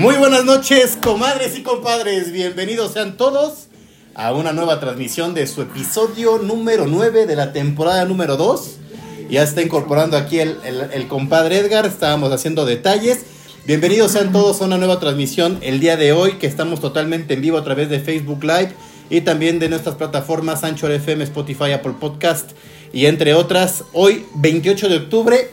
Muy 0.00 0.16
buenas 0.16 0.46
noches, 0.46 0.96
comadres 0.96 1.58
y 1.58 1.62
compadres. 1.62 2.32
Bienvenidos 2.32 2.94
sean 2.94 3.18
todos 3.18 3.66
a 4.14 4.32
una 4.32 4.54
nueva 4.54 4.80
transmisión 4.80 5.34
de 5.34 5.46
su 5.46 5.60
episodio 5.60 6.38
número 6.38 6.86
9 6.86 7.26
de 7.26 7.36
la 7.36 7.52
temporada 7.52 8.06
número 8.06 8.38
2. 8.38 8.76
Ya 9.28 9.42
está 9.42 9.60
incorporando 9.60 10.16
aquí 10.16 10.38
el, 10.38 11.06
compadre 11.06 11.58
Edgar. 11.58 11.84
Estábamos 11.84 12.32
haciendo 12.32 12.64
detalles. 12.64 13.26
Bienvenidos 13.66 14.12
sean 14.12 14.32
todos 14.32 14.62
a 14.62 14.64
una 14.64 14.78
nueva 14.78 15.00
transmisión 15.00 15.58
el 15.60 15.80
día 15.80 15.98
de 15.98 16.12
hoy 16.14 16.38
que 16.38 16.46
estamos 16.46 16.80
totalmente 16.80 17.34
en 17.34 17.42
vivo 17.42 17.58
a 17.58 17.64
través 17.64 17.90
de 17.90 18.00
Facebook 18.00 18.42
Live 18.42 18.72
y 19.10 19.20
también 19.20 19.58
de 19.58 19.68
nuestras 19.68 19.96
plataformas 19.96 20.64
Anchor 20.64 20.92
FM, 20.92 21.24
Spotify, 21.24 21.72
Apple 21.72 21.96
Podcast 22.00 22.52
y 22.94 23.04
entre 23.04 23.34
otras. 23.34 23.84
Hoy 23.92 24.24
28 24.36 24.88
de 24.88 24.96
octubre, 24.96 25.50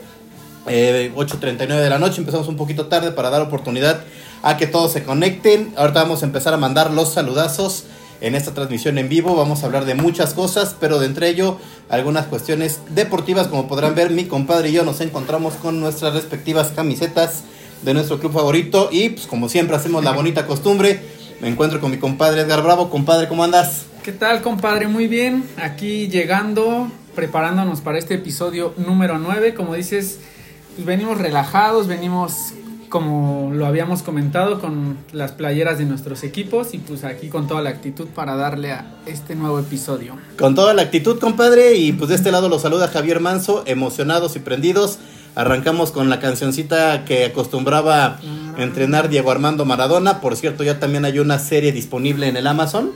eh, 0.68 1.12
8.39 1.18 1.68
de 1.68 1.90
la 1.90 2.00
noche, 2.00 2.20
empezamos 2.20 2.48
un 2.48 2.56
poquito 2.56 2.86
tarde 2.86 3.12
para 3.12 3.30
dar 3.30 3.42
oportunidad 3.42 4.06
a 4.44 4.58
que 4.58 4.68
todos 4.68 4.92
se 4.92 5.04
conecten. 5.04 5.74
Ahorita 5.78 6.04
vamos 6.04 6.24
a 6.24 6.26
empezar 6.26 6.54
a 6.54 6.58
mandar 6.58 6.92
los 6.92 7.14
saludazos 7.14 7.86
en 8.22 8.36
esta 8.36 8.54
transmisión 8.54 8.98
en 8.98 9.10
vivo. 9.10 9.36
Vamos 9.36 9.64
a 9.64 9.68
hablar 9.68 9.86
de 9.86 9.96
muchas 9.96 10.34
cosas, 10.34 10.76
pero 10.80 11.00
de 11.00 11.06
entre 11.08 11.30
ello 11.30 11.58
algunas 11.90 12.28
cuestiones 12.28 12.80
deportivas. 12.90 13.48
Como 13.48 13.68
podrán 13.68 13.96
ver, 13.96 14.12
mi 14.12 14.26
compadre 14.26 14.70
y 14.70 14.74
yo 14.74 14.84
nos 14.84 15.02
encontramos 15.02 15.56
con 15.56 15.80
nuestras 15.80 16.14
respectivas 16.14 16.72
camisetas 16.76 17.44
de 17.82 17.94
nuestro 17.94 18.20
club 18.20 18.34
favorito 18.34 18.90
y 18.92 19.10
pues 19.10 19.28
como 19.28 19.50
siempre 19.50 19.76
hacemos 19.76 20.04
la 20.04 20.12
bonita 20.12 20.48
costumbre, 20.48 21.00
me 21.42 21.48
encuentro 21.48 21.80
con 21.80 21.92
mi 21.92 21.98
compadre 21.98 22.42
Edgar 22.42 22.64
Bravo. 22.64 22.90
Compadre, 22.90 23.28
¿cómo 23.28 23.44
andas? 23.44 23.86
¿Qué 24.04 24.12
tal, 24.12 24.42
compadre? 24.42 24.88
Muy 24.88 25.08
bien. 25.08 25.44
Aquí 25.62 26.08
llegando, 26.08 26.90
preparándonos 27.14 27.82
para 27.82 28.00
este 28.00 28.16
episodio 28.16 28.74
número 28.78 29.20
9. 29.20 29.54
Como 29.54 29.76
dices, 29.76 30.20
pues 30.76 30.86
venimos 30.86 31.18
relajados, 31.18 31.88
venimos 31.88 32.54
como 32.90 33.52
lo 33.54 33.66
habíamos 33.66 34.02
comentado 34.02 34.60
con 34.60 34.98
las 35.12 35.32
playeras 35.34 35.78
de 35.78 35.86
nuestros 35.86 36.24
equipos 36.24 36.74
y 36.74 36.78
pues 36.78 37.04
aquí 37.04 37.28
con 37.28 37.48
toda 37.48 37.62
la 37.62 37.70
actitud 37.70 38.08
para 38.08 38.36
darle 38.36 38.72
a 38.72 38.86
este 39.06 39.36
nuevo 39.36 39.60
episodio. 39.60 40.16
Con 40.38 40.56
toda 40.56 40.74
la 40.74 40.84
actitud, 40.84 41.20
compadre, 41.20 41.76
y 41.76 41.92
pues 41.92 42.10
de 42.10 42.16
este 42.16 42.32
lado 42.32 42.50
lo 42.50 42.60
saluda 42.60 42.88
Javier 42.88 43.20
Manso, 43.20 43.64
emocionados 43.66 44.36
y 44.36 44.40
prendidos. 44.40 45.00
Arrancamos 45.36 45.92
con 45.92 46.10
la 46.10 46.20
cancioncita 46.20 47.06
que 47.06 47.26
acostumbraba 47.26 48.20
entrenar 48.58 49.08
Diego 49.10 49.30
Armando 49.30 49.66
Maradona. 49.66 50.20
Por 50.20 50.36
cierto, 50.36 50.64
ya 50.64 50.80
también 50.80 51.06
hay 51.06 51.20
una 51.20 51.38
serie 51.38 51.72
disponible 51.72 52.28
en 52.28 52.38
el 52.38 52.48
Amazon. 52.48 52.92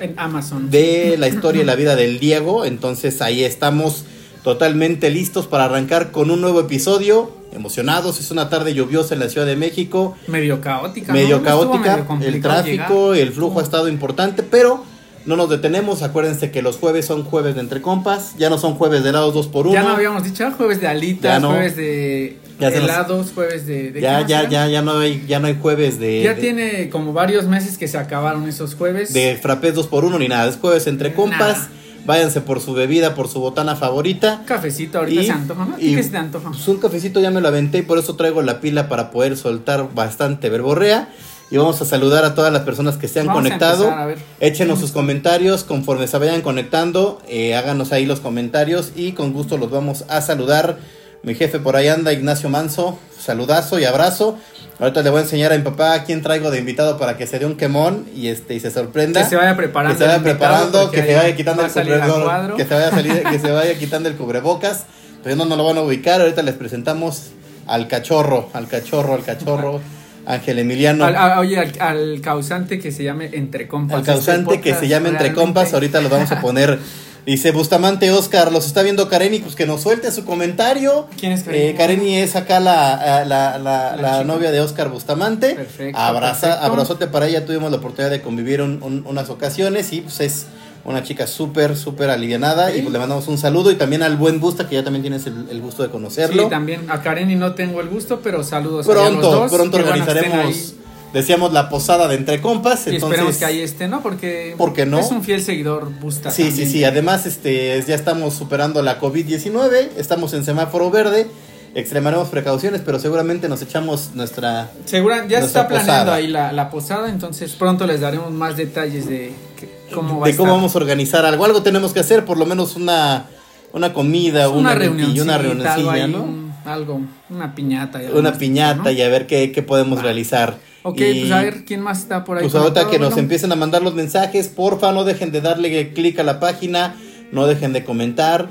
En 0.00 0.14
Amazon. 0.18 0.70
De 0.70 1.16
la 1.18 1.28
historia 1.28 1.62
y 1.62 1.66
la 1.66 1.74
vida 1.74 1.94
del 1.94 2.18
Diego. 2.18 2.64
Entonces 2.64 3.20
ahí 3.20 3.44
estamos 3.44 4.06
totalmente 4.42 5.10
listos 5.10 5.46
para 5.46 5.64
arrancar 5.64 6.10
con 6.10 6.30
un 6.30 6.40
nuevo 6.40 6.60
episodio. 6.60 7.30
Emocionados, 7.52 8.18
es 8.18 8.30
una 8.30 8.48
tarde 8.48 8.72
lluviosa 8.74 9.14
en 9.14 9.20
la 9.20 9.28
Ciudad 9.28 9.46
de 9.46 9.56
México. 9.56 10.16
Medio 10.26 10.60
caótica. 10.60 11.12
Medio 11.12 11.38
¿no? 11.38 11.42
caótica. 11.42 12.04
Medio 12.16 12.28
el 12.28 12.40
tráfico, 12.40 13.12
llegar. 13.12 13.28
el 13.28 13.32
flujo 13.34 13.60
ha 13.60 13.62
estado 13.62 13.88
importante, 13.88 14.42
pero 14.42 14.84
no 15.26 15.36
nos 15.36 15.50
detenemos. 15.50 16.02
Acuérdense 16.02 16.50
que 16.50 16.62
los 16.62 16.78
jueves 16.78 17.04
son 17.04 17.24
jueves 17.24 17.54
de 17.54 17.60
entre 17.60 17.82
compas. 17.82 18.34
Ya 18.38 18.48
no 18.48 18.56
son 18.56 18.74
jueves 18.74 19.02
de 19.02 19.10
helados 19.10 19.34
dos 19.34 19.48
por 19.48 19.66
uno. 19.66 19.74
Ya 19.74 19.82
no 19.82 19.90
habíamos 19.90 20.24
dicho 20.24 20.46
ah, 20.46 20.54
jueves 20.56 20.80
de 20.80 20.88
alitas, 20.88 21.42
no. 21.42 21.50
jueves 21.50 21.76
de 21.76 22.38
nos- 22.58 22.72
helados, 22.72 23.32
jueves 23.34 23.66
de... 23.66 23.92
de 23.92 24.00
ya, 24.00 24.16
¿qué 24.16 24.22
más 24.22 24.28
ya, 24.28 24.48
ya, 24.48 24.68
ya 24.68 24.82
no 24.82 24.98
hay, 24.98 25.24
ya 25.26 25.38
no 25.38 25.46
hay 25.48 25.58
jueves 25.60 25.98
de, 25.98 26.22
Ya 26.22 26.34
de, 26.34 26.40
tiene 26.40 26.90
como 26.90 27.12
varios 27.12 27.46
meses 27.46 27.76
que 27.76 27.86
se 27.88 27.98
acabaron 27.98 28.48
esos 28.48 28.74
jueves. 28.74 29.12
de 29.12 29.36
frappés 29.40 29.74
dos 29.74 29.86
por 29.88 30.04
uno 30.04 30.18
ni 30.18 30.28
nada. 30.28 30.48
Es 30.48 30.56
jueves 30.56 30.86
entre 30.86 31.12
compas. 31.12 31.58
Nada. 31.58 31.70
Váyanse 32.04 32.40
por 32.40 32.60
su 32.60 32.72
bebida, 32.72 33.14
por 33.14 33.28
su 33.28 33.40
botana 33.40 33.76
favorita. 33.76 34.38
Un 34.40 34.44
cafecito 34.46 34.98
ahorita 34.98 35.22
Y- 35.22 35.26
se 35.26 35.32
antoja, 35.32 35.64
¿no? 35.64 35.74
¿A 35.74 35.78
ti 35.78 35.86
y- 35.92 35.94
qué 35.94 36.02
se 36.02 36.10
te 36.10 36.16
antoja? 36.16 36.50
Pues 36.50 36.66
un 36.68 36.78
cafecito 36.78 37.20
ya 37.20 37.30
me 37.30 37.40
lo 37.40 37.48
aventé 37.48 37.78
y 37.78 37.82
por 37.82 37.98
eso 37.98 38.16
traigo 38.16 38.42
la 38.42 38.60
pila 38.60 38.88
para 38.88 39.10
poder 39.10 39.36
soltar 39.36 39.88
bastante 39.94 40.48
verborrea. 40.50 41.08
Y 41.50 41.58
vamos 41.58 41.82
a 41.82 41.84
saludar 41.84 42.24
a 42.24 42.34
todas 42.34 42.50
las 42.50 42.62
personas 42.62 42.96
que 42.96 43.08
se 43.08 43.20
han 43.20 43.26
Vamos 43.26 43.40
a 43.40 43.42
conectado. 43.44 43.82
empezar, 43.84 43.98
a 43.98 44.06
ver. 44.06 44.18
Échenos 44.40 44.80
sus 44.80 44.90
comentarios 44.90 45.64
conforme 45.64 46.06
se 46.08 46.16
vayan 46.18 46.40
conectando. 46.40 47.20
eh, 47.28 47.54
háganos 47.54 47.92
ahí 47.92 48.06
los 48.06 48.20
comentarios 48.20 48.92
y 48.96 49.12
con 49.12 49.32
gusto 49.34 49.58
los 49.58 49.70
vamos 49.70 50.04
a 50.08 50.22
saludar. 50.22 50.78
Mi 51.22 51.34
jefe 51.34 51.58
por 51.60 51.76
ahí 51.76 51.88
anda, 51.88 52.12
Ignacio 52.12 52.48
Manso. 52.48 52.98
Saludazo 53.18 53.78
y 53.78 53.84
abrazo. 53.84 54.36
Ahorita 54.80 55.02
le 55.02 55.10
voy 55.10 55.20
a 55.20 55.22
enseñar 55.22 55.52
a 55.52 55.56
mi 55.56 55.62
papá 55.62 55.94
a 55.94 56.02
quién 56.04 56.22
traigo 56.22 56.50
de 56.50 56.58
invitado 56.58 56.98
para 56.98 57.16
que 57.16 57.26
se 57.28 57.38
dé 57.38 57.46
un 57.46 57.56
quemón 57.56 58.06
y 58.16 58.26
este 58.28 58.54
y 58.54 58.60
se 58.60 58.70
sorprenda. 58.72 59.22
Que 59.22 59.28
se 59.28 59.36
vaya 59.36 59.56
preparando. 59.56 59.94
Que 59.96 59.98
se 60.04 60.06
vaya 60.08 60.22
preparando, 60.22 60.90
que 60.90 61.02
se 61.02 61.14
vaya 61.14 61.36
quitando 61.36 61.62
va 61.62 61.68
el 61.68 61.72
cubrebocas, 61.72 62.56
que 62.56 62.64
se 62.64 62.74
vaya 62.74 62.90
salir- 62.90 63.22
que 63.30 63.38
se 63.38 63.50
vaya 63.52 63.78
quitando 63.78 64.08
el 64.08 64.16
cubrebocas. 64.16 64.84
Pero 65.22 65.36
no 65.36 65.44
nos 65.44 65.56
lo 65.58 65.64
van 65.64 65.78
a 65.78 65.82
ubicar. 65.82 66.20
Ahorita 66.20 66.42
les 66.42 66.54
presentamos 66.56 67.28
al 67.68 67.86
cachorro, 67.86 68.48
al 68.54 68.66
cachorro, 68.66 69.14
al 69.14 69.22
cachorro, 69.22 69.80
Ángel 70.26 70.58
Emiliano. 70.58 71.04
Al- 71.04 71.14
a- 71.14 71.38
oye, 71.38 71.56
al, 71.60 71.72
al 71.78 72.20
causante 72.20 72.80
que 72.80 72.90
se 72.90 73.04
llame 73.04 73.30
Entre 73.32 73.68
Compas. 73.68 73.98
Al 73.98 74.04
causante 74.04 74.54
Este 74.54 74.70
que 74.72 74.74
se 74.76 74.88
llame 74.88 75.10
Entre 75.10 75.32
Compas, 75.32 75.72
ahorita 75.72 76.00
lo 76.00 76.08
vamos 76.08 76.32
a 76.32 76.40
poner. 76.40 76.80
Dice 77.24 77.52
Bustamante 77.52 78.10
Oscar, 78.10 78.50
los 78.50 78.66
está 78.66 78.82
viendo 78.82 79.08
Kareni, 79.08 79.38
pues 79.38 79.54
que 79.54 79.64
nos 79.64 79.82
suelte 79.82 80.10
su 80.10 80.24
comentario. 80.24 81.06
¿Quién 81.20 81.30
es 81.30 81.44
Kareni? 81.44 81.64
Eh, 81.66 81.74
Kareni 81.76 82.16
es 82.16 82.34
acá 82.34 82.58
la, 82.58 83.24
la, 83.24 83.58
la, 83.58 83.96
La 83.96 84.24
novia 84.24 84.50
de 84.50 84.60
Oscar 84.60 84.88
Bustamante. 84.88 85.54
Perfecto, 85.54 85.96
Abraza, 86.00 86.40
perfecto. 86.48 86.66
abrazote 86.66 87.06
para 87.06 87.28
ella, 87.28 87.46
tuvimos 87.46 87.70
la 87.70 87.76
oportunidad 87.76 88.10
de 88.10 88.22
convivir 88.22 88.60
un- 88.60 88.82
un- 88.82 89.04
unas 89.06 89.30
ocasiones 89.30 89.92
y 89.92 90.00
pues 90.00 90.18
es 90.20 90.46
una 90.84 91.04
chica 91.04 91.28
súper, 91.28 91.76
súper 91.76 92.10
alivianada 92.10 92.72
Sí. 92.72 92.78
y 92.78 92.82
pues 92.82 92.92
le 92.92 92.98
mandamos 92.98 93.28
un 93.28 93.38
saludo 93.38 93.70
y 93.70 93.76
también 93.76 94.02
al 94.02 94.16
buen 94.16 94.40
Busta, 94.40 94.68
que 94.68 94.74
ya 94.74 94.82
también 94.82 95.02
tienes 95.02 95.24
el, 95.28 95.46
el 95.48 95.60
gusto 95.60 95.84
de 95.84 95.90
conocerlo. 95.90 96.42
Sí, 96.44 96.50
también. 96.50 96.90
A 96.90 97.02
Karen 97.02 97.30
y 97.30 97.36
no 97.36 97.54
tengo 97.54 97.80
el 97.80 97.88
gusto, 97.88 98.18
pero 98.20 98.42
saludos. 98.42 98.88
allá 98.88 99.06
a 99.06 99.10
los 99.10 99.20
pronto, 99.20 99.30
dos. 99.42 99.52
pronto 99.52 99.76
organizaremos. 99.76 100.74
Decíamos, 101.12 101.52
la 101.52 101.68
posada 101.68 102.08
de 102.08 102.14
Entre 102.16 102.40
Compas. 102.40 102.86
Y 102.86 102.90
entonces, 102.94 103.10
esperemos 103.18 103.36
que 103.38 103.44
ahí 103.44 103.60
esté, 103.60 103.88
¿no? 103.88 104.02
Porque 104.02 104.54
¿Por 104.56 104.72
qué 104.72 104.86
no? 104.86 104.98
es 104.98 105.10
un 105.10 105.22
fiel 105.22 105.42
seguidor, 105.42 105.90
Busta. 106.00 106.30
Sí, 106.30 106.44
sí, 106.44 106.48
también. 106.50 106.70
sí. 106.70 106.84
Además, 106.84 107.26
este, 107.26 107.82
ya 107.86 107.94
estamos 107.94 108.34
superando 108.34 108.82
la 108.82 109.00
COVID-19, 109.00 109.88
estamos 109.96 110.34
en 110.34 110.44
semáforo 110.44 110.90
verde, 110.90 111.26
extremaremos 111.74 112.28
precauciones, 112.28 112.82
pero 112.84 112.98
seguramente 112.98 113.48
nos 113.48 113.62
echamos 113.62 114.10
nuestra... 114.14 114.70
Segura, 114.84 115.26
ya 115.26 115.36
se 115.36 115.40
Nuestra 115.40 115.62
está 115.62 115.68
planeando 115.68 115.92
posada. 116.02 116.14
ahí 116.16 116.26
la, 116.26 116.52
la 116.52 116.70
posada, 116.70 117.08
entonces 117.08 117.52
pronto 117.52 117.86
les 117.86 118.00
daremos 118.00 118.30
más 118.30 118.56
detalles 118.56 119.08
de 119.08 119.32
que- 119.58 119.68
cómo 119.94 120.20
va 120.20 120.26
a 120.28 120.30
cómo 120.30 120.30
estar. 120.30 120.46
vamos 120.48 120.74
a 120.74 120.78
organizar 120.78 121.24
algo. 121.24 121.44
Algo 121.44 121.62
tenemos 121.62 121.92
que 121.92 122.00
hacer, 122.00 122.24
por 122.24 122.36
lo 122.38 122.44
menos 122.46 122.76
una, 122.76 123.26
una 123.72 123.92
comida, 123.94 124.48
una 124.50 124.58
una 124.70 124.74
reunión, 124.74 125.18
una 125.20 125.38
reunioncilla, 125.38 126.06
¿no? 126.06 126.42
algo, 126.64 127.00
una 127.30 127.54
piñata. 127.54 128.02
y 128.02 128.06
algo 128.06 128.18
Una 128.20 128.34
piñata 128.38 128.82
¿no? 128.84 128.90
y 128.90 129.02
a 129.02 129.08
ver 129.08 129.26
qué, 129.26 129.50
qué 129.50 129.62
podemos 129.62 129.98
Va. 129.98 130.02
realizar. 130.02 130.58
Ok, 130.82 130.98
Y- 131.00 131.20
pues 131.20 131.32
a 131.32 131.42
ver 131.42 131.64
quién 131.64 131.80
más 131.80 132.00
está 132.00 132.24
por 132.24 132.38
ahí. 132.38 132.42
Pues 132.42 132.54
ahorita 132.54 132.90
que 132.90 132.98
nos 132.98 133.16
empiecen 133.16 133.52
a 133.52 133.56
mandar 133.56 133.82
los 133.82 133.94
mensajes, 133.94 134.48
porfa, 134.48 134.92
no 134.92 135.04
dejen 135.04 135.30
de 135.32 135.40
darle 135.40 135.92
clic 135.92 136.18
a 136.18 136.22
la 136.24 136.40
página, 136.40 136.96
no 137.30 137.46
dejen 137.46 137.72
de 137.72 137.84
comentar. 137.84 138.48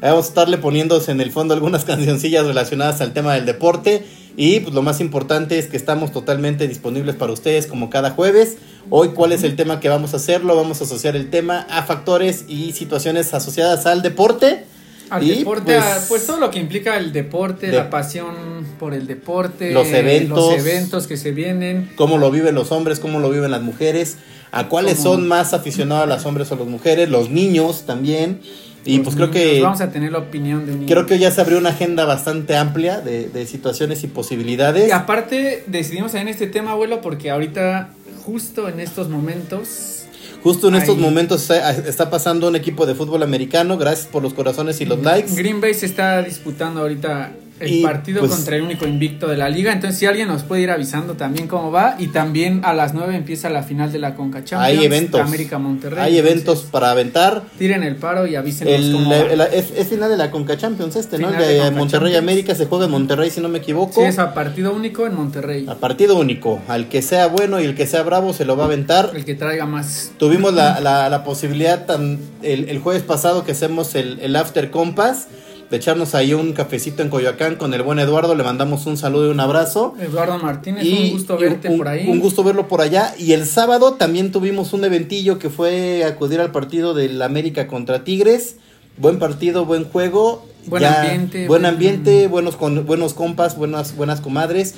Vamos 0.00 0.26
a 0.26 0.28
estarle 0.28 0.58
poniéndose 0.58 1.12
en 1.12 1.20
el 1.20 1.30
fondo 1.30 1.54
algunas 1.54 1.84
cancioncillas 1.86 2.46
relacionadas 2.46 3.00
al 3.00 3.12
tema 3.12 3.34
del 3.34 3.46
deporte. 3.46 4.04
Y 4.36 4.60
pues 4.60 4.74
lo 4.74 4.82
más 4.82 5.00
importante 5.00 5.58
es 5.60 5.68
que 5.68 5.76
estamos 5.76 6.10
totalmente 6.10 6.66
disponibles 6.66 7.14
para 7.14 7.32
ustedes 7.32 7.66
como 7.68 7.88
cada 7.88 8.10
jueves. 8.10 8.56
Hoy, 8.90 9.10
¿cuál 9.10 9.30
es 9.32 9.44
el 9.44 9.54
tema 9.54 9.78
que 9.78 9.88
vamos 9.88 10.12
a 10.12 10.16
hacerlo? 10.16 10.56
Vamos 10.56 10.80
a 10.80 10.84
asociar 10.84 11.14
el 11.14 11.30
tema 11.30 11.66
a 11.70 11.84
factores 11.84 12.44
y 12.48 12.72
situaciones 12.72 13.32
asociadas 13.32 13.86
al 13.86 14.02
deporte. 14.02 14.64
Al 15.10 15.22
Y, 15.22 15.38
deporte, 15.38 15.64
pues, 15.66 15.84
a- 15.84 16.04
pues, 16.08 16.26
todo 16.26 16.38
lo 16.38 16.50
que 16.50 16.58
implica 16.58 16.96
el 16.96 17.12
deporte, 17.12 17.66
de- 17.68 17.76
la 17.76 17.90
pasión 17.90 18.34
por 18.80 18.94
el 18.94 19.06
deporte, 19.06 19.70
Los 19.72 19.88
eventos. 19.88 20.38
los 20.38 20.58
eventos 20.66 21.06
que 21.06 21.16
se 21.16 21.30
vienen. 21.32 21.90
cómo 21.96 22.18
lo 22.18 22.30
viven 22.30 22.54
los 22.54 22.72
hombres, 22.72 23.00
cómo 23.00 23.20
lo 23.20 23.30
viven 23.30 23.50
las 23.50 23.62
mujeres, 23.62 24.16
a 24.50 24.68
cuáles 24.68 24.96
Cómo- 24.98 25.10
son 25.16 25.28
más 25.28 25.52
aficionados 25.52 26.08
las 26.08 26.24
hombres 26.26 26.50
o 26.52 26.56
las 26.56 26.66
mujeres, 26.66 27.08
los 27.10 27.28
niños 27.30 27.84
también. 27.86 28.40
Y 28.86 28.98
pues 28.98 29.16
creo 29.16 29.28
niños. 29.28 29.42
que 29.42 29.62
Vamos 29.62 29.80
a 29.80 29.90
tener 29.90 30.12
la 30.12 30.18
opinión 30.18 30.66
de 30.66 30.72
un 30.72 30.80
niño. 30.80 30.88
creo 30.92 31.06
que 31.06 31.18
ya 31.18 31.30
se 31.30 31.40
abrió 31.40 31.56
una 31.58 31.70
agenda 31.70 32.04
bastante 32.04 32.54
amplia 32.56 33.00
de, 33.00 33.28
de 33.30 33.46
situaciones 33.46 34.04
y 34.04 34.08
posibilidades. 34.08 34.88
Y 34.88 34.92
aparte 34.92 35.64
decidimos 35.66 36.14
en 36.14 36.28
este 36.28 36.46
tema, 36.48 36.72
abuelo, 36.72 37.00
porque 37.00 37.30
ahorita, 37.30 37.90
justo 38.24 38.68
en 38.68 38.80
estos 38.80 39.08
momentos, 39.08 40.03
Justo 40.44 40.68
en 40.68 40.74
estos 40.74 40.98
momentos 40.98 41.40
está, 41.40 41.70
está 41.70 42.10
pasando 42.10 42.48
un 42.48 42.54
equipo 42.54 42.84
de 42.84 42.94
fútbol 42.94 43.22
americano, 43.22 43.78
gracias 43.78 44.06
por 44.06 44.22
los 44.22 44.34
corazones 44.34 44.78
y 44.82 44.84
los 44.84 45.02
likes. 45.02 45.34
Green 45.34 45.58
Bay 45.58 45.72
se 45.72 45.86
está 45.86 46.20
disputando 46.22 46.82
ahorita 46.82 47.32
el 47.60 47.72
Y, 47.72 47.82
partido 47.82 48.20
pues, 48.20 48.32
contra 48.32 48.56
el 48.56 48.62
único 48.62 48.84
invicto 48.86 49.28
de 49.28 49.36
la 49.36 49.48
liga. 49.48 49.72
Entonces, 49.72 49.98
si 49.98 50.06
alguien 50.06 50.26
nos 50.28 50.42
puede 50.42 50.62
ir 50.62 50.70
avisando 50.70 51.14
también 51.14 51.46
cómo 51.46 51.70
va. 51.70 51.94
Y 51.98 52.08
también 52.08 52.62
a 52.64 52.74
las 52.74 52.94
9 52.94 53.14
empieza 53.16 53.48
la 53.48 53.62
final 53.62 53.92
de 53.92 53.98
la 54.00 54.14
Conca 54.16 54.42
Champions. 54.44 54.62
Hay 54.80 54.84
eventos. 54.84 55.20
América 55.20 55.58
Monterrey. 55.58 55.98
Hay 56.02 56.18
Entonces, 56.18 56.32
eventos 56.32 56.62
para 56.70 56.90
aventar. 56.90 57.44
Tiren 57.58 57.82
el 57.84 57.96
paro 57.96 58.26
y 58.26 58.34
avísenos 58.34 58.72
El, 58.74 58.92
cómo 58.92 59.10
va. 59.10 59.44
es, 59.46 59.70
es 59.76 59.86
final 59.88 60.10
de 60.10 60.16
la 60.16 60.30
Conca 60.30 60.56
Champions 60.56 60.96
este, 60.96 61.18
¿no? 61.18 61.28
El 61.28 61.34
Final 61.34 61.48
de 61.48 61.54
de 61.54 61.60
Conca 61.60 61.76
Monterrey 61.78 62.12
Champions. 62.12 62.22
América 62.32 62.54
se 62.56 62.66
juega 62.66 62.84
en 62.86 62.90
Monterrey 62.90 63.30
si 63.30 63.40
no 63.40 63.48
me 63.48 63.58
equivoco. 63.58 64.00
Sí, 64.00 64.06
es 64.06 64.18
a 64.18 64.34
partido 64.34 64.72
único 64.74 65.06
en 65.06 65.14
Monterrey. 65.14 65.66
A 65.68 65.76
partido 65.76 66.18
único. 66.18 66.60
Al 66.68 66.88
que 66.88 67.02
sea 67.02 67.28
bueno 67.28 67.60
y 67.60 67.64
el 67.64 67.74
que 67.76 67.86
sea 67.86 68.02
bravo 68.02 68.32
se 68.32 68.44
lo 68.44 68.56
va 68.56 68.64
a 68.64 68.66
aventar. 68.66 69.10
El 69.14 69.24
que 69.24 69.34
traiga 69.34 69.64
más. 69.66 70.10
Tuvimos 70.18 70.52
la, 70.54 70.80
la, 70.80 71.08
la 71.08 71.22
posibilidad 71.24 71.86
tan- 71.86 72.18
el, 72.42 72.68
el 72.68 72.78
jueves 72.80 73.02
pasado 73.02 73.44
que 73.44 73.52
hacemos 73.52 73.94
el, 73.94 74.18
el 74.20 74.34
After 74.36 74.70
Compass 74.70 75.28
de 75.70 75.76
echarnos 75.76 76.14
ahí 76.14 76.34
un 76.34 76.52
cafecito 76.52 77.02
en 77.02 77.08
Coyoacán 77.08 77.56
con 77.56 77.74
el 77.74 77.82
buen 77.82 77.98
Eduardo. 77.98 78.34
Le 78.34 78.44
mandamos 78.44 78.86
un 78.86 78.96
saludo 78.96 79.28
y 79.28 79.30
un 79.30 79.40
abrazo. 79.40 79.94
Eduardo 80.00 80.38
Martínez, 80.38 80.86
un 80.86 81.10
gusto 81.10 81.36
verte 81.36 81.68
un, 81.68 81.78
por 81.78 81.88
ahí. 81.88 82.08
Un 82.08 82.20
gusto 82.20 82.44
verlo 82.44 82.68
por 82.68 82.80
allá. 82.80 83.14
Y 83.18 83.32
el 83.32 83.46
sábado 83.46 83.94
también 83.94 84.32
tuvimos 84.32 84.72
un 84.72 84.84
eventillo 84.84 85.38
que 85.38 85.50
fue 85.50 86.04
acudir 86.04 86.40
al 86.40 86.52
partido 86.52 86.94
del 86.94 87.20
América 87.22 87.66
contra 87.66 88.04
Tigres. 88.04 88.56
Buen 88.96 89.18
partido, 89.18 89.64
buen 89.64 89.84
juego. 89.84 90.46
Buen 90.66 90.84
ambiente. 90.84 91.46
Buen 91.46 91.66
ambiente, 91.66 92.26
buenos, 92.28 92.56
con, 92.56 92.86
buenos 92.86 93.14
compas, 93.14 93.56
buenas, 93.56 93.96
buenas 93.96 94.20
comadres. 94.20 94.74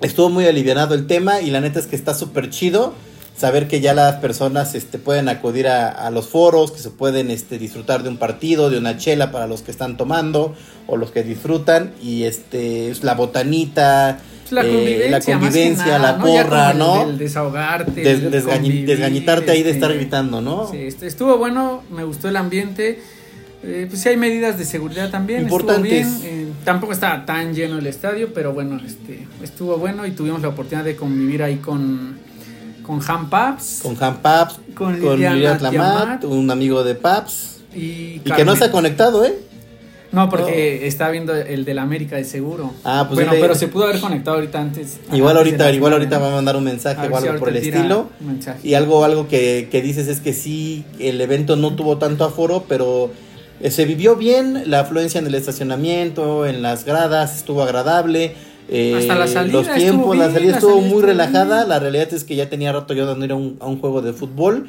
Estuvo 0.00 0.30
muy 0.30 0.46
alivianado 0.46 0.94
el 0.94 1.06
tema 1.06 1.40
y 1.40 1.50
la 1.50 1.60
neta 1.60 1.78
es 1.78 1.86
que 1.86 1.96
está 1.96 2.12
súper 2.14 2.50
chido 2.50 2.92
saber 3.36 3.68
que 3.68 3.80
ya 3.80 3.94
las 3.94 4.16
personas 4.16 4.74
este, 4.74 4.98
pueden 4.98 5.28
acudir 5.28 5.68
a, 5.68 6.10
los 6.10 6.28
foros, 6.28 6.72
que 6.72 6.78
se 6.78 6.90
pueden 6.90 7.30
este, 7.30 7.58
disfrutar 7.58 8.02
de 8.02 8.08
un 8.08 8.16
partido, 8.16 8.70
de 8.70 8.78
una 8.78 8.96
chela 8.96 9.32
para 9.32 9.46
los 9.46 9.62
que 9.62 9.70
están 9.70 9.96
tomando 9.96 10.54
o 10.86 10.96
los 10.96 11.10
que 11.10 11.22
disfrutan 11.22 11.92
y 12.02 12.24
este 12.24 12.92
la 13.02 13.14
botanita, 13.14 14.20
la 14.50 14.62
convivencia, 14.62 15.10
la, 15.10 15.20
convivencia 15.20 15.98
la 15.98 16.18
porra, 16.18 16.74
¿no? 16.74 17.08
El, 17.08 17.18
desahogarte, 17.18 18.02
desgañitarte 18.02 19.50
ahí 19.50 19.62
de 19.62 19.70
estar 19.70 19.90
este, 19.90 20.02
gritando, 20.02 20.40
¿no? 20.40 20.68
Sí, 20.70 20.88
estuvo 21.02 21.38
bueno, 21.38 21.82
me 21.90 22.04
gustó 22.04 22.28
el 22.28 22.36
ambiente. 22.36 23.00
Eh, 23.64 23.86
pues 23.88 24.02
sí 24.02 24.08
hay 24.08 24.16
medidas 24.16 24.58
de 24.58 24.64
seguridad 24.64 25.10
también. 25.10 25.42
Importantes. 25.42 26.06
Estuvo 26.06 26.20
bien. 26.20 26.48
Eh, 26.48 26.52
tampoco 26.64 26.92
estaba 26.92 27.24
tan 27.24 27.54
lleno 27.54 27.78
el 27.78 27.86
estadio, 27.86 28.34
pero 28.34 28.52
bueno, 28.52 28.80
este, 28.84 29.26
estuvo 29.40 29.76
bueno 29.78 30.04
y 30.04 30.10
tuvimos 30.10 30.42
la 30.42 30.48
oportunidad 30.48 30.84
de 30.84 30.96
convivir 30.96 31.44
ahí 31.44 31.56
con 31.56 32.18
con 32.82 33.00
Han 33.06 33.30
Paps. 33.30 33.80
Con 33.82 33.96
Han 34.02 34.18
Paps. 34.18 34.60
Con, 34.74 35.00
Liliana 35.00 36.20
un 36.24 36.50
amigo 36.50 36.84
de 36.84 36.94
Paps. 36.94 37.60
Y, 37.74 38.18
que 38.20 38.44
no 38.44 38.54
se 38.56 38.64
ha 38.64 38.70
conectado, 38.70 39.24
¿eh? 39.24 39.34
No, 40.12 40.28
porque 40.28 40.86
está 40.86 41.08
viendo 41.08 41.34
el 41.34 41.64
de 41.64 41.72
la 41.72 41.82
América 41.82 42.16
de 42.16 42.24
seguro. 42.24 42.74
Ah, 42.84 43.06
pues 43.08 43.14
bueno, 43.14 43.32
pero 43.40 43.54
se 43.54 43.68
pudo 43.68 43.84
haber 43.84 43.98
conectado 43.98 44.36
ahorita 44.36 44.60
antes. 44.60 44.98
Igual 45.10 45.38
ahorita, 45.38 45.72
igual 45.72 45.94
ahorita 45.94 46.18
va 46.18 46.28
a 46.28 46.34
mandar 46.34 46.54
un 46.56 46.64
mensaje 46.64 47.08
o 47.08 47.16
algo 47.16 47.38
por 47.38 47.48
el 47.48 47.56
estilo. 47.56 48.10
Y 48.62 48.74
algo, 48.74 49.04
algo 49.04 49.26
que, 49.26 49.68
que, 49.70 49.80
dices 49.80 50.08
es 50.08 50.20
que 50.20 50.34
sí, 50.34 50.84
el 50.98 51.18
evento 51.22 51.56
no 51.56 51.74
tuvo 51.74 51.96
tanto 51.96 52.26
aforo, 52.26 52.66
pero 52.68 53.10
eh, 53.60 53.70
se 53.70 53.86
vivió 53.86 54.14
bien, 54.14 54.64
la 54.66 54.80
afluencia 54.80 55.18
en 55.18 55.26
el 55.26 55.34
estacionamiento, 55.34 56.46
en 56.46 56.60
las 56.60 56.84
gradas, 56.84 57.36
estuvo 57.36 57.62
agradable 57.62 58.34
eh, 58.68 58.94
Hasta 58.96 59.14
la 59.14 59.26
salida. 59.26 59.52
Los 59.52 59.74
tiempos, 59.74 60.16
la 60.16 60.30
salida 60.30 60.54
estuvo 60.54 60.80
muy 60.80 61.02
relajada. 61.02 61.66
La 61.66 61.78
realidad 61.78 62.12
es 62.12 62.24
que 62.24 62.36
ya 62.36 62.48
tenía 62.48 62.72
rato 62.72 62.94
yo 62.94 63.12
de 63.12 63.24
ir 63.24 63.32
a 63.32 63.34
un, 63.34 63.56
a 63.60 63.66
un 63.66 63.78
juego 63.78 64.02
de 64.02 64.12
fútbol. 64.12 64.68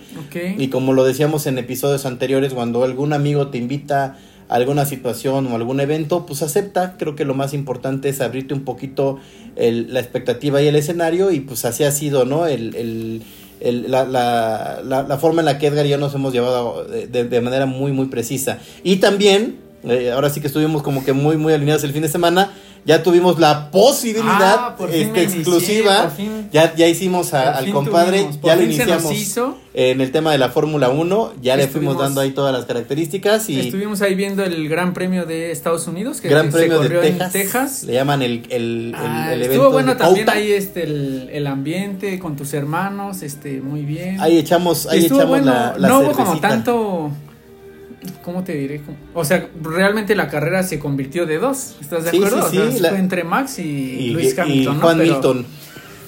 Y 0.58 0.68
como 0.68 0.94
lo 0.94 1.04
decíamos 1.04 1.48
en 1.48 1.58
episodios 1.58 2.06
anteriores, 2.06 2.54
cuando 2.54 2.84
algún 2.84 3.14
amigo 3.14 3.48
te 3.48 3.58
invita 3.58 4.18
a 4.50 4.56
alguna 4.56 4.86
situación 4.86 5.48
o 5.48 5.56
algún 5.56 5.80
evento, 5.80 6.26
pues 6.26 6.42
acepta. 6.42 6.96
Creo 6.98 7.16
que 7.16 7.26
lo 7.26 7.34
más 7.34 7.54
importante 7.54 8.10
es 8.10 8.22
abrirte 8.22 8.54
un 8.54 8.66
poquito 8.66 9.20
el, 9.56 9.94
la 9.94 10.00
expectativa 10.00 10.62
y 10.62 10.68
el 10.68 10.76
escenario. 10.76 11.32
Y 11.32 11.40
pues 11.40 11.64
así 11.66 11.84
ha 11.84 11.92
sido, 11.92 12.26
¿no? 12.26 12.48
El, 12.48 12.76
el, 12.76 13.24
el 13.62 13.92
la, 13.92 14.06
la, 14.06 14.82
la, 14.84 15.18
forma 15.18 15.42
en 15.42 15.46
la 15.46 15.58
que 15.60 15.68
Edgar 15.68 15.86
y 15.86 15.90
yo 15.90 15.98
nos 15.98 16.14
hemos 16.16 16.34
llevado 16.34 16.84
de, 16.86 17.08
de 17.08 17.42
manera 17.42 17.66
muy, 17.66 17.94
muy 17.94 18.08
precisa. 18.08 18.58
Y 18.84 18.98
también, 18.98 19.60
eh, 19.86 20.12
ahora 20.12 20.30
sí 20.30 20.42
que 20.42 20.48
estuvimos 20.48 20.84
como 20.84 21.06
que 21.06 21.14
muy, 21.14 21.38
muy 21.38 21.54
alineados 21.54 21.84
el 21.84 21.94
fin 21.94 22.02
de 22.02 22.10
semana 22.10 22.52
ya 22.86 23.04
tuvimos 23.04 23.40
la 23.40 23.72
posibilidad 23.72 24.58
ah, 24.60 24.76
este, 24.92 25.24
exclusiva. 25.24 26.12
ya, 26.52 26.76
ya 26.76 26.88
hicimos 26.88 27.34
al 27.34 27.72
compadre, 27.72 28.28
ya 28.44 28.56
lo 28.56 28.64
iniciamos 28.64 29.14
en 29.76 30.02
el 30.02 30.12
tema 30.12 30.32
de 30.32 30.38
la 30.38 30.50
Fórmula 30.50 30.90
1, 30.90 31.34
ya 31.42 31.56
le 31.56 31.68
fuimos 31.68 31.98
dando 31.98 32.22
ahí 32.22 32.32
todas 32.32 32.54
las 32.54 32.66
características 32.66 33.50
y 33.50 33.60
estuvimos 33.60 34.02
ahí 34.02 34.16
viendo 34.16 34.44
el 34.44 34.70
Gran 34.70 34.94
Premio 34.94 35.26
de 35.26 35.52
Estados 35.52 35.88
Unidos 35.88 36.22
que 36.22 36.30
Gran 36.30 36.52
Premio 36.52 36.80
de 36.80 36.90
Texas, 36.90 37.26
en 37.26 37.32
Texas. 37.32 37.84
Le 37.84 37.94
llaman 37.94 38.22
el, 38.22 38.46
el, 38.50 38.94
ah, 38.96 39.34
el, 39.34 39.42
evento. 39.42 39.54
Estuvo 39.54 39.72
bueno 39.72 39.98
también 39.98 40.30
ahí 40.30 40.52
este 40.52 40.84
el, 40.84 41.48
ambiente 41.48 42.20
con 42.20 42.36
tus 42.36 42.54
hermanos, 42.54 43.24
este 43.24 43.62
muy 43.62 43.84
bien. 43.84 44.20
Ahí 44.22 44.38
echamos, 44.38 44.88
ahí 44.88 45.06
echamos 45.06 45.44
la, 45.44 45.76
No 45.80 46.00
hubo 46.02 46.12
como 46.12 46.40
tanto 46.40 47.12
¿Cómo 48.24 48.44
te 48.44 48.54
diré? 48.54 48.82
O 49.14 49.26
sea, 49.26 49.50
realmente 49.62 50.16
la 50.16 50.30
carrera 50.30 50.64
se 50.64 50.80
convirtió 50.80 51.26
de 51.26 51.38
dos. 51.38 51.76
¿Estás 51.82 52.04
de 52.04 52.10
acuerdo? 52.10 52.50
Sí, 52.50 52.60
sí, 52.72 52.80
fue 52.80 52.98
entre 52.98 53.24
Max 53.24 53.60
y, 53.60 54.10
Luis 54.12 54.38
Hamilton. 54.38 54.76
Y 54.76 54.80
Juan 54.80 54.98
Milton. 54.98 55.46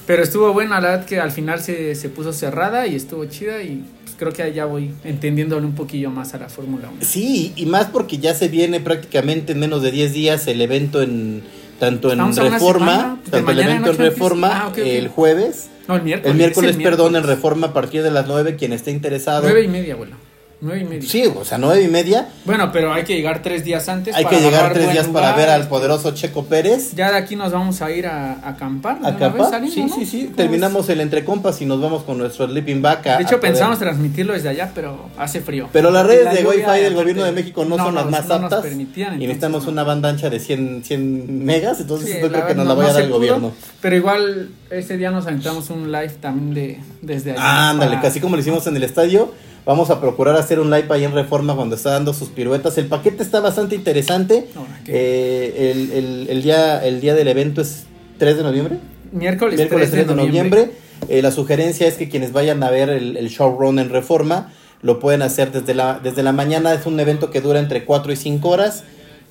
Pero 0.06 0.22
estuvo 0.22 0.52
buena, 0.52 0.80
la 0.80 0.90
verdad 0.90 1.04
que 1.04 1.18
al 1.18 1.32
final 1.32 1.60
se, 1.60 1.94
se 1.96 2.08
puso 2.08 2.32
cerrada 2.32 2.86
y 2.86 2.94
estuvo 2.94 3.24
chida 3.24 3.62
y 3.62 3.84
pues, 4.04 4.14
creo 4.16 4.32
que 4.32 4.52
ya 4.54 4.64
voy 4.64 4.92
entendiéndole 5.02 5.66
un 5.66 5.74
poquillo 5.74 6.10
más 6.10 6.32
a 6.32 6.38
la 6.38 6.48
Fórmula 6.48 6.88
1. 6.90 6.98
Sí, 7.00 7.52
y 7.56 7.66
más 7.66 7.86
porque 7.86 8.18
ya 8.18 8.32
se 8.34 8.46
viene 8.46 8.78
prácticamente 8.78 9.52
en 9.52 9.58
menos 9.58 9.82
de 9.82 9.90
10 9.90 10.12
días 10.12 10.46
el 10.46 10.60
evento 10.60 11.02
en 11.02 11.42
tanto 11.80 12.12
en 12.12 12.34
Reforma, 12.34 13.20
tanto 13.28 13.50
el 13.50 13.58
evento 13.58 13.90
en 13.90 13.98
Reforma 13.98 14.66
ah, 14.66 14.72
el 14.76 15.08
jueves. 15.08 15.70
No, 15.88 15.96
el 15.96 16.02
miércoles. 16.02 16.30
El 16.30 16.38
miércoles, 16.38 16.76
perdón, 16.76 17.16
en 17.16 17.24
Reforma 17.24 17.68
a 17.68 17.72
partir 17.72 18.02
de 18.02 18.10
las 18.10 18.26
9, 18.26 18.56
quien 18.56 18.72
esté 18.72 18.92
interesado. 18.92 19.42
Nueve 19.42 19.62
y 19.62 19.68
media, 19.68 19.96
bueno. 19.96 20.16
Nueve 20.58 20.80
y 20.80 20.84
media. 20.84 21.08
Sí, 21.08 21.24
o 21.26 21.44
sea, 21.44 21.58
nueve 21.58 21.82
y 21.82 21.88
media. 21.88 22.28
Bueno, 22.46 22.72
pero 22.72 22.90
hay 22.90 23.04
que 23.04 23.14
llegar 23.14 23.42
tres 23.42 23.62
días 23.62 23.90
antes. 23.90 24.14
Hay 24.14 24.24
que 24.24 24.40
llegar 24.40 24.72
tres 24.72 24.90
días 24.90 25.06
para 25.08 25.36
ver 25.36 25.50
al 25.50 25.68
poderoso 25.68 26.12
Checo 26.12 26.46
Pérez. 26.46 26.94
Ya 26.94 27.10
de 27.10 27.18
aquí 27.18 27.36
nos 27.36 27.52
vamos 27.52 27.82
a 27.82 27.90
ir 27.90 28.06
a, 28.06 28.48
acampar. 28.48 28.98
¿A 29.02 29.08
acampar? 29.08 29.62
Sí, 29.68 29.86
sí, 29.94 30.06
sí. 30.06 30.32
Terminamos 30.34 30.88
el 30.88 31.02
entre 31.02 31.26
compas 31.26 31.60
y 31.60 31.66
nos 31.66 31.78
vamos 31.78 32.04
con 32.04 32.16
nuestro 32.16 32.46
sleeping 32.46 32.80
bag. 32.80 33.02
de 33.02 33.22
hecho, 33.22 33.38
pensamos 33.38 33.78
transmitirlo 33.78 34.32
desde 34.32 34.48
allá, 34.48 34.72
pero 34.74 35.10
hace 35.18 35.40
frío. 35.42 35.68
Pero 35.72 35.90
las 35.90 36.06
redes 36.06 36.32
de 36.32 36.46
Wi-Fi 36.46 36.80
del 36.80 36.94
gobierno 36.94 37.24
de 37.24 37.32
México 37.32 37.66
no, 37.66 37.76
son 37.76 37.94
las 37.94 38.06
más 38.06 38.30
aptas. 38.30 38.64
y 38.66 38.96
necesitamos 39.04 39.66
una 39.66 39.84
banda 39.84 40.08
ancha 40.08 40.30
de 40.30 40.40
100, 40.40 40.84
100 40.84 41.44
megas, 41.44 41.80
entonces 41.80 42.18
yo 42.20 42.30
creo 42.30 42.46
que 42.46 42.54
nos 42.54 42.66
la 42.66 42.72
voy 42.72 42.86
a 42.86 42.94
dar 42.94 43.02
el 43.02 43.10
gobierno. 43.10 43.52
Pero 43.82 43.94
igual 43.94 44.50
ese 44.70 44.96
día 44.96 45.10
nos 45.10 45.26
aventamos 45.26 45.68
un 45.68 45.92
live 45.92 46.14
también 46.20 46.54
de, 46.54 46.80
desde 47.02 47.32
allá. 47.32 47.70
ándale, 47.70 48.00
casi 48.00 48.20
como 48.20 48.36
lo 48.36 48.40
hicimos 48.40 48.66
en 48.66 48.76
el 48.76 48.82
estadio 48.82 49.34
Vamos 49.66 49.90
a 49.90 50.00
procurar 50.00 50.36
hacer 50.36 50.60
un 50.60 50.70
live 50.70 50.86
ahí 50.90 51.02
en 51.02 51.12
Reforma 51.12 51.56
cuando 51.56 51.74
está 51.74 51.90
dando 51.90 52.14
sus 52.14 52.28
piruetas. 52.28 52.78
El 52.78 52.86
paquete 52.86 53.24
está 53.24 53.40
bastante 53.40 53.74
interesante. 53.74 54.46
Eh, 54.86 56.26
el, 56.30 56.42
día, 56.44 56.86
el 56.86 57.00
día 57.00 57.14
del 57.14 57.26
evento 57.26 57.62
es 57.62 57.84
3 58.18 58.36
de 58.36 58.42
noviembre. 58.44 58.78
Miércoles, 59.10 59.56
3, 59.68 60.06
de, 60.06 60.14
noviembre. 60.14 60.70
Eh, 61.08 61.20
la 61.20 61.32
sugerencia 61.32 61.88
es 61.88 61.94
que 61.94 62.08
quienes 62.08 62.32
vayan 62.32 62.62
a 62.62 62.70
ver 62.70 62.90
el, 62.90 63.16
el 63.16 63.28
showrun 63.28 63.80
en 63.80 63.90
Reforma 63.90 64.52
lo 64.82 65.00
pueden 65.00 65.22
hacer 65.22 65.50
desde 65.50 65.74
la, 65.74 65.98
desde 66.00 66.22
la 66.22 66.30
mañana. 66.30 66.72
Es 66.72 66.86
un 66.86 67.00
evento 67.00 67.30
que 67.30 67.40
dura 67.40 67.58
entre 67.58 67.84
4 67.84 68.12
y 68.12 68.16
5 68.16 68.48
horas 68.48 68.84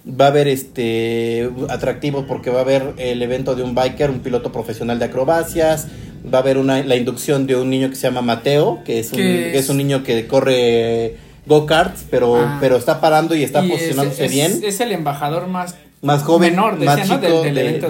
va 0.07 0.25
a 0.25 0.27
haber 0.29 0.47
este 0.47 1.49
atractivos 1.69 2.25
porque 2.25 2.49
va 2.49 2.59
a 2.59 2.61
haber 2.61 2.93
el 2.97 3.21
evento 3.21 3.55
de 3.55 3.63
un 3.63 3.73
biker, 3.73 4.09
un 4.09 4.19
piloto 4.19 4.51
profesional 4.51 4.99
de 4.99 5.05
acrobacias, 5.05 5.87
va 6.31 6.39
a 6.39 6.41
haber 6.41 6.57
una, 6.57 6.83
la 6.83 6.95
inducción 6.95 7.47
de 7.47 7.55
un 7.55 7.69
niño 7.69 7.89
que 7.89 7.95
se 7.95 8.03
llama 8.03 8.21
Mateo, 8.21 8.81
que 8.85 8.99
es 8.99 9.11
un, 9.13 9.19
es? 9.19 9.69
un 9.69 9.77
niño 9.77 10.03
que 10.03 10.27
corre 10.27 11.17
go-karts, 11.45 12.05
pero, 12.09 12.35
ah. 12.37 12.57
pero 12.59 12.75
está 12.75 13.01
parando 13.01 13.35
y 13.35 13.43
está 13.43 13.61
posicionándose 13.61 14.27
bien. 14.27 14.61
Es 14.63 14.79
el 14.79 14.91
embajador 14.91 15.47
más 15.47 15.75
más 16.05 16.21
joven, 16.21 16.55
más 16.55 17.01
chico 17.01 17.41
del, 17.41 17.57
evento, 17.57 17.87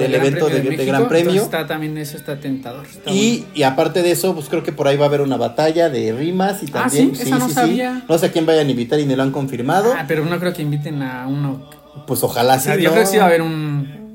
de, 0.48 0.86
Gran 0.86 1.10
Premio. 1.10 1.42
Está, 1.42 1.68
también 1.68 1.98
eso 1.98 2.16
está 2.16 2.40
tentador. 2.40 2.86
y, 3.08 3.44
y, 3.54 3.64
aparte 3.64 4.04
de 4.04 4.12
eso, 4.12 4.34
pues 4.34 4.48
creo 4.48 4.64
que 4.64 4.72
por 4.72 4.88
ahí 4.88 4.96
va 4.96 5.06
a 5.06 5.08
haber 5.10 5.20
una 5.20 5.36
batalla 5.36 5.90
de 5.90 6.14
rimas 6.14 6.64
y 6.64 6.68
ah, 6.68 6.84
también. 6.84 7.14
¿sí? 7.14 7.30
no 7.30 7.50
sabía. 7.50 8.06
No 8.08 8.18
sé 8.18 8.28
a 8.28 8.32
quién 8.32 8.46
vayan 8.46 8.68
a 8.68 8.72
invitar 8.72 9.00
y 9.02 9.06
ni 9.06 9.18
lo 9.18 9.24
han 9.24 9.32
confirmado. 9.32 9.94
Ah, 9.94 10.06
pero 10.08 10.24
no 10.24 10.40
creo 10.40 10.54
que 10.54 10.62
inviten 10.62 11.04
a 11.04 11.28
uno. 11.28 11.70
Pues 12.08 12.24
ojalá 12.24 12.60
sí. 12.60 12.70
Yo 12.80 12.92
creo 12.92 13.04
que 13.04 13.06
sí 13.06 13.18
va 13.18 13.24
a 13.24 13.28
haber 13.28 13.42
un 13.42 14.06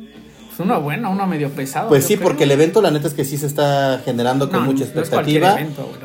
uno 0.61 0.81
bueno, 0.81 1.11
uno 1.11 1.27
medio 1.27 1.51
pesado. 1.51 1.89
Pues 1.89 2.05
sí, 2.05 2.17
porque 2.17 2.45
el 2.45 2.51
evento, 2.51 2.83
la 2.83 2.91
neta 2.91 3.09
es 3.09 3.15
que 3.15 3.25
sí 3.25 3.37
se 3.39 3.47
está 3.47 4.01
generando 4.05 4.51
con 4.51 4.65
mucha 4.65 4.85
expectativa. 4.85 5.59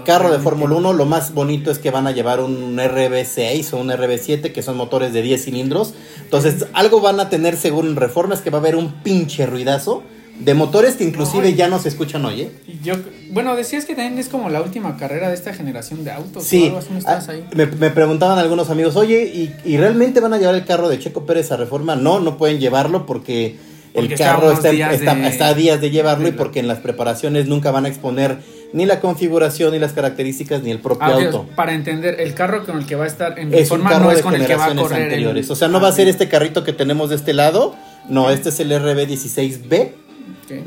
Carro 0.06 0.32
de 0.32 0.40
Fórmula 0.40 0.76
1, 0.76 0.94
lo 0.94 1.06
más 1.06 1.34
bonito 1.34 1.72
es 1.72 1.80
que 1.80 1.92
van 1.92 2.08
a 2.08 2.12
llevar 2.12 2.40
un 2.40 2.78
RB6 2.78 3.74
o 3.74 3.78
un 3.78 3.90
RB7, 3.90 4.52
que 4.52 4.64
son 4.64 4.78
motores 4.78 5.14
de 5.14 5.22
10 5.22 5.44
cilindros. 5.44 5.94
Entonces, 6.22 6.68
algo 6.74 7.02
van 7.02 7.20
a 7.20 7.30
tener 7.30 7.58
seguro 7.58 7.88
en 7.88 7.96
reformas 7.96 8.42
que 8.42 8.50
va 8.50 8.58
a 8.58 8.62
haber 8.62 8.76
un 8.76 8.92
pinche 9.04 9.46
ruidazo. 9.46 10.04
De 10.40 10.54
motores 10.54 10.96
que 10.96 11.04
inclusive 11.04 11.54
ya 11.54 11.70
no 11.70 11.80
se 11.80 11.90
escuchan 11.90 12.26
hoy, 12.26 12.42
¿eh? 12.42 12.52
Yo, 12.84 12.96
bueno, 13.32 13.56
decías 13.56 13.86
que 13.86 13.96
también 13.96 14.20
es 14.20 14.28
como 14.28 14.50
la 14.50 14.62
última 14.62 14.98
carrera 14.98 15.30
de 15.30 15.36
esta 15.36 15.54
generación 15.54 16.04
de 16.04 16.12
autos. 16.12 16.44
Sí, 16.44 16.74
ah, 17.06 17.22
Me, 17.56 17.68
preguntaban 17.68 18.38
algunos 18.38 18.70
amigos, 18.70 18.96
oye, 18.98 19.32
¿y, 19.34 19.56
¿y 19.64 19.78
realmente 19.78 20.20
van 20.20 20.34
a 20.34 20.38
llevar 20.38 20.56
el 20.56 20.66
carro 20.66 20.90
de 20.90 21.00
Checo 21.00 21.26
Pérez 21.26 21.52
a 21.52 21.58
reforma? 21.58 21.96
No, 21.96 22.20
no 22.20 22.38
pueden 22.38 22.60
llevarlo 22.60 23.06
porque 23.06 23.58
el 23.96 24.16
carro 24.16 24.52
está, 24.52 24.72
está, 24.72 25.48
a 25.48 25.54
días 25.54 25.80
de 25.80 25.90
llevarlo 25.90 26.28
y 26.28 26.32
porque 26.32 26.60
en 26.60 26.68
las 26.68 26.80
preparaciones 26.80 27.48
nunca 27.48 27.72
van 27.72 27.86
a 27.86 27.88
exponer 27.88 28.38
ni 28.74 28.86
la 28.86 29.00
configuración, 29.00 29.72
ni 29.72 29.80
las 29.80 29.94
características, 29.94 30.62
ni 30.64 30.72
el 30.72 30.80
propio 30.80 31.08
ah, 31.08 31.14
auto. 31.14 31.48
Para 31.56 31.74
entender, 31.74 32.20
el 32.20 32.34
carro 32.34 32.66
con 32.66 32.78
el 32.78 32.86
que 32.86 32.96
va 32.96 33.06
a 33.06 33.08
estar 33.08 33.40
en 33.40 33.54
es 33.54 33.72
un 33.72 33.84
carro 33.84 34.10
de 34.10 34.22
generaciones 34.22 34.92
anteriores. 34.92 35.50
O 35.50 35.56
sea, 35.56 35.70
no 35.70 35.80
va 35.80 35.88
a 35.88 35.92
ser 35.94 36.10
este 36.10 36.28
carrito 36.28 36.64
que 36.66 36.74
tenemos 36.74 37.10
de 37.10 37.16
este 37.16 37.34
lado. 37.34 37.76
No, 38.10 38.30
este 38.30 38.50
es 38.50 38.60
el 38.60 38.72
RB16B. 38.72 40.05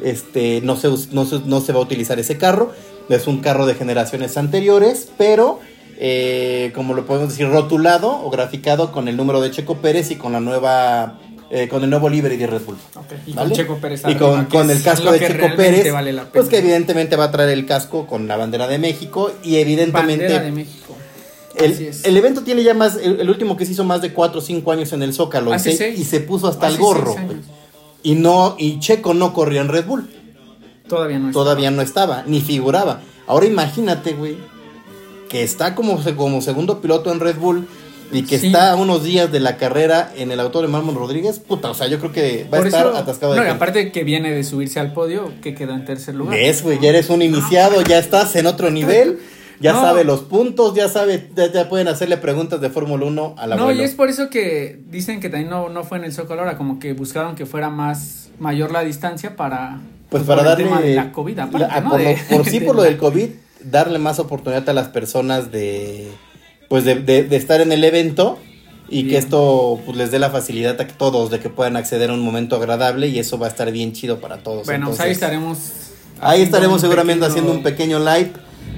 Este, 0.03 0.61
no 0.63 0.77
se, 0.77 0.89
no, 1.13 1.25
se, 1.25 1.41
no 1.45 1.61
se 1.61 1.73
va 1.73 1.79
a 1.79 1.83
utilizar 1.83 2.19
ese 2.19 2.39
carro. 2.39 2.73
Es 3.09 3.27
un 3.27 3.41
carro 3.41 3.67
de 3.67 3.75
generaciones 3.75 4.37
anteriores, 4.37 5.09
pero 5.17 5.61
eh, 6.01 6.71
como 6.75 6.95
lo 6.95 7.05
podemos 7.07 7.31
decir, 7.31 7.49
rotulado 7.49 8.09
o 8.25 8.31
graficado 8.31 8.93
con 8.93 9.09
el 9.09 9.17
número 9.17 9.41
de 9.41 9.51
Checo 9.51 9.79
Pérez 9.79 10.13
y 10.13 10.17
con 10.17 10.33
la 10.33 10.39
nueva, 10.39 11.19
eh, 11.51 11.67
con 11.67 11.83
el 11.83 11.91
nuevo 11.91 12.09
livery 12.09 12.37
de 12.37 12.47
Red 12.47 12.63
Bull. 12.65 12.77
Y 13.27 13.33
¿Vale? 13.33 13.49
con 13.49 13.57
Checo 13.57 13.77
Pérez 13.79 14.03
Y 14.07 14.15
con, 14.15 14.71
el 14.71 14.83
casco 14.83 15.11
de 15.11 15.19
Checo 15.19 15.57
Pérez, 15.57 15.93
vale 15.93 16.15
pues 16.33 16.49
que 16.49 16.59
evidentemente 16.59 17.17
va 17.17 17.25
a 17.25 17.31
traer 17.33 17.51
el 17.51 17.67
casco 17.67 18.07
con 18.07 18.29
la 18.29 18.37
bandera 18.37 18.69
de 18.69 18.79
México 18.79 19.33
y 19.43 19.57
evidentemente 19.57 20.25
Bandera 20.25 20.45
de 20.45 20.53
México. 20.53 20.95
el, 21.57 21.91
el 22.05 22.17
evento 22.17 22.43
tiene 22.43 22.63
ya 22.63 22.75
más, 22.75 22.97
el, 22.97 23.21
el 23.21 23.29
último 23.29 23.57
que 23.57 23.67
se 23.67 23.73
hizo 23.73 23.83
más 23.83 24.01
de 24.01 24.13
4 24.13 24.39
o 24.39 24.41
5 24.41 24.71
años 24.71 24.93
en 24.93 25.03
el 25.03 25.13
Zócalo 25.13 25.53
y 25.53 25.59
se, 25.59 25.73
seis. 25.73 25.99
y 25.99 26.05
se 26.05 26.21
puso 26.21 26.47
hasta 26.47 26.69
el 26.69 26.77
gorro. 26.77 27.15
seis 27.15 27.27
güey. 27.27 27.39
años. 27.39 27.58
Y 28.03 28.15
no, 28.15 28.55
y 28.59 28.79
Checo 28.79 29.15
no 29.15 29.33
corrió 29.33 29.61
en 29.61 29.69
Red 29.69 29.87
Bull, 29.87 30.09
Todavía 30.89 31.19
no 31.19 31.29
está. 31.29 31.33
todavía 31.41 31.71
no 31.71 31.83
estaba, 31.83 32.23
ni 32.27 32.41
figuraba. 32.41 33.01
Ahora 33.27 33.47
imagínate, 33.47 34.13
güey, 34.13 34.37
que 35.29 35.43
está 35.43 35.75
como, 35.75 36.01
como 36.17 36.41
segundo 36.41 36.81
piloto 36.81 37.13
en 37.13 37.21
Red 37.21 37.37
Bull 37.37 37.67
y 38.11 38.23
que 38.23 38.39
Sí. 38.39 38.47
está 38.47 38.71
a 38.71 38.77
unos 38.77 39.05
días 39.05 39.31
de 39.31 39.41
la 39.41 39.59
carrera 39.59 40.11
en 40.17 40.31
el 40.33 40.41
auto 40.41 40.63
de 40.63 40.69
Mármol 40.69 40.95
Rodríguez, 40.95 41.41
puta, 41.41 41.71
o 41.71 41.75
sea, 41.75 41.89
yo 41.89 41.99
creo 41.99 42.13
que 42.13 42.47
va 42.51 42.59
a 42.59 42.67
estar 42.67 42.87
eso- 42.87 42.97
atascado 42.97 43.35
de 43.35 43.41
No, 43.45 43.51
aparte 43.53 43.93
que 43.93 44.03
viene 44.05 44.31
de 44.33 44.45
subirse 44.45 44.81
al 44.81 44.95
podio, 44.95 45.33
que 45.43 45.55
quedó 45.55 45.75
en 45.75 45.85
tercer 45.85 46.15
lugar. 46.15 46.35
¿Ves, 46.37 46.63
güey? 46.63 46.79
Ya 46.81 46.89
eres 46.89 47.11
un 47.11 47.21
iniciado, 47.21 47.83
ya 47.83 47.99
estás 47.99 48.35
en 48.37 48.47
otro 48.47 48.71
nivel, 48.71 49.19
ya 49.61 49.73
No. 49.73 49.81
sabe 49.81 50.05
los 50.05 50.21
puntos, 50.21 50.75
ya 50.75 50.89
sabe, 50.89 51.31
ya, 51.35 51.51
ya 51.53 51.69
pueden 51.69 51.89
hacerle 51.89 52.17
preguntas 52.17 52.61
de 52.61 52.71
Fórmula 52.71 53.07
1 53.07 53.35
a 53.39 53.47
la 53.47 53.57
No, 53.57 53.73
y 53.73 53.81
es 53.81 53.95
por 53.95 54.09
eso 54.09 54.31
que 54.31 54.81
dicen 54.89 55.21
que 55.21 55.29
también 55.29 55.51
no, 55.51 55.69
no 55.69 55.85
fue 55.85 55.99
en 55.99 56.05
el 56.05 56.13
Zócalo 56.13 56.41
ahora, 56.43 56.57
como 56.57 56.79
que 56.79 56.93
buscaron 56.93 57.35
que 57.35 57.47
fuera 57.47 57.69
más 57.71 58.29
mayor 58.39 58.71
la 58.71 58.83
distancia 58.83 59.35
para 59.37 59.81
Pues 60.11 60.23
para 60.23 60.43
el 60.43 60.47
darle 60.47 60.65
tema 60.65 60.81
de 60.81 60.95
la 60.95 61.13
COVID, 61.13 61.39
aparte, 61.41 61.67
la- 61.69 61.81
¿no? 61.81 61.91
por, 61.91 61.99
De- 61.99 62.19
por 62.31 62.45
sí 62.47 62.59
de 62.61 62.67
por 62.67 62.77
lo 62.77 62.83
del 62.83 62.97
COVID, 62.99 63.29
darle 63.65 63.99
más 63.99 64.19
oportunidad 64.21 64.69
a 64.69 64.73
las 64.73 64.89
personas 64.89 65.51
de 65.51 66.09
pues 66.69 66.85
de, 66.85 66.97
de- 66.97 67.37
estar 67.37 67.61
en 67.61 67.73
el 67.73 67.83
evento 67.83 68.39
y 68.91 69.09
que 69.09 69.17
esto 69.19 69.81
pues, 69.85 69.97
les 69.99 70.11
dé 70.11 70.19
la 70.19 70.31
facilidad 70.31 70.81
a 70.81 70.87
todos 70.87 71.31
de 71.31 71.41
que 71.41 71.51
puedan 71.51 71.77
acceder 71.77 72.11
a 72.11 72.15
un 72.15 72.21
momento 72.21 72.57
agradable 72.57 73.09
y 73.09 73.19
eso 73.19 73.39
va 73.39 73.47
a 73.47 73.51
estar 73.51 73.71
bien 73.73 73.93
chido 73.93 74.19
para 74.21 74.39
todos. 74.39 74.67
Bueno, 74.67 74.87
pues 74.89 75.01
ahí 75.01 75.11
estaremos. 75.13 75.59
Ahí 76.21 76.43
estaremos 76.43 76.81
seguramente 76.81 77.21
pequeño- 77.21 77.31
haciendo 77.31 77.53
un 77.53 77.63
pequeño 77.63 77.99
live, 77.99 78.33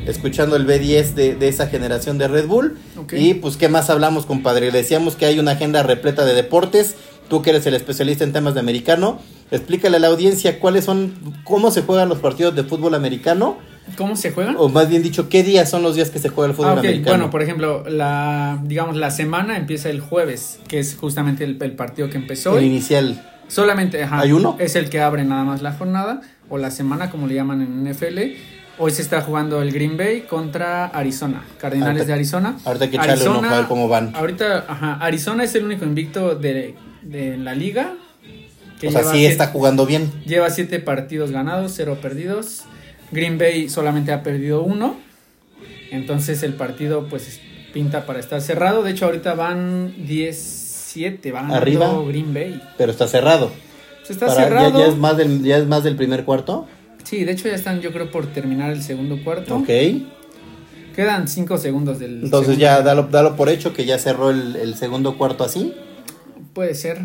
escuchando 0.06 0.56
el 0.56 0.66
B10 0.66 1.14
de, 1.14 1.34
de 1.34 1.48
esa 1.48 1.66
generación 1.66 2.18
de 2.18 2.28
Red 2.28 2.46
Bull. 2.46 2.76
Ok. 2.96 3.12
Y 3.14 3.34
pues, 3.34 3.56
¿qué 3.56 3.68
más 3.68 3.90
hablamos, 3.90 4.26
compadre? 4.26 4.70
Decíamos 4.70 5.16
que 5.16 5.26
hay 5.26 5.38
una 5.38 5.52
agenda 5.52 5.82
repleta 5.82 6.24
de 6.24 6.34
deportes. 6.34 6.96
Tú 7.28 7.42
que 7.42 7.50
eres 7.50 7.64
el 7.66 7.74
especialista 7.74 8.24
en 8.24 8.32
temas 8.32 8.54
de 8.54 8.60
americano, 8.60 9.20
explícale 9.52 9.98
a 9.98 10.00
la 10.00 10.08
audiencia 10.08 10.58
cuáles 10.58 10.84
son, 10.84 11.14
cómo 11.44 11.70
se 11.70 11.82
juegan 11.82 12.08
los 12.08 12.18
partidos 12.18 12.56
de 12.56 12.64
fútbol 12.64 12.92
americano, 12.96 13.56
¿Cómo 13.96 14.16
se 14.16 14.32
juegan? 14.32 14.56
o 14.58 14.68
más 14.68 14.88
bien 14.88 15.00
dicho, 15.04 15.28
qué 15.28 15.44
días 15.44 15.70
son 15.70 15.84
los 15.84 15.94
días 15.94 16.10
que 16.10 16.18
se 16.18 16.28
juega 16.28 16.50
el 16.50 16.56
fútbol 16.56 16.72
Ah, 16.76 16.80
americano. 16.80 17.16
Bueno, 17.16 17.30
por 17.30 17.42
ejemplo, 17.42 17.84
la 17.88 18.58
digamos 18.64 18.96
la 18.96 19.12
semana 19.12 19.56
empieza 19.56 19.90
el 19.90 20.00
jueves, 20.00 20.58
que 20.66 20.80
es 20.80 20.96
justamente 20.96 21.44
el, 21.44 21.56
el 21.62 21.72
partido 21.72 22.10
que 22.10 22.16
empezó. 22.16 22.50
el 22.54 22.58
hoy. 22.58 22.64
inicial. 22.66 23.24
Solamente, 23.46 24.02
ajá, 24.02 24.20
¿Hay 24.20 24.32
uno? 24.32 24.56
Es 24.58 24.74
el 24.74 24.90
que 24.90 25.00
abre 25.00 25.24
nada 25.24 25.44
más 25.44 25.62
la 25.62 25.72
jornada 25.72 26.20
o 26.48 26.58
la 26.58 26.72
semana, 26.72 27.10
como 27.10 27.28
le 27.28 27.34
llaman 27.36 27.62
en 27.62 27.88
NFL. 27.92 28.18
Hoy 28.82 28.92
se 28.92 29.02
está 29.02 29.20
jugando 29.20 29.60
el 29.60 29.72
Green 29.72 29.98
Bay 29.98 30.22
contra 30.22 30.86
Arizona, 30.86 31.44
Cardenales 31.58 31.88
Ahorita- 32.00 32.06
de 32.06 32.12
Arizona. 32.14 32.56
ahorita 32.64 32.88
que 32.90 32.96
echarle 32.96 33.28
un 33.28 33.36
ojo 33.36 33.46
a 33.46 33.56
ver 33.58 33.66
cómo 33.66 33.88
van. 33.88 34.12
Ahorita, 34.16 34.64
ajá, 34.66 34.94
Arizona 34.94 35.44
es 35.44 35.54
el 35.54 35.64
único 35.64 35.84
invicto 35.84 36.34
de, 36.34 36.74
de 37.02 37.36
la 37.36 37.54
liga. 37.54 37.92
que 38.80 38.88
O 38.88 38.90
sea, 38.90 39.02
sí 39.04 39.18
siete- 39.18 39.32
está 39.32 39.48
jugando 39.48 39.84
bien. 39.84 40.10
Lleva 40.24 40.48
siete 40.48 40.78
partidos 40.80 41.30
ganados, 41.30 41.72
cero 41.76 41.98
perdidos. 42.00 42.62
Green 43.12 43.36
Bay 43.36 43.68
solamente 43.68 44.12
ha 44.12 44.22
perdido 44.22 44.62
uno. 44.62 44.96
Entonces 45.90 46.42
el 46.42 46.54
partido 46.54 47.06
pues 47.10 47.38
pinta 47.74 48.06
para 48.06 48.18
estar 48.20 48.40
cerrado. 48.40 48.82
De 48.82 48.92
hecho 48.92 49.04
ahorita 49.04 49.34
van 49.34 49.92
17, 50.06 51.30
van 51.32 51.50
Arriba. 51.52 51.92
Green 52.08 52.32
Bay. 52.32 52.62
Pero 52.78 52.90
está 52.92 53.06
cerrado. 53.06 53.52
Se 54.04 54.14
está 54.14 54.26
Para- 54.28 54.38
ya- 54.40 54.44
cerrado. 54.48 54.78
ya, 54.78 54.86
es 54.86 54.96
más 54.96 55.16
del, 55.18 55.42
ya 55.42 55.58
es 55.58 55.66
más 55.66 55.84
del 55.84 55.96
primer 55.96 56.24
cuarto. 56.24 56.66
Sí, 57.10 57.24
de 57.24 57.32
hecho 57.32 57.48
ya 57.48 57.56
están 57.56 57.80
yo 57.80 57.92
creo 57.92 58.08
por 58.08 58.28
terminar 58.28 58.70
el 58.70 58.84
segundo 58.84 59.18
cuarto. 59.24 59.56
Ok. 59.56 59.68
Quedan 60.94 61.26
5 61.26 61.58
segundos 61.58 61.98
del... 61.98 62.22
Entonces 62.22 62.54
segundo 62.54 62.60
ya 62.60 62.82
dalo, 62.82 63.08
dalo 63.10 63.34
por 63.34 63.48
hecho 63.48 63.72
que 63.72 63.84
ya 63.84 63.98
cerró 63.98 64.30
el, 64.30 64.54
el 64.54 64.76
segundo 64.76 65.18
cuarto 65.18 65.42
así. 65.42 65.74
Puede 66.54 66.76
ser. 66.76 67.00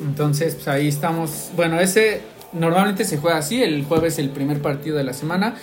Entonces, 0.00 0.56
pues 0.56 0.66
ahí 0.66 0.88
estamos. 0.88 1.50
Bueno, 1.54 1.78
ese 1.78 2.20
normalmente 2.52 3.04
se 3.04 3.18
juega 3.18 3.36
así. 3.36 3.62
El 3.62 3.84
jueves 3.84 4.14
es 4.14 4.18
el 4.18 4.30
primer 4.30 4.60
partido 4.60 4.96
de 4.96 5.04
la 5.04 5.12
semana. 5.12 5.54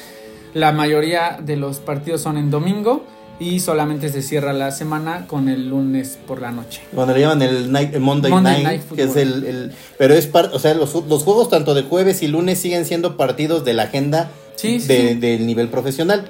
La 0.53 0.71
mayoría 0.71 1.37
de 1.43 1.57
los 1.57 1.79
partidos 1.79 2.21
son 2.21 2.37
en 2.37 2.51
domingo. 2.51 3.05
Y 3.39 3.59
solamente 3.59 4.09
se 4.09 4.21
cierra 4.21 4.53
la 4.53 4.71
semana 4.71 5.27
con 5.27 5.49
el 5.49 5.67
lunes 5.69 6.17
por 6.25 6.41
la 6.41 6.51
noche. 6.51 6.81
Cuando 6.93 7.13
le 7.13 7.19
llaman 7.19 7.41
el, 7.41 7.71
night, 7.71 7.93
el 7.93 7.99
Monday, 7.99 8.31
Monday 8.31 8.63
Night, 8.63 8.65
Night 8.87 8.95
que 8.95 9.03
es 9.03 9.15
el, 9.17 9.43
el- 9.43 9.71
pero 9.97 10.13
es 10.13 10.25
parte, 10.27 10.55
o 10.55 10.59
sea, 10.59 10.73
los, 10.73 10.93
los 11.09 11.23
juegos 11.23 11.49
tanto 11.49 11.73
de 11.73 11.83
jueves 11.83 12.23
y 12.23 12.27
lunes 12.29 12.59
siguen 12.59 12.85
siendo 12.85 13.17
partidos 13.17 13.65
de 13.65 13.73
la 13.73 13.83
agenda 13.83 14.31
Sí, 14.55 14.79
sí, 14.79 14.87
de- 14.87 15.09
sí. 15.09 15.15
del 15.15 15.45
nivel 15.45 15.67
profesional. 15.67 16.25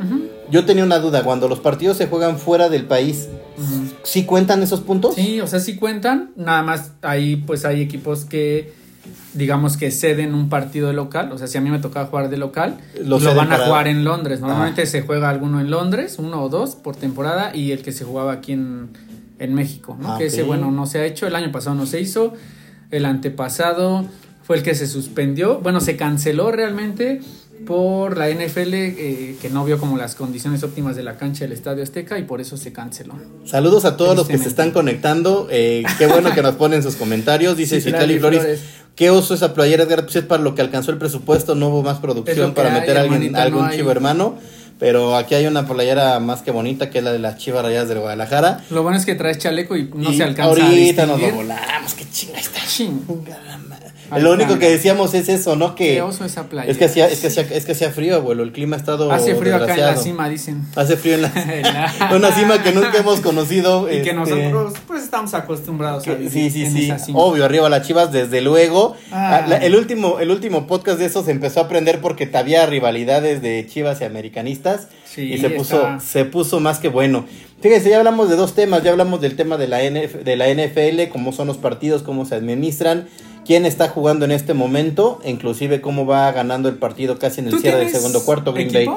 Yo 0.49 0.65
tenía 0.65 0.83
una 0.83 0.97
duda, 0.97 1.23
cuando 1.23 1.47
los 1.47 1.59
partidos 1.59 1.97
se 1.97 2.07
juegan 2.07 2.39
fuera 2.39 2.69
del 2.69 2.85
país. 2.85 3.27
¿sí 4.03 4.25
cuentan 4.25 4.63
esos 4.63 4.81
puntos? 4.81 5.13
Sí, 5.15 5.39
o 5.41 5.47
sea, 5.47 5.59
sí 5.59 5.75
cuentan. 5.75 6.31
Nada 6.35 6.63
más 6.63 6.91
ahí, 7.03 7.35
pues 7.35 7.65
hay 7.65 7.81
equipos 7.81 8.25
que, 8.25 8.73
digamos 9.33 9.77
que 9.77 9.91
ceden 9.91 10.33
un 10.35 10.49
partido 10.49 10.87
de 10.87 10.93
local. 10.93 11.31
O 11.31 11.37
sea, 11.37 11.47
si 11.47 11.57
a 11.57 11.61
mí 11.61 11.69
me 11.69 11.79
tocaba 11.79 12.07
jugar 12.07 12.29
de 12.29 12.37
local, 12.37 12.77
Lo 13.03 13.19
lo, 13.19 13.35
van 13.35 13.47
a 13.47 13.57
para- 13.57 13.65
jugar 13.67 13.87
en 13.87 14.03
Londres. 14.03 14.39
Normalmente 14.39 14.83
Ah. 14.83 14.85
se 14.85 15.01
juega 15.01 15.29
alguno 15.29 15.59
en 15.59 15.69
Londres, 15.71 16.15
uno 16.19 16.41
o 16.43 16.49
dos 16.49 16.75
por 16.75 16.95
temporada, 16.95 17.55
y 17.55 17.71
el 17.71 17.81
que 17.81 17.91
se 17.91 18.03
jugaba 18.05 18.33
aquí 18.33 18.51
en, 18.53 18.89
en 19.39 19.53
México, 19.53 19.97
¿no? 19.99 20.13
Ah, 20.13 20.17
que 20.17 20.27
ese, 20.27 20.43
bueno, 20.43 20.71
no 20.71 20.85
se 20.85 20.99
ha 20.99 21.05
hecho. 21.05 21.27
El 21.27 21.35
año 21.35 21.51
pasado 21.51 21.75
no 21.75 21.85
se 21.85 21.99
hizo. 22.01 22.33
El 22.91 23.05
antepasado 23.05 24.05
fue 24.43 24.57
el 24.57 24.63
que 24.63 24.75
se 24.75 24.87
suspendió. 24.87 25.59
Bueno, 25.59 25.81
se 25.81 25.97
canceló 25.97 26.51
realmente 26.51 27.19
por 27.65 28.17
la 28.17 28.29
NFL, 28.29 28.73
eh, 28.73 29.35
que 29.41 29.49
no 29.49 29.63
vio 29.65 29.79
como 29.79 29.97
las 29.97 30.13
condiciones 30.13 30.61
óptimas 30.63 30.95
de 30.95 31.03
la 31.03 31.17
cancha 31.17 31.45
del 31.45 31.53
Estadio 31.53 31.83
Azteca 31.83 32.19
y 32.19 32.23
por 32.23 32.41
eso 32.41 32.57
se 32.57 32.71
canceló. 32.73 33.15
Saludos 33.45 33.85
a 33.85 33.97
todos 33.97 34.15
los 34.15 34.27
que 34.27 34.37
se 34.37 34.47
están 34.49 34.71
conectando. 34.71 35.47
eh, 35.49 35.83
qué 35.97 36.05
bueno 36.07 36.31
que 36.33 36.41
nos 36.43 36.55
ponen 36.55 36.83
sus 36.83 36.95
comentarios. 36.95 37.57
Dice 37.57 37.77
Sí, 37.81 37.89
Citlali 37.89 38.19
Flores. 38.19 38.39
Flores. 38.41 38.61
Qué 38.95 39.09
oso 39.09 39.33
esa 39.33 39.53
playera, 39.53 39.83
Edgar. 39.83 40.05
Es 40.11 40.23
para 40.23 40.41
lo 40.41 40.55
que 40.55 40.61
alcanzó 40.61 40.91
el 40.91 40.97
presupuesto. 40.97 41.55
No 41.55 41.67
hubo 41.67 41.83
más 41.83 41.99
producción 41.99 42.53
para 42.53 42.73
hay, 42.73 42.79
meter 42.79 42.97
a 42.97 43.01
alguien, 43.01 43.35
algún 43.35 43.65
no 43.65 43.71
chivo 43.71 43.91
hermano. 43.91 44.37
Pero 44.79 45.15
aquí 45.15 45.35
hay 45.35 45.47
una 45.47 45.65
playera 45.65 46.19
más 46.19 46.41
que 46.41 46.51
bonita, 46.51 46.89
que 46.89 46.97
es 46.97 47.03
la 47.03 47.13
de 47.13 47.19
las 47.19 47.37
chivas 47.37 47.63
rayadas 47.63 47.87
de 47.87 47.95
Guadalajara. 47.95 48.63
Lo 48.69 48.83
bueno 48.83 48.97
es 48.97 49.05
que 49.05 49.15
traes 49.15 49.37
chaleco 49.37 49.77
y 49.77 49.89
no 49.93 50.11
Y 50.11 50.17
se 50.17 50.23
alcanza 50.23 50.61
a 50.61 50.67
Ahorita 50.67 51.05
nos 51.05 51.21
lo 51.21 51.31
volamos. 51.31 51.93
Qué 51.93 52.05
chinga 52.09 52.39
está. 52.39 52.59
Lo 54.17 54.31
único 54.33 54.59
que 54.59 54.69
decíamos 54.69 55.13
es 55.13 55.29
eso, 55.29 55.55
¿no? 55.55 55.75
Que 55.75 55.95
Qué 55.95 56.01
oso 56.01 56.25
esa 56.25 56.43
playa. 56.49 56.69
es 56.71 56.77
que 56.77 56.85
hacía, 56.85 57.07
es 57.07 57.19
que 57.19 57.27
hacía, 57.27 57.43
es 57.43 57.65
que 57.65 57.71
hacía 57.71 57.91
frío, 57.91 58.15
abuelo. 58.15 58.43
El 58.43 58.51
clima 58.51 58.75
ha 58.75 58.79
estado 58.79 59.11
Hace 59.11 59.35
frío 59.35 59.55
acá 59.55 59.73
en 59.73 59.81
la 59.81 59.95
cima, 59.97 60.29
dicen. 60.29 60.63
Hace 60.75 60.97
frío 60.97 61.15
en 61.15 61.21
la, 61.23 61.31
La- 61.99 62.15
una 62.15 62.31
cima 62.31 62.61
que 62.63 62.71
nunca 62.71 62.97
hemos 62.97 63.19
conocido. 63.21 63.87
Y 63.95 64.01
que 64.01 64.09
este, 64.09 64.13
nosotros 64.13 64.73
pues 64.87 65.03
estamos 65.03 65.33
acostumbrados 65.33 66.07
a 66.07 66.13
vivir 66.13 66.31
sí, 66.31 66.49
sí, 66.49 66.65
en 66.65 66.73
sí. 66.73 66.85
esa 66.85 66.99
cima. 66.99 67.19
Obvio, 67.19 67.45
arriba 67.45 67.69
las 67.69 67.85
chivas, 67.87 68.11
desde 68.11 68.41
luego. 68.41 68.95
Ah. 69.11 69.45
La- 69.47 69.57
el, 69.57 69.75
último, 69.75 70.19
el 70.19 70.31
último 70.31 70.67
podcast 70.67 70.99
de 70.99 71.05
eso 71.05 71.23
se 71.23 71.31
empezó 71.31 71.59
a 71.61 71.63
aprender 71.63 72.01
porque 72.01 72.29
había 72.33 72.65
rivalidades 72.65 73.41
de 73.41 73.65
chivas 73.67 74.01
y 74.01 74.03
americanistas. 74.03 74.87
Sí, 75.05 75.33
y 75.33 75.37
se 75.37 75.49
puso, 75.49 75.81
se 76.05 76.25
puso 76.25 76.59
más 76.59 76.79
que 76.79 76.89
bueno. 76.89 77.25
Fíjense, 77.61 77.89
ya 77.89 77.97
hablamos 77.99 78.29
de 78.29 78.35
dos 78.35 78.53
temas. 78.53 78.83
Ya 78.83 78.91
hablamos 78.91 79.21
del 79.21 79.35
tema 79.37 79.55
de 79.57 79.67
la, 79.67 79.79
NF 79.81 80.23
de 80.25 80.35
la 80.35 80.47
NFL, 80.49 81.09
cómo 81.11 81.31
son 81.31 81.47
los 81.47 81.57
partidos, 81.57 82.03
cómo 82.03 82.25
se 82.25 82.35
administran. 82.35 83.07
Quién 83.45 83.65
está 83.65 83.89
jugando 83.89 84.25
en 84.25 84.31
este 84.31 84.53
momento, 84.53 85.21
inclusive 85.23 85.79
cómo 85.79 86.05
va 86.05 86.31
ganando 86.31 86.67
el 86.67 86.75
partido 86.75 87.19
casi 87.19 87.41
en 87.41 87.47
el 87.47 87.53
¿Tú 87.53 87.59
cierre 87.59 87.79
del 87.79 87.89
segundo 87.89 88.23
cuarto 88.25 88.53
Green 88.53 88.71
Bay. 88.73 88.87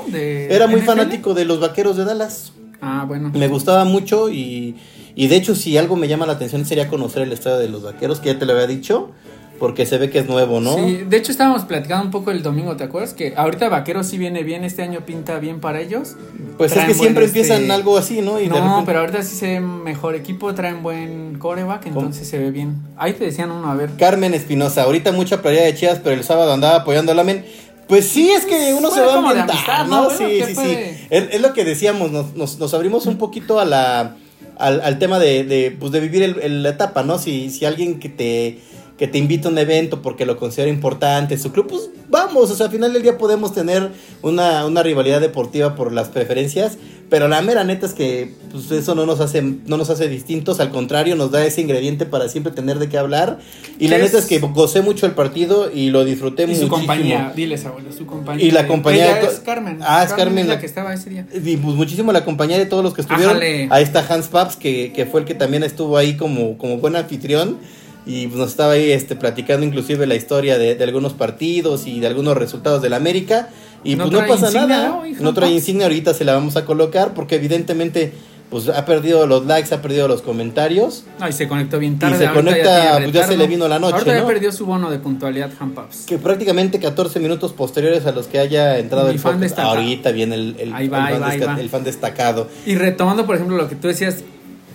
Era 0.50 0.66
muy 0.66 0.80
NFL? 0.80 0.86
fanático 0.86 1.34
de 1.34 1.44
los 1.44 1.60
vaqueros 1.60 1.96
de 1.96 2.04
Dallas. 2.04 2.52
Ah, 2.80 3.04
bueno. 3.06 3.30
Me 3.34 3.48
gustaba 3.48 3.84
mucho 3.84 4.30
y, 4.30 4.76
y 5.14 5.26
de 5.26 5.36
hecho 5.36 5.54
si 5.54 5.76
algo 5.76 5.96
me 5.96 6.08
llama 6.08 6.26
la 6.26 6.32
atención 6.34 6.64
sería 6.64 6.88
conocer 6.88 7.22
el 7.22 7.32
estadio 7.32 7.58
de 7.58 7.68
los 7.68 7.82
vaqueros, 7.82 8.20
que 8.20 8.32
ya 8.32 8.38
te 8.38 8.46
lo 8.46 8.52
había 8.52 8.66
dicho, 8.66 9.10
porque 9.58 9.86
se 9.86 9.98
ve 9.98 10.08
que 10.10 10.20
es 10.20 10.28
nuevo, 10.28 10.60
¿no? 10.60 10.74
Sí, 10.76 11.04
de 11.08 11.16
hecho 11.16 11.32
estábamos 11.32 11.62
platicando 11.64 12.04
un 12.04 12.10
poco 12.10 12.30
el 12.30 12.42
domingo, 12.42 12.76
¿te 12.76 12.84
acuerdas? 12.84 13.12
Que 13.14 13.34
ahorita 13.36 13.68
Vaqueros 13.68 14.06
sí 14.06 14.16
viene 14.18 14.42
bien, 14.44 14.64
este 14.64 14.82
año 14.82 15.00
pinta 15.04 15.38
bien 15.38 15.60
para 15.60 15.80
ellos. 15.80 16.14
Pues 16.56 16.76
es 16.76 16.84
que 16.84 16.94
siempre 16.94 17.24
buen, 17.24 17.26
empiezan 17.28 17.62
este, 17.62 17.72
algo 17.72 17.96
así, 17.98 18.20
¿no? 18.20 18.38
Y 18.40 18.44
de 18.44 18.48
no, 18.50 18.54
repente- 18.56 18.82
pero 18.86 19.00
ahorita 19.00 19.22
sí 19.22 19.36
se 19.36 19.46
ve 19.46 19.60
mejor 19.60 20.14
equipo, 20.14 20.54
traen 20.54 20.82
buen 20.82 21.38
coreback, 21.38 21.86
entonces 21.86 22.28
se 22.28 22.38
ve 22.38 22.50
bien. 22.50 22.76
Ahí 22.96 23.12
te 23.14 23.24
decían 23.24 23.50
uno, 23.50 23.70
a 23.70 23.74
ver. 23.74 23.90
Carmen 23.98 24.34
Espinosa, 24.34 24.82
ahorita 24.82 25.12
mucha 25.12 25.42
playa 25.42 25.62
de 25.64 25.74
Chivas, 25.74 26.00
pero 26.02 26.14
el 26.14 26.24
sábado 26.24 26.52
andaba 26.52 26.76
apoyando 26.76 27.12
al 27.12 27.18
Amen. 27.18 27.44
Pues 27.88 28.06
sí, 28.06 28.30
es 28.30 28.44
que 28.44 28.74
uno 28.74 28.90
Fue 28.90 28.98
se 28.98 29.04
va 29.06 29.14
a 29.14 29.16
ambientar, 29.18 29.50
amistad, 29.50 29.86
¿no? 29.86 29.96
¿no? 30.02 30.04
Bueno, 30.04 30.18
sí, 30.18 30.24
¿qué 30.38 30.46
sí, 30.46 30.54
sí. 30.54 31.06
Es, 31.10 31.24
es 31.32 31.40
lo 31.40 31.54
que 31.54 31.64
decíamos, 31.64 32.10
nos, 32.12 32.34
nos, 32.34 32.58
nos 32.58 32.74
abrimos 32.74 33.06
un 33.06 33.16
poquito 33.16 33.58
a 33.60 33.64
la, 33.64 34.14
al, 34.58 34.80
al 34.82 34.98
tema 34.98 35.18
de, 35.18 35.44
de, 35.44 35.70
pues 35.70 35.90
de 35.92 36.00
vivir 36.00 36.22
el, 36.22 36.38
el- 36.42 36.62
la 36.62 36.68
etapa, 36.68 37.02
¿no? 37.02 37.18
Si, 37.18 37.48
si 37.48 37.64
alguien 37.64 37.98
que 37.98 38.10
te 38.10 38.58
que 38.98 39.06
te 39.08 39.16
invita 39.16 39.48
a 39.48 39.52
un 39.52 39.58
evento 39.58 40.02
porque 40.02 40.26
lo 40.26 40.36
considera 40.36 40.68
importante, 40.70 41.38
su 41.38 41.52
club, 41.52 41.68
pues 41.68 41.88
vamos, 42.10 42.50
o 42.50 42.54
sea, 42.56 42.66
al 42.66 42.72
final 42.72 42.92
del 42.92 43.02
día 43.02 43.16
podemos 43.16 43.54
tener 43.54 43.90
una, 44.22 44.66
una 44.66 44.82
rivalidad 44.82 45.20
deportiva 45.20 45.76
por 45.76 45.92
las 45.92 46.08
preferencias, 46.08 46.76
pero 47.08 47.28
la 47.28 47.40
mera 47.40 47.62
neta 47.64 47.86
es 47.86 47.94
que 47.94 48.34
pues, 48.50 48.70
eso 48.72 48.94
no 48.94 49.06
nos 49.06 49.20
hace 49.20 49.40
no 49.40 49.76
nos 49.78 49.88
hace 49.88 50.08
distintos, 50.08 50.58
al 50.60 50.70
contrario, 50.70 51.14
nos 51.16 51.30
da 51.30 51.46
ese 51.46 51.60
ingrediente 51.60 52.04
para 52.06 52.28
siempre 52.28 52.52
tener 52.52 52.78
de 52.80 52.88
qué 52.88 52.98
hablar. 52.98 53.38
Y 53.78 53.86
la 53.88 53.96
¿Qué 53.96 54.02
neta 54.02 54.18
es? 54.18 54.26
que 54.26 54.40
gocé 54.40 54.82
mucho 54.82 55.06
el 55.06 55.12
partido 55.12 55.70
y 55.72 55.90
lo 55.90 56.04
disfruté 56.04 56.42
Y 56.42 56.46
su 56.46 56.50
muchísimo. 56.66 56.70
compañía, 56.70 57.32
diles 57.36 57.64
abuelo, 57.64 57.92
su 57.92 58.04
compañía. 58.04 58.44
Y 58.44 58.50
la 58.50 58.66
compañía- 58.66 59.20
Ella 59.20 59.30
es 59.30 59.38
Carmen. 59.40 59.78
Ah, 59.80 60.02
es 60.04 60.12
Carmen, 60.12 60.38
es 60.38 60.48
la 60.48 60.58
que 60.58 60.66
estaba 60.66 60.92
ese 60.92 61.08
día. 61.08 61.26
Y 61.32 61.56
pues 61.56 61.76
muchísimo 61.76 62.12
la 62.12 62.24
compañía 62.24 62.58
de 62.58 62.66
todos 62.66 62.82
los 62.84 62.92
que 62.94 63.00
estuvieron. 63.02 63.36
Ájale. 63.36 63.68
Ahí 63.70 63.84
está 63.84 64.04
Hans 64.06 64.26
Paps, 64.26 64.56
que, 64.56 64.92
que 64.92 65.06
fue 65.06 65.20
el 65.20 65.26
que 65.26 65.34
también 65.34 65.62
estuvo 65.62 65.96
ahí 65.96 66.16
como, 66.16 66.58
como 66.58 66.78
buen 66.78 66.96
anfitrión. 66.96 67.58
Y 68.06 68.26
nos 68.28 68.48
estaba 68.50 68.72
ahí 68.72 68.90
este, 68.90 69.16
platicando 69.16 69.66
inclusive 69.66 70.06
la 70.06 70.14
historia 70.14 70.56
de, 70.58 70.74
de 70.74 70.84
algunos 70.84 71.12
partidos 71.12 71.86
y 71.86 72.00
de 72.00 72.06
algunos 72.06 72.36
resultados 72.36 72.80
del 72.82 72.94
América. 72.94 73.50
Y 73.84 73.96
No 73.96 74.08
pues 74.08 74.12
no 74.22 74.26
pasa 74.26 74.46
insignia, 74.46 74.66
nada. 74.66 75.02
¿no, 75.20 75.34
trae 75.34 75.50
insignia, 75.52 75.86
ahorita 75.86 76.14
se 76.14 76.24
la 76.24 76.34
vamos 76.34 76.56
a 76.56 76.64
colocar 76.64 77.14
porque 77.14 77.36
evidentemente 77.36 78.12
pues 78.50 78.66
ha 78.70 78.86
perdido 78.86 79.26
los 79.26 79.44
likes, 79.44 79.74
ha 79.74 79.82
perdido 79.82 80.08
los 80.08 80.22
comentarios. 80.22 81.04
No, 81.20 81.28
y 81.28 81.32
se 81.32 81.46
conectó 81.46 81.78
bien 81.78 81.98
tarde. 81.98 82.16
se 82.16 82.26
ahorita 82.26 82.42
conecta, 82.50 82.80
tiene 82.92 83.02
pues, 83.04 83.12
ya 83.14 83.26
se 83.26 83.36
le 83.36 83.46
vino 83.46 83.68
la 83.68 83.78
noche, 83.78 83.92
Ahorita 83.96 84.14
ya 84.14 84.20
¿no? 84.22 84.26
perdió 84.26 84.52
su 84.52 84.64
bono 84.64 84.90
de 84.90 84.98
puntualidad, 84.98 85.50
Hampaps. 85.60 86.06
Que 86.06 86.16
prácticamente 86.16 86.80
14 86.80 87.20
minutos 87.20 87.52
posteriores 87.52 88.06
a 88.06 88.12
los 88.12 88.26
que 88.26 88.38
haya 88.38 88.78
entrado 88.78 89.08
Mi 89.08 89.12
el 89.12 89.18
fan 89.18 89.32
podcast. 89.34 89.42
destacado. 89.50 89.74
Ahorita 89.76 90.12
viene 90.12 90.34
el, 90.36 90.56
el- 90.58 90.72
Ahí 90.72 90.88
va, 90.88 90.98
el 90.98 91.04
ahí 91.04 91.12
fan 91.12 91.22
va, 91.22 91.28
ahí 91.30 91.40
va. 91.40 91.60
el 91.60 91.68
fan 91.68 91.84
destacado. 91.84 92.48
Y 92.64 92.74
retomando, 92.76 93.26
por 93.26 93.34
ejemplo, 93.34 93.54
lo 93.58 93.68
que 93.68 93.74
tú 93.76 93.86
decías, 93.86 94.24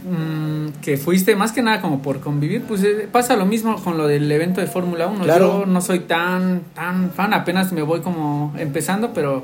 mm, 0.03 0.81
que 0.81 0.97
fuiste 0.97 1.35
más 1.35 1.51
que 1.51 1.61
nada 1.61 1.81
como 1.81 2.01
por 2.01 2.19
convivir, 2.19 2.63
pues 2.63 2.83
eh, 2.83 3.07
pasa 3.11 3.35
lo 3.35 3.45
mismo 3.45 3.81
con 3.83 3.97
lo 3.97 4.07
del 4.07 4.31
evento 4.31 4.61
de 4.61 4.67
Fórmula 4.67 5.07
1. 5.07 5.23
Claro. 5.23 5.59
Yo 5.59 5.65
no 5.65 5.81
soy 5.81 6.01
tan, 6.01 6.61
tan 6.73 7.11
fan, 7.11 7.33
apenas 7.33 7.71
me 7.71 7.81
voy 7.81 8.01
como 8.01 8.53
empezando, 8.57 9.13
pero 9.13 9.43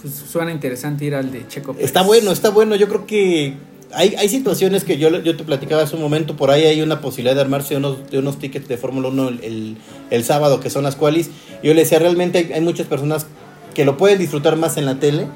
pues 0.00 0.14
suena 0.14 0.52
interesante 0.52 1.04
ir 1.04 1.14
al 1.14 1.30
de 1.32 1.46
Checo. 1.48 1.72
Pérez. 1.72 1.86
Está 1.86 2.02
bueno, 2.02 2.30
está 2.32 2.50
bueno. 2.50 2.76
Yo 2.76 2.88
creo 2.88 3.06
que 3.06 3.54
hay, 3.92 4.14
hay 4.16 4.28
situaciones 4.28 4.84
que 4.84 4.98
yo, 4.98 5.10
yo 5.22 5.36
te 5.36 5.44
platicaba 5.44 5.82
hace 5.82 5.96
un 5.96 6.02
momento. 6.02 6.36
Por 6.36 6.50
ahí 6.50 6.64
hay 6.64 6.82
una 6.82 7.00
posibilidad 7.00 7.34
de 7.34 7.40
armarse 7.40 7.76
unos, 7.76 8.10
de 8.10 8.18
unos 8.18 8.38
tickets 8.38 8.68
de 8.68 8.76
Fórmula 8.76 9.08
1 9.08 9.28
el, 9.28 9.44
el, 9.44 9.76
el 10.10 10.24
sábado, 10.24 10.60
que 10.60 10.70
son 10.70 10.84
las 10.84 10.96
cuales. 10.96 11.30
Yo 11.62 11.74
le 11.74 11.82
decía, 11.82 11.98
realmente 11.98 12.38
hay, 12.38 12.52
hay 12.52 12.60
muchas 12.60 12.86
personas 12.86 13.26
que 13.74 13.84
lo 13.84 13.96
pueden 13.96 14.18
disfrutar 14.18 14.56
más 14.56 14.76
en 14.76 14.86
la 14.86 14.98
tele. 14.98 15.26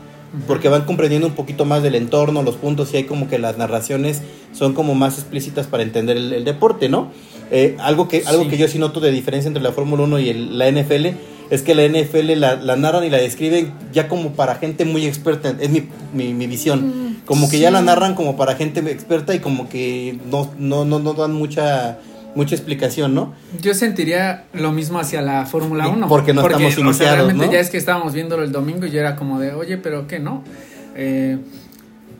Porque 0.46 0.68
van 0.68 0.84
comprendiendo 0.84 1.26
un 1.26 1.34
poquito 1.34 1.64
más 1.64 1.82
del 1.82 1.94
entorno, 1.94 2.42
los 2.42 2.56
puntos, 2.56 2.92
y 2.94 2.96
hay 2.98 3.04
como 3.04 3.28
que 3.28 3.38
las 3.38 3.58
narraciones 3.58 4.22
son 4.52 4.72
como 4.72 4.94
más 4.94 5.18
explícitas 5.18 5.66
para 5.66 5.82
entender 5.82 6.16
el, 6.16 6.32
el 6.32 6.44
deporte, 6.44 6.88
¿no? 6.88 7.08
Eh, 7.50 7.76
algo 7.80 8.08
que, 8.08 8.22
algo 8.26 8.44
Sí. 8.44 8.48
que 8.48 8.56
yo 8.56 8.66
sí 8.68 8.78
noto 8.78 9.00
de 9.00 9.10
diferencia 9.10 9.48
entre 9.48 9.62
la 9.62 9.72
Fórmula 9.72 10.04
1 10.04 10.18
y 10.20 10.30
el- 10.30 10.58
la 10.58 10.68
NFL 10.68 11.14
es 11.50 11.60
que 11.60 11.74
la 11.74 11.82
NFL 11.84 12.34
la, 12.36 12.56
la 12.56 12.76
narran 12.76 13.04
y 13.04 13.10
la 13.10 13.18
describen 13.18 13.74
ya 13.92 14.08
como 14.08 14.30
para 14.32 14.54
gente 14.54 14.86
muy 14.86 15.04
experta, 15.04 15.54
es 15.60 15.68
mi, 15.68 15.82
mi, 16.14 16.32
mi 16.32 16.46
visión. 16.46 17.20
Como 17.26 17.50
que 17.50 17.58
ya 17.58 17.68
sí. 17.68 17.74
la 17.74 17.82
narran 17.82 18.14
como 18.14 18.36
para 18.36 18.54
gente 18.54 18.80
experta 18.90 19.34
y 19.34 19.40
como 19.40 19.68
que 19.68 20.18
no, 20.30 20.50
no, 20.58 20.86
no, 20.86 20.98
no 20.98 21.12
dan 21.12 21.34
mucha, 21.34 21.98
mucha 22.34 22.54
explicación, 22.54 23.14
¿no? 23.14 23.34
Yo 23.60 23.74
sentiría 23.74 24.44
lo 24.54 24.72
mismo 24.72 24.98
hacia 24.98 25.20
la 25.22 25.46
Fórmula 25.46 25.86
Y 25.88 25.92
1. 25.92 26.08
porque 26.08 26.32
no 26.32 26.40
estamos 26.42 26.72
o 26.72 26.74
sea, 26.74 26.84
iniciados, 26.84 27.14
realmente 27.16 27.46
¿no? 27.46 27.52
ya 27.52 27.60
es 27.60 27.70
que 27.70 27.76
estábamos 27.78 28.12
viéndolo 28.14 28.42
el 28.44 28.52
domingo 28.52 28.86
y 28.86 28.90
yo 28.90 29.00
era 29.00 29.16
como 29.16 29.38
de, 29.38 29.52
oye, 29.52 29.76
pero 29.78 30.06
¿qué 30.06 30.18
no? 30.18 30.42
Eh, 30.96 31.38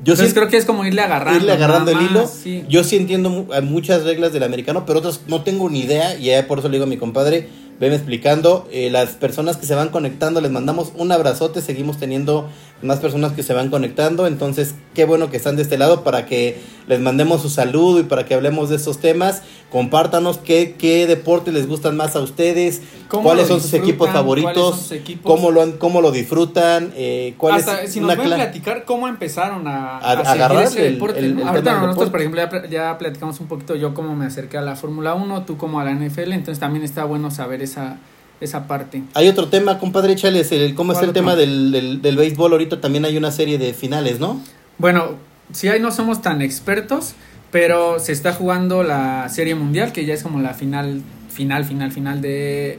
Yo 0.04 0.16
sí- 0.16 0.33
creo 0.33 0.49
que 0.49 0.57
es 0.57 0.64
como 0.64 0.85
irle 0.85 1.02
agarrando. 1.02 1.38
irle 1.40 1.52
agarrando 1.52 1.90
el 1.92 2.00
hilo. 2.02 2.26
sí. 2.26 2.64
Yo 2.69 2.83
sí 2.85 2.97
entiendo 2.97 3.31
muchas 3.62 4.04
reglas 4.04 4.33
del 4.33 4.42
americano, 4.42 4.85
pero 4.87 4.99
otras 4.99 5.21
no 5.28 5.42
tengo 5.42 5.71
ni 5.71 5.81
idea. 5.81 6.16
Y 6.19 6.25
ya 6.26 6.47
por 6.47 6.59
eso 6.59 6.69
le 6.69 6.73
digo 6.75 6.85
a 6.85 6.88
mi 6.88 6.97
compadre, 6.97 7.49
veme 7.78 7.95
explicando. 7.95 8.69
Eh, 8.73 8.90
las 8.90 9.11
personas 9.11 9.57
que 9.57 9.66
se 9.66 9.75
van 9.76 9.90
conectando, 9.90 10.40
les 10.40 10.50
mandamos 10.50 10.92
un 10.97 11.12
abrazote. 11.12 11.61
Seguimos 11.61 11.99
teniendo 11.99 12.49
más 12.83 12.99
personas 13.01 13.33
que 13.33 13.43
se 13.43 13.55
van 13.55 13.71
conectando. 13.71 14.27
Entonces, 14.27 14.75
qué 14.95 15.05
bueno 15.05 15.31
que 15.31 15.37
están 15.37 15.57
de 15.57 15.62
este 15.62 15.79
lado 15.79 16.03
para 16.05 16.27
que 16.27 16.61
les 16.89 17.01
mandemos 17.01 17.41
su 17.43 17.49
saludo 17.49 18.01
y 18.01 18.03
para 18.05 18.25
que 18.25 18.35
hablemos 18.35 18.68
de 18.71 18.77
estos 18.77 18.99
temas. 18.99 19.42
Compártanos 19.71 20.37
qué, 20.38 20.75
qué 20.79 21.07
deportes 21.07 21.55
les 21.55 21.66
gustan 21.66 21.97
más 21.97 22.14
a 22.16 22.21
ustedes, 22.21 22.83
¿Cómo 23.09 23.23
cuáles 23.23 23.49
son 23.49 23.61
sus 23.61 23.73
equipos 23.73 24.11
favoritos, 24.11 24.92
cómo 25.23 25.51
lo, 25.51 25.62
han- 25.62 25.73
cómo 25.73 26.01
lo 26.03 26.11
disfrutan, 26.11 26.92
eh, 26.95 27.35
cuál 27.38 27.55
Hasta 27.55 27.83
es 27.83 27.92
si 27.92 28.01
nos 28.01 28.14
pueden 28.16 28.33
platicar 28.35 28.85
cómo 28.85 29.09
empezaron 29.09 29.66
a, 29.66 29.99
A- 29.99 30.12
a 30.12 30.33
agarrar 30.33 30.64
ese 30.64 30.87
el- 30.88 30.95
deporte. 30.95 31.18
el- 31.21 31.37
¿no? 31.37 31.42
el 31.42 31.49
Ahorita 31.49 31.81
nosotros, 31.81 32.11
por 32.11 32.21
ejemplo, 32.21 32.40
ya, 32.42 32.51
pl- 32.51 32.68
ya 32.68 32.99
platicamos 32.99 33.40
un 33.40 33.47
poquito 33.47 33.75
yo 33.77 33.95
cómo 33.95 34.14
me 34.14 34.27
acerqué 34.27 34.59
a 34.59 34.62
la 34.62 34.77
Fórmula 34.77 35.14
1, 35.14 35.45
tú 35.45 35.57
como 35.57 35.81
a 35.81 35.85
la 35.85 35.92
NFL, 35.92 36.33
entonces 36.33 36.59
también 36.59 36.85
está 36.85 37.05
bueno 37.05 37.31
saber 37.31 37.62
esa, 37.62 37.97
esa 38.42 38.66
parte. 38.66 39.02
Hay 39.14 39.28
otro 39.28 39.48
tema, 39.48 39.78
compadre, 39.78 40.12
échales 40.12 40.52
el, 40.52 40.74
cómo 40.74 40.92
es 40.92 40.98
¿Cuál 40.98 41.11
el 41.11 41.14
tema 41.14 41.37
del, 41.37 41.70
del, 41.72 42.02
del 42.02 42.16
béisbol. 42.16 42.52
Ahorita 42.52 42.81
también 42.81 43.05
hay 43.05 43.16
una 43.16 43.31
serie 43.31 43.59
de 43.59 43.72
finales, 43.72 44.20
¿no? 44.20 44.40
Bueno, 44.78 45.16
si 45.52 45.68
ahí 45.68 45.81
no 45.81 45.90
somos 45.90 46.22
tan 46.22 46.42
expertos, 46.42 47.14
pero 47.52 47.98
se 48.00 48.12
está 48.12 48.33
jugando 48.33 48.83
la 48.83 49.28
Serie 49.28 49.55
Mundial, 49.55 49.92
que 49.92 50.05
ya 50.07 50.14
es 50.14 50.22
como 50.22 50.40
la 50.40 50.55
final, 50.55 51.02
final, 51.28 51.64
final, 51.64 51.92
final 51.92 52.22
de, 52.22 52.78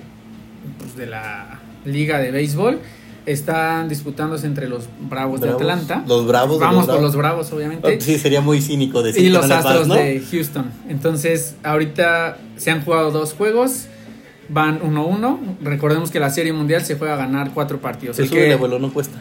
pues, 0.80 0.97
de 0.97 1.06
la 1.06 1.60
Liga 1.86 2.19
de 2.19 2.32
Béisbol. 2.32 2.80
Están 3.26 3.88
disputándose 3.88 4.47
entre 4.47 4.67
los 4.67 4.89
Bravos, 4.99 5.39
Bravos, 5.39 5.41
de 5.41 5.49
Atlanta. 5.49 6.04
los 6.06 6.28
Bravos 6.28 6.60
Vamos 6.60 6.88
por 6.88 7.02
los 7.02 7.15
Bravos, 7.15 7.54
obviamente. 7.54 7.97
Sí, 8.02 8.17
sería 8.19 8.41
muy 8.41 8.62
cínico 8.62 9.02
decir 9.02 9.21
y 9.21 9.26
que 9.28 9.32
los 9.32 9.49
Astros 9.49 9.88
¿no? 9.88 9.93
de 9.93 10.21
Houston. 10.30 10.65
Entonces, 10.89 11.56
ahorita 11.63 12.38
se 12.58 12.71
han 12.71 12.84
jugado 12.84 13.12
dos 13.12 13.32
juegos, 13.34 13.86
van 14.49 14.82
1-1. 14.82 15.39
Recordemos 15.63 16.12
que 16.12 16.19
la 16.19 16.29
Serie 16.29 16.53
Mundial 16.53 16.84
se 16.84 16.95
juega 16.95 17.13
a 17.13 17.17
ganar 17.17 17.51
cuatro 17.53 17.79
partidos. 17.79 18.15
Se 18.17 18.23
El 18.23 18.29
sube, 18.29 18.45
que, 18.47 18.53
abuelo, 18.53 18.79
no 18.79 18.91
cuesta. 18.93 19.17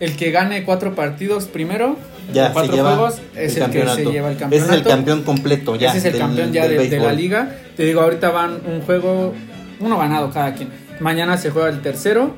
el 0.00 0.16
que 0.16 0.30
gane 0.30 0.64
cuatro 0.64 0.94
partidos 0.94 1.44
primero, 1.46 1.96
Ya, 2.32 2.52
cuatro 2.52 2.72
se 2.72 2.76
lleva 2.78 2.96
juegos, 2.96 3.20
es 3.34 3.56
el, 3.56 3.70
que 3.70 3.86
se 3.88 4.04
lleva 4.04 4.30
el 4.30 4.36
campeonato. 4.36 4.54
Ese 4.56 4.64
es 4.66 4.72
el 4.72 4.82
campeón 4.84 5.22
completo, 5.22 5.76
ya. 5.76 5.88
Ese 5.90 5.98
es 5.98 6.04
el 6.06 6.12
del- 6.12 6.20
campeón 6.20 6.52
ya 6.52 6.68
del 6.68 6.78
de, 6.78 6.88
de 6.90 6.98
la 7.00 7.12
liga. 7.12 7.56
Te 7.76 7.84
digo, 7.84 8.00
ahorita 8.02 8.30
van 8.30 8.58
un 8.66 8.80
juego, 8.82 9.34
uno 9.80 9.98
ganado 9.98 10.30
cada 10.30 10.54
quien. 10.54 10.68
Mañana 11.00 11.36
se 11.36 11.50
juega 11.50 11.68
el 11.68 11.80
tercero. 11.82 12.34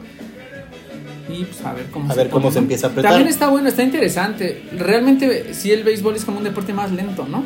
Y 1.30 1.44
pues 1.44 1.62
a 1.62 1.74
ver 1.74 1.84
cómo 1.92 2.10
A 2.10 2.14
ver 2.14 2.30
cómo 2.30 2.50
se 2.50 2.58
empieza 2.58 2.86
a 2.86 2.90
apretar. 2.90 3.10
También 3.12 3.28
está 3.28 3.48
bueno, 3.48 3.68
está 3.68 3.82
interesante. 3.82 4.62
Realmente, 4.78 5.52
sí, 5.52 5.70
el 5.70 5.84
béisbol 5.84 6.16
es 6.16 6.24
como 6.24 6.38
un 6.38 6.44
deporte 6.44 6.72
más 6.72 6.90
lento, 6.90 7.26
¿no? 7.28 7.44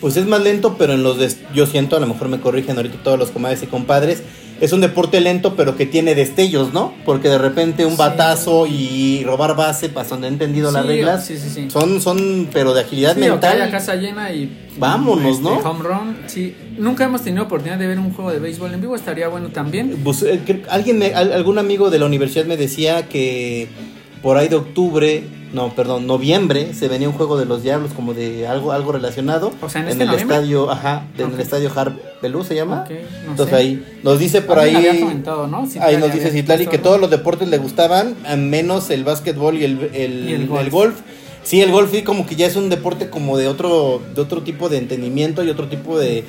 Pues 0.00 0.16
es 0.16 0.26
más 0.26 0.42
lento, 0.42 0.76
pero 0.78 0.92
en 0.94 1.02
los 1.02 1.18
des- 1.18 1.38
yo 1.54 1.66
siento, 1.66 1.96
a 1.96 2.00
lo 2.00 2.06
mejor 2.06 2.28
me 2.28 2.40
corrigen 2.40 2.76
ahorita 2.76 3.02
todos 3.02 3.18
los 3.18 3.30
comadres 3.30 3.62
y 3.62 3.66
compadres, 3.66 4.22
es 4.60 4.74
un 4.74 4.82
deporte 4.82 5.20
lento, 5.22 5.54
pero 5.56 5.74
que 5.76 5.86
tiene 5.86 6.14
destellos, 6.14 6.74
¿no? 6.74 6.92
Porque 7.06 7.28
de 7.30 7.38
repente 7.38 7.86
un 7.86 7.92
Sí. 7.92 7.96
batazo 7.98 8.66
y 8.66 9.22
robar 9.24 9.56
base, 9.56 9.88
para 9.88 10.06
donde 10.06 10.26
he 10.26 10.30
entendido 10.30 10.70
las 10.70 10.82
Sí, 10.82 10.88
reglas, 10.88 11.24
sí, 11.26 11.38
sí, 11.38 11.48
sí. 11.48 11.70
son, 11.70 12.00
son, 12.02 12.48
pero 12.52 12.74
de 12.74 12.82
agilidad 12.82 13.16
mental. 13.16 13.70
casa 13.70 13.94
llena 13.94 14.32
y 14.32 14.66
Vámonos, 14.76 15.36
este, 15.38 15.42
¿no? 15.42 15.58
Home 15.60 15.82
run, 15.82 16.16
sí. 16.26 16.54
Nunca 16.78 17.04
hemos 17.04 17.22
tenido 17.22 17.44
oportunidad 17.44 17.78
de 17.78 17.86
ver 17.86 17.98
un 17.98 18.12
juego 18.12 18.30
de 18.32 18.38
béisbol 18.38 18.74
en 18.74 18.80
vivo, 18.82 18.96
estaría 18.96 19.28
bueno 19.28 19.48
también. 19.48 19.98
Pues, 20.04 20.22
eh, 20.22 20.40
alguien 20.68 20.98
me- 20.98 21.14
algún 21.14 21.58
amigo 21.58 21.88
de 21.90 21.98
la 21.98 22.04
universidad 22.06 22.44
me 22.44 22.56
decía 22.58 23.08
que 23.08 23.68
por 24.22 24.36
ahí 24.36 24.48
de 24.48 24.56
octubre, 24.56 25.24
no, 25.52 25.74
perdón, 25.74 26.06
noviembre, 26.06 26.74
se 26.74 26.88
venía 26.88 27.08
un 27.08 27.14
juego 27.14 27.36
de 27.38 27.44
los 27.44 27.62
Diablos 27.62 27.92
como 27.94 28.14
de 28.14 28.46
algo 28.46 28.72
algo 28.72 28.92
relacionado 28.92 29.52
O 29.60 29.68
sea, 29.68 29.80
en 29.80 29.86
en 29.88 29.92
este 29.92 30.04
el 30.04 30.10
noviembre. 30.10 30.36
estadio, 30.36 30.70
ajá, 30.70 31.06
en 31.18 31.32
el 31.32 31.40
estadio 31.40 31.70
Harp 31.74 31.98
Belú 32.22 32.44
se 32.44 32.54
llama. 32.54 32.82
Ok, 32.84 32.90
no 33.24 33.30
Entonces 33.32 33.48
sé. 33.56 33.56
ahí 33.56 33.86
nos 34.02 34.18
dice 34.18 34.42
por 34.42 34.58
Alguien 34.58 34.84
ahí 34.84 35.22
¿no? 35.24 35.68
Ahí 35.80 35.96
nos 35.96 36.12
dice 36.12 36.30
Citlali 36.30 36.66
que 36.66 36.78
todos 36.78 37.00
los 37.00 37.10
deportes 37.10 37.48
le 37.48 37.58
gustaban, 37.58 38.14
menos 38.48 38.90
el 38.90 39.04
básquetbol 39.04 39.56
y 39.56 39.64
el, 39.64 39.90
el, 39.92 40.28
Y 40.28 40.32
el 40.34 40.40
el 40.42 40.46
golf. 40.48 40.70
golf. 40.72 40.94
Sí, 41.42 41.62
el 41.62 41.72
golf 41.72 41.90
sí 41.90 42.02
como 42.02 42.26
que 42.26 42.36
ya 42.36 42.46
es 42.46 42.54
un 42.56 42.68
deporte 42.68 43.08
como 43.08 43.38
de 43.38 43.48
otro 43.48 44.00
de 44.14 44.20
otro 44.20 44.42
tipo 44.42 44.68
de 44.68 44.76
entendimiento 44.78 45.42
y 45.42 45.48
otro 45.48 45.68
tipo 45.68 45.98
de 45.98 46.24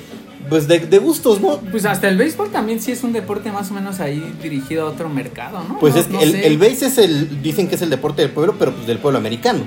pues 0.48 0.68
de, 0.68 0.80
de 0.80 0.98
gustos, 0.98 1.40
¿no? 1.40 1.58
Pues 1.58 1.84
hasta 1.86 2.08
el 2.08 2.16
béisbol 2.16 2.50
también 2.50 2.80
sí 2.80 2.92
es 2.92 3.02
un 3.04 3.12
deporte 3.12 3.50
más 3.52 3.70
o 3.70 3.74
menos 3.74 4.00
ahí 4.00 4.22
dirigido 4.42 4.86
a 4.86 4.90
otro 4.90 5.08
mercado, 5.08 5.64
¿no? 5.68 5.78
Pues 5.78 5.94
No- 5.94 6.00
es 6.00 6.06
que 6.06 6.12
no 6.14 6.20
el, 6.20 6.34
el 6.36 6.58
base 6.58 6.86
es 6.86 6.98
el, 6.98 7.42
dicen 7.42 7.68
que 7.68 7.76
es 7.76 7.82
el 7.82 7.90
deporte 7.90 8.22
del 8.22 8.30
pueblo, 8.30 8.56
pero 8.58 8.72
pues 8.72 8.86
del 8.86 8.98
pueblo 8.98 9.18
americano. 9.18 9.64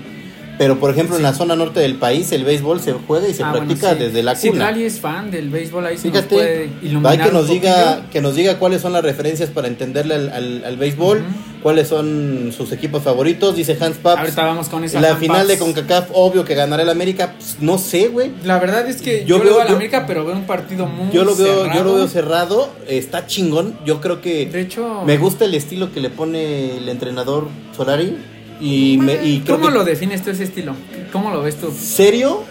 Pero 0.58 0.80
por 0.80 0.90
ejemplo 0.90 1.18
en 1.18 1.24
la 1.24 1.34
zona 1.34 1.56
norte 1.58 1.82
del 1.82 1.96
país 1.96 2.32
el 2.32 2.46
béisbol 2.46 2.80
se 2.80 2.94
juega 2.94 3.28
y 3.28 3.34
se 3.34 3.44
Ah, 3.44 3.52
bueno, 3.52 3.66
practica 3.66 3.92
sí. 3.94 4.00
desde 4.00 4.24
la 4.24 4.36
Sí, 4.36 4.50
cuna. 4.50 4.68
Citlali 4.68 4.86
es 4.86 5.00
fan 5.02 5.30
del 5.30 5.50
béisbol, 5.50 5.86
ahí 5.86 5.98
se 5.98 6.10
nos 6.10 6.22
puede 6.24 6.70
iluminar 6.82 7.12
hay 7.12 7.18
que 7.28 7.32
nos 7.34 7.50
diga 7.50 8.06
que 8.10 8.22
nos 8.22 8.36
diga 8.36 8.58
cuáles 8.58 8.82
son 8.82 8.94
las 8.94 9.04
referencias 9.04 9.50
para 9.50 9.68
entenderle 9.68 10.16
al, 10.16 10.30
al, 10.32 10.64
al 10.64 10.78
béisbol. 10.78 11.24
Cuáles 11.66 11.88
son 11.88 12.54
sus 12.56 12.72
equipos 12.74 13.02
favoritos, 13.02 13.56
dice 13.56 13.76
Hans 13.82 13.98
Paps. 13.98 14.20
Ahorita 14.20 14.46
vamos 14.46 14.70
con 14.70 14.84
esa 14.84 15.02
La 15.02 15.16
final 15.16 15.48
de. 15.48 15.58
CONCACAF, 15.58 16.10
obvio 16.14 16.46
que 16.46 16.54
ganará 16.54 16.84
el 16.84 16.90
América, 16.90 17.34
pues, 17.40 17.58
no 17.60 17.80
sé, 17.80 18.08
güey. 18.10 18.30
La 18.44 18.60
verdad 18.60 18.88
es 18.88 19.02
que 19.02 19.22
Yo 19.26 19.38
yo, 19.40 19.44
veo- 19.44 19.54
veo 19.54 19.62
a 19.62 19.64
la 19.64 19.70
yo- 19.72 19.76
América, 19.78 20.04
pero 20.06 20.24
veo 20.24 20.36
un 20.36 20.46
partido 20.46 20.86
muy 20.86 21.12
Yo 21.12 21.24
lo 21.24 21.36
veo, 21.36 21.48
yo 21.48 21.64
cerrado. 21.64 21.84
lo 21.84 21.96
veo 21.96 22.08
cerrado, 22.08 22.70
está 22.88 23.26
chingón. 23.26 23.80
Yo 23.84 24.00
creo 24.00 24.22
que 24.22 24.46
De 24.46 24.62
hecho, 24.62 25.02
me 25.08 25.18
gusta 25.18 25.46
el 25.46 25.56
estilo 25.56 25.92
que 25.92 26.02
le 26.02 26.12
pone 26.12 26.78
el 26.78 26.88
entrenador 26.88 27.48
Solari 27.76 28.16
y 28.62 29.00
me 29.00 29.26
y 29.26 29.40
creo 29.40 29.56
¿cómo 29.58 29.70
que 29.70 29.74
lo 29.74 29.84
defines 29.84 30.24
tú 30.24 30.30
ese 30.30 30.44
estilo? 30.44 30.76
¿Cómo 31.12 31.32
lo 31.32 31.42
ves 31.42 31.56
tú? 31.56 31.74
serio 31.76 32.44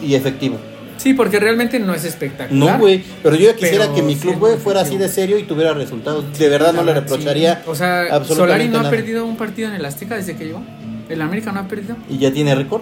y 0.00 0.14
efectivo. 0.14 0.58
Sí, 1.04 1.12
porque 1.14 1.38
realmente 1.38 1.78
no 1.78 1.94
es 1.94 2.04
espectacular. 2.04 2.72
No, 2.74 2.78
güey, 2.80 3.04
pero 3.22 3.36
yo 3.36 3.50
ya 3.50 3.54
quisiera 3.56 3.84
Pero 3.84 3.94
que 3.96 4.02
mi 4.02 4.14
sí 4.14 4.22
club, 4.22 4.38
güey, 4.38 4.56
fuera 4.56 4.80
así 4.80 4.96
de 4.96 5.08
serio 5.08 5.38
y 5.38 5.42
tuviera 5.44 5.74
resultados. 5.74 6.36
De 6.38 6.48
verdad 6.48 6.72
no 6.72 6.82
le 6.82 6.92
Sí. 6.94 6.98
reprocharía 7.00 7.62
O 7.66 7.74
sea, 7.74 8.00
absolutamente 8.10 8.34
Solari 8.34 8.64
no 8.68 8.78
nada. 8.78 8.88
ha 8.88 8.90
perdido 8.90 9.26
un 9.26 9.36
partido 9.36 9.68
en 9.68 9.74
el 9.74 9.84
Azteca 9.84 10.16
desde 10.16 10.34
que 10.34 10.46
llegó. 10.46 10.62
El 11.10 11.20
América 11.20 11.52
no 11.52 11.60
ha 11.60 11.68
perdido. 11.68 11.96
¿Y 12.08 12.16
ya 12.18 12.32
tiene 12.32 12.54
récord? 12.54 12.80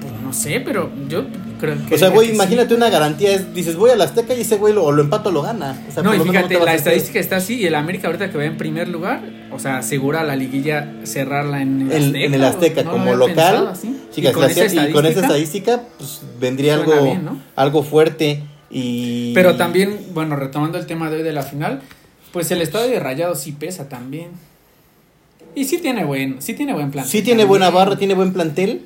Pues 0.00 0.12
no 0.22 0.32
sé, 0.32 0.60
pero 0.64 0.90
yo 1.08 1.24
creo 1.64 1.86
que. 1.86 1.94
O 1.94 1.98
sea, 1.98 2.10
güey, 2.10 2.28
sí. 2.28 2.34
imagínate 2.34 2.74
una 2.74 2.90
garantía, 2.90 3.32
es, 3.32 3.54
dices, 3.54 3.76
voy 3.76 3.90
al 3.90 4.00
Azteca 4.00 4.34
y 4.34 4.42
ese 4.42 4.56
güey 4.56 4.74
lo, 4.74 4.84
o 4.84 4.92
lo 4.92 5.02
empato 5.02 5.30
o 5.30 5.32
lo 5.32 5.42
gana. 5.42 5.82
O 5.88 5.92
sea, 5.92 6.02
No, 6.02 6.14
y 6.14 6.20
fíjate, 6.20 6.58
la 6.58 6.72
a 6.72 6.74
estadística 6.74 7.18
está 7.18 7.36
así 7.36 7.56
y 7.56 7.66
el 7.66 7.74
América 7.74 8.08
ahorita 8.08 8.30
que 8.30 8.38
va 8.38 8.44
en 8.44 8.56
primer 8.56 8.88
lugar, 8.88 9.22
o 9.50 9.58
sea, 9.58 9.78
asegura 9.78 10.22
la 10.24 10.36
liguilla 10.36 10.94
cerrarla 11.04 11.62
en 11.62 11.90
el 11.90 11.92
Azteca. 11.92 12.24
en 12.24 12.34
el 12.34 12.44
Azteca, 12.44 12.82
no 12.82 12.90
lo 12.90 12.98
como 12.98 13.26
pensado 13.26 13.64
local, 13.64 13.76
sí, 13.76 13.96
y, 14.16 14.32
con 14.32 14.50
esa 14.50 14.88
y 14.88 14.92
con 14.92 15.06
esa 15.06 15.20
estadística, 15.20 15.82
pues 15.98 16.20
vendría 16.38 16.74
algo, 16.74 17.02
bien, 17.02 17.24
¿no? 17.24 17.40
algo 17.56 17.82
fuerte. 17.82 18.42
Y... 18.70 19.32
Pero 19.34 19.56
también, 19.56 19.98
bueno, 20.12 20.36
retomando 20.36 20.78
el 20.78 20.86
tema 20.86 21.10
de 21.10 21.18
hoy 21.18 21.22
de 21.22 21.32
la 21.32 21.42
final, 21.42 21.80
pues 22.32 22.50
el 22.50 22.60
estadio 22.60 22.90
de 22.90 23.00
Rayados 23.00 23.40
sí 23.40 23.52
pesa 23.52 23.88
también. 23.88 24.30
Y 25.54 25.66
sí 25.66 25.78
tiene 25.78 26.04
buen, 26.04 26.42
sí 26.42 26.54
tiene 26.54 26.72
buen 26.72 26.90
plan. 26.90 27.06
Sí 27.06 27.22
tiene 27.22 27.44
buena 27.44 27.70
barra, 27.70 27.96
tiene 27.96 28.14
buen 28.14 28.32
plantel, 28.32 28.82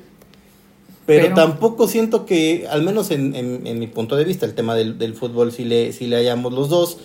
pero, 1.09 1.23
Pero- 1.23 1.35
tampoco 1.35 1.87
siento 1.87 2.25
que, 2.27 2.67
al 2.69 2.83
menos 2.83 3.09
en, 3.09 3.35
en- 3.35 3.65
en 3.65 3.79
mi 3.79 3.87
punto 3.87 4.15
de 4.15 4.25
vista, 4.25 4.45
el 4.45 4.53
tema 4.53 4.75
del, 4.75 4.99
del 4.99 5.15
fútbol 5.15 5.51
sí 5.51 5.65
le, 5.65 5.91
sí 5.91 6.05
le 6.05 6.17
hayamos 6.17 6.53
los 6.53 6.69
dos. 6.69 6.97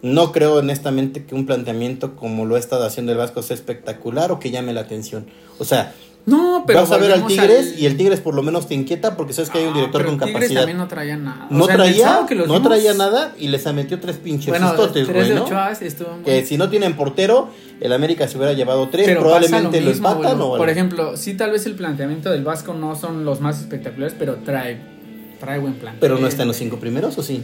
No 0.00 0.30
creo 0.30 0.54
honestamente 0.56 1.24
que 1.24 1.34
un 1.34 1.44
planteamiento 1.46 2.14
como 2.14 2.44
lo 2.46 2.54
ha 2.54 2.58
estado 2.60 2.84
haciendo 2.84 3.10
el 3.10 3.18
Vasco 3.18 3.42
sea 3.42 3.54
espectacular 3.56 4.30
o 4.30 4.38
que 4.38 4.50
llame 4.52 4.72
la 4.72 4.82
atención. 4.82 5.26
O 5.58 5.64
sea, 5.64 5.92
No, 6.24 6.62
pero 6.66 6.80
vas 6.80 6.92
a 6.92 6.98
ver 6.98 7.10
al 7.10 7.26
Tigres 7.26 7.72
al- 7.74 7.78
y 7.80 7.86
el 7.86 7.96
Tigres 7.96 8.20
por 8.20 8.34
lo 8.34 8.42
menos 8.44 8.68
te 8.68 8.74
inquieta 8.74 9.16
porque 9.16 9.32
sabes 9.32 9.50
que 9.50 9.58
hay 9.58 9.64
un 9.64 9.72
Ah, 9.72 9.76
director 9.76 10.02
pero 10.02 10.10
con 10.10 10.20
Tigres 10.20 10.34
capacidad. 10.34 10.60
también 10.60 10.78
no 10.78 10.86
traía 10.86 11.16
nada. 11.16 11.48
O 11.50 11.54
No 11.54 11.66
sea, 11.66 11.74
traía, 11.76 12.04
sábado 12.06 12.26
que 12.26 12.34
los 12.36 12.46
no 12.46 12.54
vimos- 12.54 12.68
traía 12.68 12.94
nada 12.94 13.32
y 13.38 13.48
les 13.48 13.72
metió 13.74 13.98
tres 13.98 14.16
pinches 14.18 14.48
Bueno, 14.50 14.68
sustotes, 14.68 15.06
tres 15.08 15.28
güey, 15.32 16.22
Que 16.24 16.46
si 16.46 16.56
no 16.58 16.70
tienen 16.70 16.94
portero, 16.94 17.48
el 17.80 17.92
América 17.92 18.28
se 18.28 18.36
hubiera 18.38 18.52
llevado 18.52 18.88
tres, 18.88 19.06
Pero 19.06 19.20
probablemente 19.20 19.80
lo, 19.80 19.88
mismo, 19.90 20.08
empatan 20.10 20.40
o 20.40 20.56
Por 20.56 20.70
ejemplo, 20.70 21.16
sí 21.16 21.34
tal 21.34 21.50
vez 21.50 21.66
el 21.66 21.74
planteamiento 21.74 22.30
del 22.30 22.44
Vasco 22.44 22.72
no 22.72 22.94
son 22.94 23.24
los 23.24 23.40
más 23.40 23.60
espectaculares, 23.60 24.14
pero 24.18 24.36
trae 24.36 24.78
trae 25.40 25.58
buen 25.58 25.74
plan. 25.74 25.96
Pero 25.98 26.18
no 26.18 26.28
está 26.28 26.42
en 26.42 26.48
los 26.48 26.56
cinco 26.56 26.76
primeros, 26.78 27.18
¿o 27.18 27.22
sí? 27.24 27.42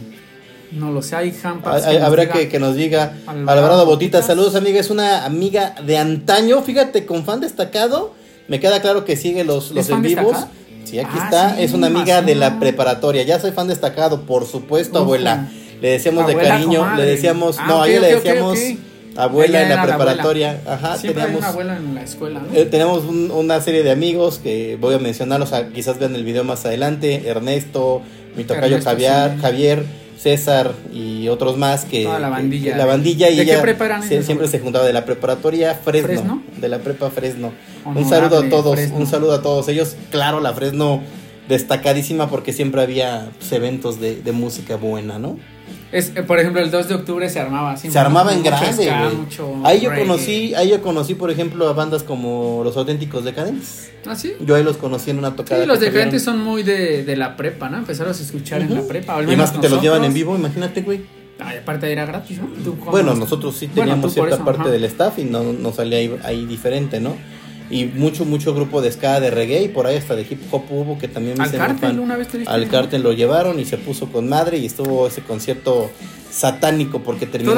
No 0.71 0.89
lo 0.93 1.01
sé, 1.01 1.17
hay 1.17 1.35
Hampas. 1.43 1.85
hay- 1.85 1.97
habrá 1.97 2.29
que, 2.29 2.47
que 2.47 2.59
nos 2.59 2.75
diga 2.75 3.11
Alvarado 3.27 3.51
Alvarado 3.51 3.85
Botita, 3.85 4.21
saludos 4.21 4.55
amiga, 4.55 4.79
es 4.79 4.89
una 4.89 5.25
amiga 5.25 5.75
de 5.85 5.97
antaño, 5.97 6.61
fíjate, 6.61 7.05
con 7.05 7.25
fan 7.25 7.41
destacado, 7.41 8.13
me 8.49 8.59
queda 8.59 8.81
claro 8.81 9.05
que 9.05 9.15
sigue 9.15 9.43
los, 9.45 9.71
los 9.71 9.85
¿Es 9.85 9.89
fan 9.89 9.97
en 9.97 10.03
vivos. 10.03 10.25
destacado? 10.33 10.51
Sí, 10.83 10.99
aquí 10.99 11.17
Ah, 11.19 11.23
está, 11.25 11.55
sí, 11.55 11.61
es 11.63 11.73
una 11.73 11.87
amiga 11.87 12.21
de 12.21 12.33
la 12.35 12.59
preparatoria, 12.59 13.23
ya 13.23 13.39
soy 13.39 13.51
fan 13.51 13.67
destacado, 13.67 14.21
por 14.23 14.45
supuesto, 14.47 14.99
abuela. 14.99 15.49
Le 15.81 15.91
decíamos 15.91 16.27
de 16.27 16.35
cariño, 16.35 16.79
comadre. 16.79 17.05
le 17.05 17.11
decíamos, 17.11 17.55
Ah, 17.59 17.65
no, 17.67 17.75
ok, 17.77 17.83
a 17.83 17.87
ella 17.87 17.97
ok, 17.99 18.01
le 18.03 18.15
decíamos 18.15 18.59
abuela 19.15 19.61
en 19.61 19.69
la 19.69 19.83
preparatoria. 19.83 20.61
Ajá, 20.65 20.97
Siempre 20.97 21.21
hay 21.21 21.27
teníamos 21.27 21.39
una 21.39 21.47
abuela 21.49 21.77
en 21.77 21.95
la 21.95 22.01
escuela, 22.03 22.39
¿no? 22.41 22.57
eh, 22.57 22.65
tenemos 22.65 23.03
un- 23.05 23.31
una 23.31 23.61
serie 23.61 23.83
de 23.83 23.91
amigos 23.91 24.39
que 24.41 24.77
voy 24.79 24.95
a 24.95 24.99
mencionarlos, 24.99 25.53
a- 25.53 25.67
quizás 25.69 25.99
vean 25.99 26.15
el 26.15 26.23
video 26.23 26.43
más 26.43 26.65
adelante. 26.65 27.23
Ernesto, 27.27 28.01
mi 28.35 28.43
tocayo 28.45 28.77
Ernesto, 28.77 28.89
Javier, 28.89 29.31
sí. 29.35 29.41
Javier, 29.41 29.85
César 30.19 30.73
y 30.93 31.29
otros 31.29 31.57
más 31.57 31.85
que... 31.85 32.03
Toda 32.03 32.19
la 32.19 32.27
bandilla. 32.29 32.75
la 32.75 32.85
bandilla 32.85 33.29
y 33.29 33.37
¿De 33.37 33.45
qué 33.45 33.51
ella 33.53 33.61
prepa 33.61 33.85
eran 33.85 34.03
se- 34.03 34.15
ellos, 34.15 34.25
siempre 34.25 34.47
se 34.49 34.59
juntaba 34.59 34.85
de 34.85 34.91
la 34.91 35.05
preparatoria 35.05 35.75
Fresno, 35.75 36.07
¿Fresno? 36.07 36.43
De 36.57 36.67
la 36.67 36.79
prepa 36.79 37.09
Fresno. 37.09 37.53
un 37.85 38.07
saludo 38.09 38.39
a 38.39 38.49
todos, 38.49 38.75
Fresno. 38.75 38.97
un 38.97 39.07
saludo 39.07 39.33
a 39.33 39.41
todos 39.41 39.67
ellos. 39.69 39.95
Claro, 40.11 40.41
la 40.41 40.51
Fresno 40.53 41.01
destacadísima 41.47 42.29
porque 42.29 42.53
siempre 42.53 42.81
había 42.81 43.29
pues, 43.39 43.51
eventos 43.53 43.99
de, 43.99 44.17
de 44.21 44.31
música 44.31 44.75
buena, 44.75 45.19
¿no? 45.19 45.37
Es, 45.91 46.11
eh, 46.15 46.21
por 46.23 46.39
ejemplo, 46.39 46.61
el 46.61 46.69
2 46.69 46.87
de 46.87 46.93
octubre 46.95 47.27
se 47.29 47.39
armaba. 47.39 47.75
Se 47.75 47.97
armaba 47.97 48.31
en 48.33 48.43
grande, 48.43 48.85
güey. 48.85 49.59
Ahí 49.65 49.81
yo 49.81 49.89
reggae. 49.89 50.03
conocí, 50.05 50.53
ahí 50.53 50.69
yo 50.69 50.81
conocí, 50.81 51.15
por 51.15 51.31
ejemplo, 51.31 51.67
a 51.67 51.73
bandas 51.73 52.03
como 52.03 52.61
Los 52.63 52.77
Auténticos 52.77 53.23
Decadentes. 53.25 53.91
¿Ah, 54.05 54.15
sí? 54.15 54.33
Yo 54.45 54.55
ahí 54.55 54.63
los 54.63 54.77
conocí 54.77 55.09
en 55.09 55.17
una 55.17 55.35
tocada. 55.35 55.61
Sí, 55.61 55.67
los 55.67 55.79
decadentes 55.79 56.23
son 56.23 56.39
muy 56.43 56.61
de, 56.63 57.03
de 57.03 57.15
la 57.15 57.35
prepa, 57.35 57.69
¿no? 57.69 57.77
Empezaron 57.77 58.13
a 58.13 58.15
escuchar 58.15 58.61
en 58.61 58.75
la 58.75 58.81
prepa. 58.81 59.21
Y 59.23 59.35
más 59.35 59.51
que 59.51 59.59
te 59.59 59.69
los 59.69 59.81
llevan 59.81 60.03
en 60.03 60.13
vivo, 60.13 60.35
imagínate, 60.35 60.81
güey. 60.81 61.01
Ay, 61.41 61.57
aparte 61.57 61.89
era 61.91 62.05
gratis, 62.05 62.37
¿no? 62.39 62.47
¿Tú? 62.63 62.75
Bueno, 62.91 63.15
nosotros 63.15 63.55
sí 63.55 63.67
Bueno, 63.67 63.81
teníamos 63.83 64.01
por 64.03 64.11
cierta 64.11 64.35
eso, 64.35 64.43
parte 64.45 64.61
ajá. 64.63 64.71
del 64.71 64.83
staff 64.83 65.19
y 65.19 65.23
no 65.23 65.41
nos 65.41 65.75
salía 65.75 65.97
ahí, 65.99 66.19
ahí 66.23 66.45
diferente, 66.45 66.99
¿no? 66.99 67.15
Y 67.71 67.85
mucho, 67.85 68.25
mucho 68.25 68.53
grupo 68.55 68.81
de 68.81 68.91
ska, 68.91 69.19
de 69.19 69.29
reggae 69.29 69.61
y 69.63 69.67
por 69.67 69.85
ahí 69.85 69.95
hasta 69.97 70.15
de 70.15 70.23
hip 70.23 70.41
hop 70.51 70.63
hubo 70.71 70.97
que 70.97 71.07
también 71.07 71.37
me 71.37 71.43
Al 71.43 71.77
fan. 71.77 71.99
una 71.99 72.15
vez 72.17 72.27
te 72.29 72.39
viste. 72.39 72.51
Al 72.51 72.67
Cártel 72.67 73.03
lo 73.03 73.13
llevaron 73.13 73.59
y 73.59 73.65
se 73.65 73.77
puso 73.77 74.07
con 74.11 74.27
madre 74.27 74.57
y 74.57 74.65
estuvo 74.65 75.05
ese 75.05 75.21
concierto 75.21 75.91
satánico 76.31 76.99
porque 76.99 77.25
terminó 77.25 77.53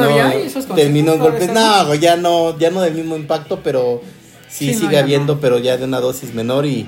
terminó 0.76 1.14
en 1.14 1.20
¿Todavía 1.20 1.40
golpes. 1.40 1.54
No, 1.54 1.96
ya 1.96 2.18
no, 2.18 2.58
ya 2.60 2.72
no 2.72 2.82
del 2.82 2.96
mismo 2.96 3.16
impacto, 3.16 3.62
pero 3.64 4.02
sí, 4.50 4.74
Sí, 4.74 4.82
sigue 4.82 4.98
habiendo, 4.98 5.36
no. 5.36 5.40
pero 5.40 5.60
ya 5.60 5.78
de 5.78 5.86
una 5.86 6.00
dosis 6.00 6.34
menor 6.34 6.66
y, 6.66 6.88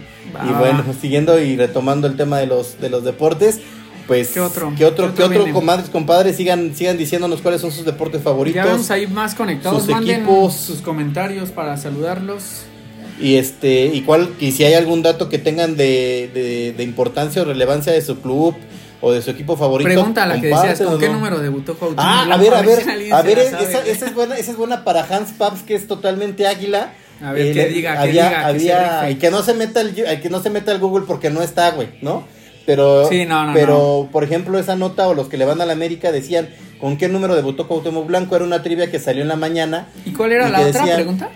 bueno, 0.60 0.84
siguiendo 1.00 1.40
y 1.40 1.56
retomando 1.56 2.08
el 2.08 2.18
tema 2.18 2.40
de 2.40 2.48
los 2.48 2.80
de 2.82 2.90
los 2.90 3.04
deportes. 3.04 3.60
Pues, 4.08 4.32
¿Qué 4.32 4.42
otro? 4.42 4.74
¿Qué 4.78 4.86
otro, 4.86 5.16
¿Qué 5.16 5.24
otro 5.24 5.42
otro 5.44 5.54
comadres, 5.54 5.90
compadres? 5.90 6.36
Sigan, 6.36 6.76
sigan 6.76 6.98
diciéndonos 6.98 7.42
cuáles 7.42 7.62
son 7.62 7.72
sus 7.72 7.86
deportes 7.86 8.22
favoritos. 8.22 8.58
Ya 8.66 8.70
vemos 8.70 8.92
ahí 8.92 9.08
más 9.08 9.34
conectados. 9.34 9.84
sus 9.84 9.92
Manden 9.92 10.24
equipos. 10.24 10.54
sus 10.56 10.82
comentarios 10.82 11.52
para 11.52 11.78
saludarlos. 11.78 12.64
Y 13.24 13.38
este, 13.38 13.86
y 13.86 14.02
cuál, 14.02 14.30
y 14.40 14.52
si 14.52 14.64
hay 14.66 14.74
algún 14.74 15.02
dato 15.02 15.30
que 15.30 15.40
tengan 15.40 15.76
de, 15.78 16.30
de, 16.34 16.74
de 16.76 16.84
importancia 16.84 17.42
o 17.42 17.46
relevancia 17.46 17.94
de 17.94 18.02
su 18.02 18.20
club 18.20 18.54
o 19.02 19.12
de 19.12 19.22
su 19.22 19.30
equipo 19.32 19.56
favorito. 19.58 19.88
Pregunta 19.88 20.24
a 20.24 20.28
la 20.28 20.40
que 20.42 20.48
decías, 20.48 20.82
¿con 20.82 21.00
qué 21.00 21.10
número 21.10 21.40
debutó 21.40 21.76
Cuauhtémoc 21.76 22.06
Ah, 22.06 22.28
a 22.30 22.38
ver, 22.38 22.54
a 22.54 22.62
ver, 22.62 22.80
a 23.14 23.22
ver, 23.22 23.40
esa, 23.40 23.60
sabe. 23.72 23.92
esa 23.92 24.06
es 24.08 24.14
buena, 24.14 24.38
esa 24.38 24.52
es 24.52 24.58
buena 24.58 24.84
para 24.84 25.04
Hans 25.06 25.32
Paps, 25.34 25.62
que 25.64 25.76
es 25.76 25.88
totalmente 25.88 26.48
águila. 26.48 26.94
A 27.22 27.32
ver, 27.32 27.48
Eh, 27.48 27.54
que 27.54 27.56
le- 27.64 27.70
diga, 27.70 27.94
que 27.94 28.00
había, 28.00 28.30
que 28.30 28.36
había, 28.36 29.10
y 29.10 29.16
que 29.16 29.32
no 29.32 29.42
se 29.44 29.54
meta 29.54 29.80
el, 29.82 29.98
el 29.98 30.22
que 30.22 30.30
no 30.30 30.42
se 30.42 30.50
meta 30.50 30.72
al 30.72 30.80
Google 30.80 31.06
porque 31.08 31.30
no 31.30 31.42
está, 31.42 31.72
güey, 31.72 31.90
¿no? 32.02 32.26
Pero, 32.66 33.08
Sí, 33.10 33.26
no, 33.26 33.46
no, 33.48 33.54
pero 33.54 34.08
por 34.12 34.24
ejemplo, 34.24 34.58
esa 34.58 34.76
nota 34.78 35.08
o 35.08 35.14
los 35.14 35.28
que 35.28 35.38
le 35.38 35.44
van 35.46 35.60
a 35.62 35.66
la 35.66 35.74
América 35.74 36.12
decían 36.14 36.50
con 36.80 36.98
qué 36.98 37.08
número 37.10 37.36
debutó 37.36 37.68
Cuauhtémoc 37.68 38.06
Blanco, 38.08 38.36
era 38.38 38.44
una 38.46 38.64
trivia 38.64 38.90
que 38.90 39.00
salió 39.00 39.22
en 39.22 39.28
la 39.30 39.36
mañana. 39.36 39.88
¿Y 40.06 40.12
cuál 40.12 40.32
era 40.34 40.48
y 40.48 40.52
la 40.52 40.58
que 40.60 40.66
otra 40.66 40.82
decían- 40.82 40.96
pregunta? 40.98 41.30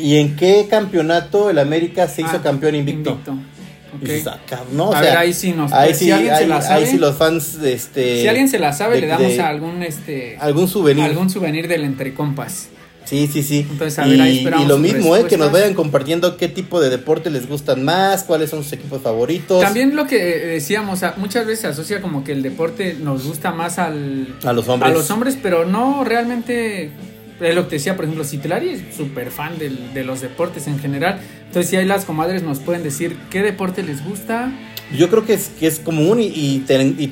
¿Y 0.00 0.16
en 0.16 0.36
qué 0.36 0.66
campeonato 0.68 1.50
el 1.50 1.58
América 1.58 2.08
se 2.08 2.22
hizo 2.22 2.36
Ah, 2.36 2.42
campeón 2.42 2.74
invicto? 2.74 3.12
Ok. 3.12 4.02
Y 4.02 4.04
dices, 4.04 4.26
"Ah, 4.28 4.38
cabrón", 4.48 4.76
¿no? 4.76 4.84
O 4.90 4.94
A 4.94 5.00
sea, 5.00 5.10
ver, 5.10 5.18
ahí 5.18 5.32
sí 5.32 5.52
nos- 5.52 5.72
ahí 5.72 5.92
si 5.92 5.98
sí, 6.00 6.06
se 6.06 6.12
ahí- 6.14 6.50
ahí 6.68 6.86
sí 6.86 6.96
los 6.96 7.16
fans 7.16 7.60
de 7.60 7.72
este 7.72 8.22
Si 8.22 8.28
alguien 8.28 8.48
se 8.48 8.58
la 8.58 8.72
sabe, 8.72 8.94
de- 8.96 9.00
le 9.02 9.06
damos 9.08 9.28
de- 9.32 9.40
algún 9.42 9.82
este 9.82 10.36
algún 10.38 10.68
souvenir. 10.68 11.04
algún 11.04 11.28
souvenir 11.28 11.66
del 11.68 11.84
entre 11.84 12.14
compas. 12.14 12.68
Sí, 13.04 13.26
sí, 13.32 13.42
sí. 13.42 13.66
Entonces, 13.68 13.98
a 13.98 14.06
ver, 14.06 14.20
ahí 14.20 14.34
y, 14.34 14.38
esperamos 14.38 14.64
y 14.66 14.68
lo 14.68 14.78
mismo, 14.78 15.16
¿eh? 15.16 15.24
Que 15.26 15.36
nos 15.36 15.50
vayan 15.50 15.74
compartiendo 15.74 16.36
qué 16.36 16.46
tipo 16.48 16.80
de 16.80 16.90
deporte 16.90 17.30
les 17.30 17.48
gustan 17.48 17.82
más, 17.84 18.22
cuáles 18.22 18.50
son 18.50 18.62
sus 18.62 18.72
equipos 18.74 19.02
favoritos. 19.02 19.60
También 19.62 19.96
lo 19.96 20.06
que 20.06 20.16
decíamos, 20.18 21.02
a- 21.02 21.14
muchas 21.16 21.44
veces 21.44 21.60
se 21.62 21.66
asocia 21.66 22.00
como 22.00 22.22
que 22.22 22.30
el 22.30 22.42
deporte 22.42 22.94
nos 23.02 23.24
gusta 23.26 23.50
más 23.50 23.80
al 23.80 24.36
A 24.44 24.52
los 24.52 24.68
hombres. 24.68 24.92
a 24.92 24.94
los 24.94 25.10
hombres, 25.10 25.36
pero 25.42 25.64
no 25.64 26.04
realmente 26.04 26.92
es 27.40 27.54
lo 27.54 27.68
que 27.68 27.76
decía, 27.76 27.96
por 27.96 28.04
ejemplo, 28.04 28.24
Citlari 28.24 28.68
es 28.70 28.82
súper 28.96 29.30
fan 29.30 29.58
del- 29.58 29.92
de 29.94 30.04
los 30.04 30.20
deportes 30.20 30.66
en 30.66 30.78
general. 30.78 31.18
Entonces, 31.46 31.68
si 31.70 31.76
hay 31.76 31.86
las 31.86 32.04
comadres 32.04 32.42
nos 32.42 32.58
pueden 32.58 32.82
decir 32.82 33.16
qué 33.30 33.42
deporte 33.42 33.82
les 33.82 34.04
gusta. 34.04 34.52
Yo 34.96 35.08
creo 35.08 35.24
que 35.24 35.34
es, 35.34 35.50
que 35.58 35.66
es 35.66 35.78
común 35.78 36.20
y, 36.20 36.26
y 36.34 36.60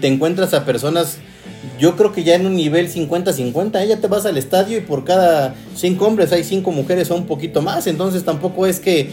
te 0.01 0.07
encuentras 0.09 0.53
a 0.55 0.65
personas, 0.65 1.19
yo 1.79 1.97
creo 1.97 2.13
que 2.13 2.25
ya 2.25 2.35
en 2.35 2.47
un 2.47 2.55
nivel 2.57 2.89
50-50, 2.93 3.83
¿eh? 3.83 3.89
ya 3.89 3.97
te 3.99 4.07
vas 4.09 4.27
al 4.27 4.37
estadio 4.37 4.79
y 4.79 4.81
por 4.81 5.05
cada 5.05 5.55
cinco 5.77 6.07
hombres 6.07 6.33
hay 6.33 6.43
cinco 6.45 6.73
mujeres 6.73 7.11
o 7.11 7.15
un 7.15 7.27
poquito 7.27 7.63
más, 7.63 7.87
entonces 7.87 8.25
tampoco 8.25 8.67
es 8.67 8.81
que, 8.81 9.11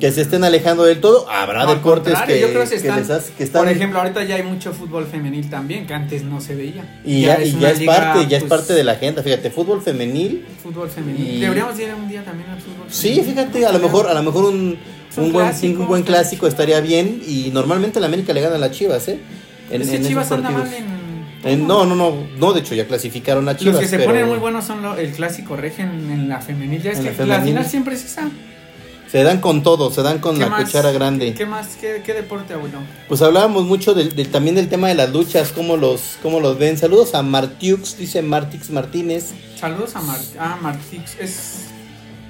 que 0.00 0.12
se 0.12 0.22
estén 0.22 0.44
alejando 0.44 0.84
del 0.84 1.00
todo, 1.00 1.28
habrá 1.30 1.64
No, 1.64 1.74
deportes 1.74 2.14
que, 2.26 2.40
yo 2.40 2.48
creo 2.50 2.62
que, 2.64 2.68
que 2.70 2.74
están, 2.76 3.00
les 3.00 3.10
hace- 3.10 3.32
que 3.32 3.44
están... 3.44 3.62
Por 3.64 3.72
ejemplo, 3.72 3.98
ahorita 4.00 4.24
ya 4.24 4.36
hay 4.36 4.42
mucho 4.42 4.72
fútbol 4.72 5.06
femenil 5.06 5.48
también, 5.50 5.86
que 5.86 5.94
antes 5.94 6.22
no 6.24 6.40
se 6.40 6.54
veía. 6.54 7.00
y 7.04 7.22
ya, 7.22 7.42
y 7.42 7.58
ya 7.58 7.70
es 7.70 7.80
liga, 7.80 7.96
parte, 7.96 8.26
ya 8.28 8.36
es 8.38 8.44
pues, 8.44 8.48
parte 8.60 8.74
de 8.74 8.84
la 8.84 8.92
agenda, 8.92 9.22
fíjate, 9.22 9.50
fútbol 9.50 9.82
femenil, 9.82 10.46
Fútbol 10.62 10.88
femenil. 10.88 11.34
y- 11.36 11.40
Deberíamos 11.40 11.78
ir 11.78 11.88
un 11.94 12.08
día 12.08 12.24
también 12.24 12.48
al 12.50 12.60
fútbol 12.60 12.86
sí, 12.88 13.08
femenil. 13.10 13.24
fíjate, 13.34 13.66
a 13.66 13.72
lo 13.72 13.78
mejor, 13.80 14.06
a 14.08 14.14
lo 14.14 14.22
mejor 14.22 14.44
un, 14.44 14.78
Un 15.16 15.32
buen, 15.32 15.46
clásico, 15.46 15.82
un 15.82 15.88
buen 15.88 16.02
clásico 16.04 16.46
estaría 16.46 16.80
bien 16.80 17.20
y 17.26 17.50
normalmente 17.52 17.98
la 18.00 18.06
América 18.06 18.32
le 18.32 18.40
gana 18.40 18.56
a 18.56 18.58
las 18.58 18.70
Chivas, 18.72 19.08
¿eh? 19.08 19.18
En, 19.70 19.82
Es 19.82 19.88
que 19.88 19.94
en 19.96 20.00
esos 20.02 20.08
Chivas 20.08 20.32
anda 20.32 20.50
mal 20.50 20.68
en... 20.72 20.98
No, 21.66 21.84
no, 21.86 21.94
no, 21.94 22.14
no, 22.38 22.52
de 22.52 22.60
hecho 22.60 22.74
ya 22.74 22.86
clasificaron 22.86 23.48
a 23.48 23.56
Chivas. 23.56 23.74
Los 23.74 23.82
que 23.82 23.88
se 23.88 23.96
pero 23.96 24.10
ponen 24.10 24.26
muy 24.28 24.38
buenos 24.38 24.64
son 24.64 24.82
lo- 24.82 24.96
el 24.96 25.12
clásico 25.12 25.56
regen 25.56 25.88
en 26.10 26.28
la 26.28 26.40
femenil. 26.40 26.82
Ya 26.82 26.90
es 26.92 26.98
En 26.98 27.14
que 27.14 27.26
la 27.26 27.38
la, 27.38 27.42
final 27.44 27.64
siempre 27.64 27.94
es 27.94 28.04
esa. 28.04 28.28
Se 29.10 29.22
dan 29.22 29.40
con 29.40 29.62
todo, 29.62 29.90
se 29.90 30.02
dan 30.02 30.18
con 30.18 30.34
¿Qué 30.36 30.42
la 30.42 30.48
más? 30.50 30.64
cuchara 30.64 30.92
grande. 30.92 31.32
¿Qué 31.34 31.46
más? 31.46 31.76
¿Qué, 31.80 32.02
qué 32.04 32.12
deporte, 32.12 32.52
abuelo? 32.54 32.78
Pues 33.08 33.22
hablábamos 33.22 33.64
mucho 33.64 33.94
del, 33.94 34.14
del- 34.14 34.28
también 34.28 34.54
del 34.56 34.68
tema 34.68 34.88
de 34.88 34.94
las 34.94 35.10
luchas, 35.10 35.52
cómo 35.52 35.76
los, 35.78 36.18
cómo 36.22 36.40
los 36.40 36.58
ven. 36.58 36.76
Saludos 36.76 37.14
a 37.14 37.22
Martiux, 37.22 37.96
dice 37.96 38.20
Martix 38.20 38.68
Martínez. 38.70 39.30
Saludos 39.58 39.96
a 39.96 40.02
Mar 40.02 40.18
ah, 40.38 40.58
Martix. 40.60 41.16
Es 41.18 41.60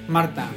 Marta. 0.07 0.47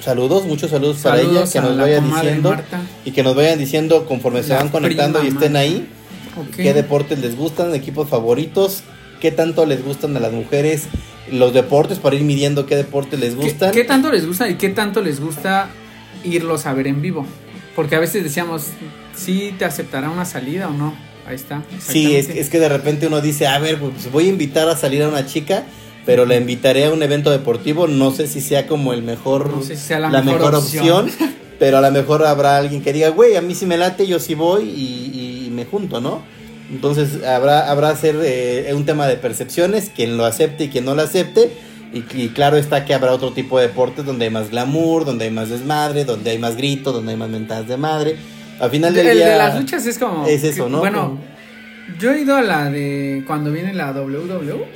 Saludos, 0.00 0.44
muchos 0.44 0.70
saludos, 0.70 0.98
para 0.98 1.16
Saludos 1.18 1.36
ella, 1.42 1.52
que 1.52 1.60
nos 1.60 1.70
comadre 1.70 2.00
diciendo 2.00 2.50
Marta. 2.50 2.80
y 3.04 3.10
que 3.12 3.22
nos 3.22 3.34
vayan 3.36 3.58
diciendo 3.58 4.06
conforme 4.06 4.42
se 4.42 4.50
La 4.50 4.56
van 4.56 4.68
conectando 4.68 5.22
y 5.24 5.28
estén 5.28 5.56
ahí. 5.56 5.88
Ok. 6.36 6.56
qué 6.56 6.72
deportes 6.74 7.18
les 7.18 7.36
gustan, 7.36 7.74
equipos 7.74 8.08
favoritos, 8.08 8.82
qué 9.20 9.32
tanto 9.32 9.66
les 9.66 9.84
gustan 9.84 10.16
a 10.16 10.20
las 10.20 10.32
mujeres 10.32 10.84
los 11.32 11.52
deportes 11.54 11.98
para 11.98 12.16
ir 12.16 12.22
midiendo 12.22 12.66
qué 12.66 12.76
deportes 12.76 13.18
les 13.20 13.34
¿Qué, 13.34 13.42
gustan. 13.44 13.72
qué 13.72 13.84
tanto 13.84 14.10
les 14.10 14.26
gusta 14.26 14.48
y 14.48 14.54
qué 14.54 14.68
tanto 14.70 15.00
les 15.02 15.20
gusta 15.20 15.68
irlos 16.24 16.66
a 16.66 16.72
ver 16.74 16.86
en 16.86 17.00
vivo? 17.02 17.26
Porque 17.76 17.96
a 17.96 18.00
veces 18.00 18.24
decíamos, 18.24 18.64
¿sí 19.14 19.54
te 19.58 19.64
aceptará 19.64 20.10
una 20.10 20.24
salida 20.24 20.68
o 20.68 20.72
no? 20.72 20.94
Ahí 21.26 21.34
está. 21.36 21.62
Sí, 21.78 22.16
es, 22.16 22.28
es 22.30 22.48
que 22.50 22.58
de 22.58 22.68
repente 22.68 23.06
uno 23.06 23.20
dice, 23.20 23.46
a 23.46 23.58
ver, 23.58 23.78
pues 23.78 24.10
voy 24.10 24.26
a 24.26 24.28
invitar 24.28 24.68
a 24.68 24.76
salir 24.76 25.02
a 25.02 25.08
una 25.08 25.26
chica, 25.26 25.64
pero 26.06 26.24
la 26.24 26.36
invitaré 26.36 26.86
a 26.86 26.90
un 26.90 27.02
evento 27.02 27.30
deportivo, 27.30 27.86
no 27.86 28.10
sé 28.10 28.26
si 28.26 28.40
sea 28.40 28.66
como 28.66 28.92
el 28.94 29.02
mejor, 29.02 29.50
No 29.50 29.62
sé 29.62 29.76
si 29.76 29.82
sea 29.88 29.98
la 30.00 30.08
la, 30.10 30.22
mejor 30.22 30.40
mejor, 30.40 30.54
opción. 30.56 31.04
opción, 31.04 31.34
pero 31.58 31.78
a 31.78 31.80
lo 31.82 31.90
mejor 31.90 32.24
habrá 32.24 32.56
alguien 32.56 32.82
que 32.82 32.92
diga, 32.92 33.10
güey, 33.10 33.36
a 33.36 33.42
mí 33.42 33.54
sí 33.54 33.66
me 33.66 33.76
late, 33.76 34.06
yo 34.06 34.18
sí 34.18 34.34
voy 34.34 34.64
y, 34.64 35.44
y 35.46 35.50
me 35.50 35.66
junto, 35.66 36.00
¿no? 36.00 36.22
Entonces 36.70 37.24
habrá, 37.24 37.70
habrá 37.70 37.94
ser 37.96 38.16
eh, 38.22 38.72
un 38.74 38.84
tema 38.84 39.06
de 39.06 39.16
percepciones, 39.16 39.90
quien 39.94 40.16
lo 40.16 40.24
acepte 40.26 40.64
y 40.64 40.68
quien 40.68 40.84
no 40.84 40.94
lo 40.94 41.02
acepte. 41.02 41.50
Y, 41.92 42.04
y 42.14 42.28
claro 42.28 42.58
está 42.58 42.84
que 42.84 42.92
habrá 42.92 43.12
otro 43.12 43.32
tipo 43.32 43.58
de 43.58 43.68
deportes 43.68 44.04
donde 44.04 44.26
hay 44.26 44.30
más 44.30 44.50
glamour, 44.50 45.06
donde 45.06 45.24
hay 45.24 45.30
más 45.30 45.48
desmadre, 45.48 46.04
donde 46.04 46.30
hay 46.30 46.38
más 46.38 46.56
grito, 46.56 46.92
donde 46.92 47.12
hay 47.12 47.18
más 47.18 47.30
mentadas 47.30 47.66
de 47.66 47.76
madre. 47.78 48.16
Al 48.60 48.70
final 48.70 48.92
del 48.92 49.06
el 49.06 49.16
día... 49.16 49.28
de 49.30 49.38
las 49.38 49.58
luchas 49.58 49.86
es 49.86 49.98
como. 49.98 50.26
es 50.26 50.44
eso, 50.44 50.64
que- 50.66 50.70
¿no? 50.70 50.78
Bueno, 50.80 51.02
Como- 51.08 51.20
yo 51.98 52.12
he 52.12 52.20
ido 52.20 52.36
a 52.36 52.42
la 52.42 52.68
de 52.70 53.24
cuando 53.26 53.50
viene 53.50 53.72
la 53.72 53.92
WWE. 53.92 54.66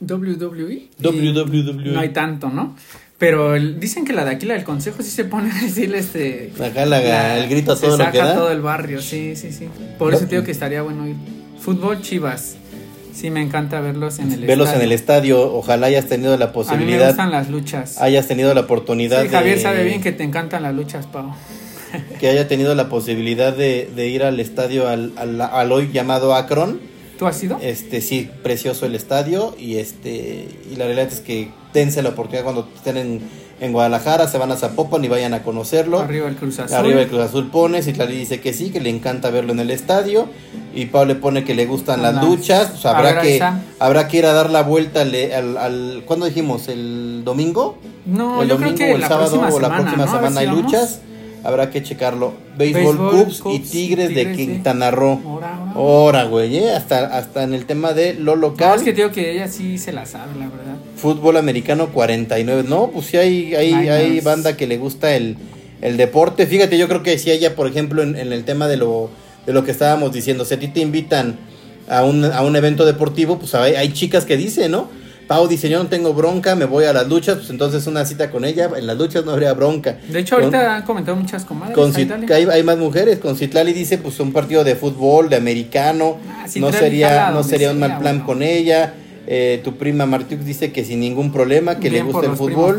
WWE. 0.00 0.88
WWE. 1.02 1.92
No 1.92 2.00
hay 2.00 2.10
tanto, 2.10 2.50
¿no? 2.50 2.76
Pero 3.24 3.54
el- 3.54 3.80
dicen 3.80 4.04
que 4.04 4.12
la 4.12 4.24
de 4.24 4.32
aquí, 4.32 4.44
la 4.44 4.54
del 4.54 4.64
consejo, 4.64 5.02
sí 5.02 5.10
se 5.10 5.24
pone 5.24 5.50
a 5.50 5.54
decirle 5.62 5.98
este. 5.98 6.52
Acá 6.62 6.84
la- 6.84 7.38
el 7.38 7.48
grito 7.48 7.72
a 7.72 7.76
se 7.76 7.86
todo 7.86 7.96
lo 7.96 8.04
saca 8.04 8.12
que 8.12 8.18
da. 8.18 8.34
todo 8.34 8.50
el 8.50 8.60
barrio, 8.60 9.00
sí, 9.00 9.34
sí, 9.36 9.50
sí. 9.52 9.68
Por 9.98 10.12
No. 10.12 10.18
eso 10.18 10.26
digo 10.26 10.42
que 10.44 10.50
estaría 10.50 10.82
bueno 10.82 11.08
ir. 11.08 11.16
Fútbol 11.58 12.02
Chivas. 12.02 12.56
Sí, 13.14 13.30
me 13.30 13.40
encanta 13.40 13.80
verlos 13.80 14.18
en 14.18 14.32
el 14.32 14.40
Verlos 14.40 14.66
estadio. 14.68 14.80
en 14.82 14.84
el 14.88 14.92
estadio, 14.92 15.54
ojalá 15.54 15.86
hayas 15.86 16.06
tenido 16.06 16.36
la 16.36 16.46
A 16.46 16.48
mí 16.48 16.52
me 16.52 16.52
posibilidad, 16.52 17.06
gustan 17.08 17.30
las 17.30 17.48
luchas. 17.48 17.98
hayas 18.00 18.26
tenido 18.28 18.52
la 18.54 18.62
oportunidad 18.62 19.22
Sí, 19.22 19.28
Javier 19.28 19.56
de, 19.56 19.62
sabe 19.62 19.84
bien 19.84 20.02
que 20.02 20.10
te 20.12 20.24
encantan 20.24 20.62
las 20.64 20.74
luchas, 20.74 21.06
Pau. 21.06 21.32
que 22.20 22.28
haya 22.28 22.48
tenido 22.48 22.74
la 22.74 22.88
posibilidad 22.88 23.56
de, 23.56 23.88
de 23.94 24.08
ir 24.08 24.24
al 24.24 24.40
estadio 24.40 24.88
al, 24.88 25.12
al, 25.16 25.40
al 25.40 25.72
hoy 25.72 25.90
llamado 25.92 26.34
Akron. 26.34 26.80
¿Tú 27.18 27.26
has 27.28 27.40
ido? 27.42 27.56
Este 27.62 28.00
sí, 28.00 28.28
precioso 28.42 28.84
el 28.84 28.96
estadio 28.96 29.54
y 29.58 29.76
este 29.76 30.48
y 30.70 30.76
la 30.76 30.86
realidad 30.86 31.08
es 31.12 31.20
que 31.20 31.48
dense 31.74 32.02
la 32.02 32.10
oportunidad 32.10 32.44
cuando 32.44 32.68
estén 32.74 32.96
en, 32.96 33.20
en 33.60 33.72
Guadalajara, 33.72 34.28
se 34.28 34.38
van 34.38 34.50
a 34.52 34.56
Zapopan 34.56 35.04
y 35.04 35.08
vayan 35.08 35.34
a 35.34 35.42
conocerlo. 35.42 35.98
Arriba 36.00 36.28
el 36.28 36.36
Cruz 36.36 36.60
Azul. 36.60 36.76
Arriba 36.76 37.00
el 37.02 37.08
Cruz 37.08 37.20
Azul 37.20 37.50
pone, 37.50 37.82
Citlali 37.82 38.16
dice 38.16 38.40
que 38.40 38.52
sí, 38.54 38.70
que 38.70 38.80
le 38.80 38.88
encanta 38.90 39.28
verlo 39.30 39.52
en 39.52 39.60
el 39.60 39.70
estadio. 39.70 40.26
Y 40.74 40.86
Pablo 40.86 41.14
le 41.14 41.20
pone 41.20 41.44
que 41.44 41.54
le 41.54 41.66
gustan 41.66 42.00
las 42.02 42.14
Las- 42.14 42.84
a 42.84 42.90
habrá 42.96 43.20
que 43.20 43.40
habrá 43.78 44.08
que 44.08 44.16
ir 44.16 44.26
a 44.26 44.32
dar 44.32 44.50
la 44.50 44.62
vuelta 44.62 45.02
al, 45.02 45.14
al, 45.14 45.56
al- 45.58 46.02
¿cuándo 46.06 46.26
dijimos? 46.26 46.68
¿El 46.68 47.22
domingo? 47.24 47.76
No, 48.06 48.42
el 48.42 48.48
yo 48.48 48.54
domingo 48.54 48.76
creo 48.76 48.88
que 48.88 48.92
o 48.92 48.96
el 48.96 49.00
la 49.02 49.08
sábado 49.08 49.38
próxima 49.40 49.54
o 49.54 49.60
la 49.60 49.68
semana, 49.68 49.82
próxima 49.82 50.04
¿no? 50.06 50.10
Semana 50.12 50.30
si 50.32 50.38
hay 50.38 50.46
vamos. 50.46 50.62
luchas. 50.64 51.00
Habrá 51.44 51.70
que 51.70 51.82
checarlo. 51.82 52.32
Béisbol, 52.56 52.96
Cubs, 52.96 53.42
y 53.52 53.58
Tigres, 53.58 54.14
de. 54.14 54.32
Quintana 54.32 54.90
Roo. 54.90 55.20
Ahora, 55.74 56.24
güey, 56.24 56.56
¿eh? 56.56 56.72
hasta, 56.72 57.04
hasta 57.18 57.42
en 57.42 57.52
el 57.52 57.66
tema 57.66 57.92
de 57.92 58.14
lo 58.14 58.34
No, 58.34 58.40
local. 58.40 58.78
es 58.78 58.82
que 58.82 58.94
digo 58.94 59.10
que 59.10 59.32
ella 59.32 59.46
sí 59.48 59.76
se 59.76 59.92
la 59.92 60.06
sabe, 60.06 60.32
la 60.38 60.48
verdad. 60.48 60.63
Fútbol 60.96 61.36
americano 61.36 61.88
49. 61.92 62.64
No, 62.68 62.88
pues 62.90 63.06
sí 63.06 63.16
hay, 63.16 63.54
hay, 63.54 63.72
hay 63.88 64.20
banda 64.20 64.56
que 64.56 64.66
le 64.66 64.76
gusta 64.78 65.14
el, 65.14 65.36
el 65.82 65.96
deporte. 65.96 66.46
Fíjate, 66.46 66.78
yo 66.78 66.88
creo 66.88 67.02
que 67.02 67.18
sí 67.18 67.30
ella, 67.30 67.54
por 67.54 67.66
ejemplo, 67.66 68.02
en, 68.02 68.16
en 68.16 68.32
el 68.32 68.44
tema 68.44 68.68
de 68.68 68.76
lo, 68.76 69.10
de 69.46 69.52
lo 69.52 69.64
que 69.64 69.70
estábamos 69.72 70.12
diciendo, 70.12 70.44
si 70.44 70.54
a 70.54 70.58
ti 70.58 70.68
te 70.68 70.80
invitan 70.80 71.36
a 71.88 72.02
un, 72.04 72.24
a 72.24 72.42
un 72.42 72.56
evento 72.56 72.84
deportivo, 72.86 73.38
pues 73.38 73.54
hay, 73.54 73.74
hay 73.74 73.92
chicas 73.92 74.24
que 74.24 74.36
dicen, 74.36 74.70
¿no? 74.72 74.88
Pau 75.26 75.48
dice, 75.48 75.70
yo 75.70 75.82
no 75.82 75.88
tengo 75.88 76.12
bronca, 76.12 76.54
me 76.54 76.66
voy 76.66 76.84
a 76.84 76.92
las 76.92 77.08
luchas, 77.08 77.36
pues 77.38 77.48
entonces 77.48 77.86
una 77.86 78.04
cita 78.04 78.30
con 78.30 78.44
ella, 78.44 78.68
en 78.76 78.86
las 78.86 78.96
luchas 78.98 79.24
no 79.24 79.32
habría 79.32 79.54
bronca. 79.54 79.96
De 80.08 80.18
hecho, 80.20 80.34
Con- 80.36 80.44
ahorita 80.44 80.76
han 80.76 80.82
comentado 80.82 81.16
muchas 81.16 81.46
comadres. 81.46 81.74
con 81.74 81.94
Cit- 81.94 82.30
hay, 82.30 82.44
hay 82.44 82.62
más 82.62 82.76
mujeres. 82.76 83.18
Con 83.20 83.34
Citlali 83.34 83.72
dice, 83.72 83.96
pues 83.96 84.20
un 84.20 84.34
partido 84.34 84.64
de 84.64 84.76
fútbol, 84.76 85.30
de 85.30 85.36
americano. 85.36 86.18
Ah, 86.28 86.44
no 86.56 86.70
sería, 86.72 87.30
no 87.30 87.42
sería 87.42 87.70
un 87.70 87.78
mal 87.80 87.98
plan 87.98 88.16
bueno. 88.18 88.26
con 88.26 88.42
ella. 88.42 88.92
Eh, 89.26 89.60
tu 89.64 89.76
prima 89.76 90.04
Martiux 90.04 90.44
dice 90.44 90.70
que 90.70 90.84
sin 90.84 91.00
ningún 91.00 91.32
problema, 91.32 91.76
que 91.76 91.88
Bien 91.88 92.06
le 92.06 92.12
gusta 92.12 92.30
el 92.30 92.36
fútbol. 92.36 92.78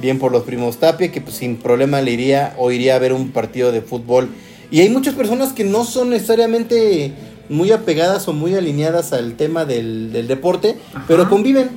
Bien 0.00 0.18
por 0.18 0.30
los 0.30 0.44
primos 0.44 0.78
Tapia, 0.78 1.10
que 1.10 1.20
pues 1.20 1.36
sin 1.36 1.56
problema 1.56 2.00
le 2.00 2.12
iría 2.12 2.54
o 2.58 2.70
iría 2.70 2.94
a 2.94 2.98
ver 2.98 3.12
un 3.12 3.30
partido 3.30 3.72
de 3.72 3.80
fútbol. 3.82 4.28
Y 4.70 4.80
hay 4.80 4.88
muchas 4.88 5.14
personas 5.14 5.52
que 5.52 5.64
no 5.64 5.84
son 5.84 6.10
necesariamente 6.10 7.12
muy 7.48 7.72
apegadas 7.72 8.28
o 8.28 8.32
muy 8.32 8.54
alineadas 8.54 9.12
al 9.12 9.34
tema 9.34 9.64
del, 9.64 10.12
del 10.12 10.28
deporte, 10.28 10.76
Ajá. 10.94 11.04
pero 11.08 11.28
conviven 11.28 11.70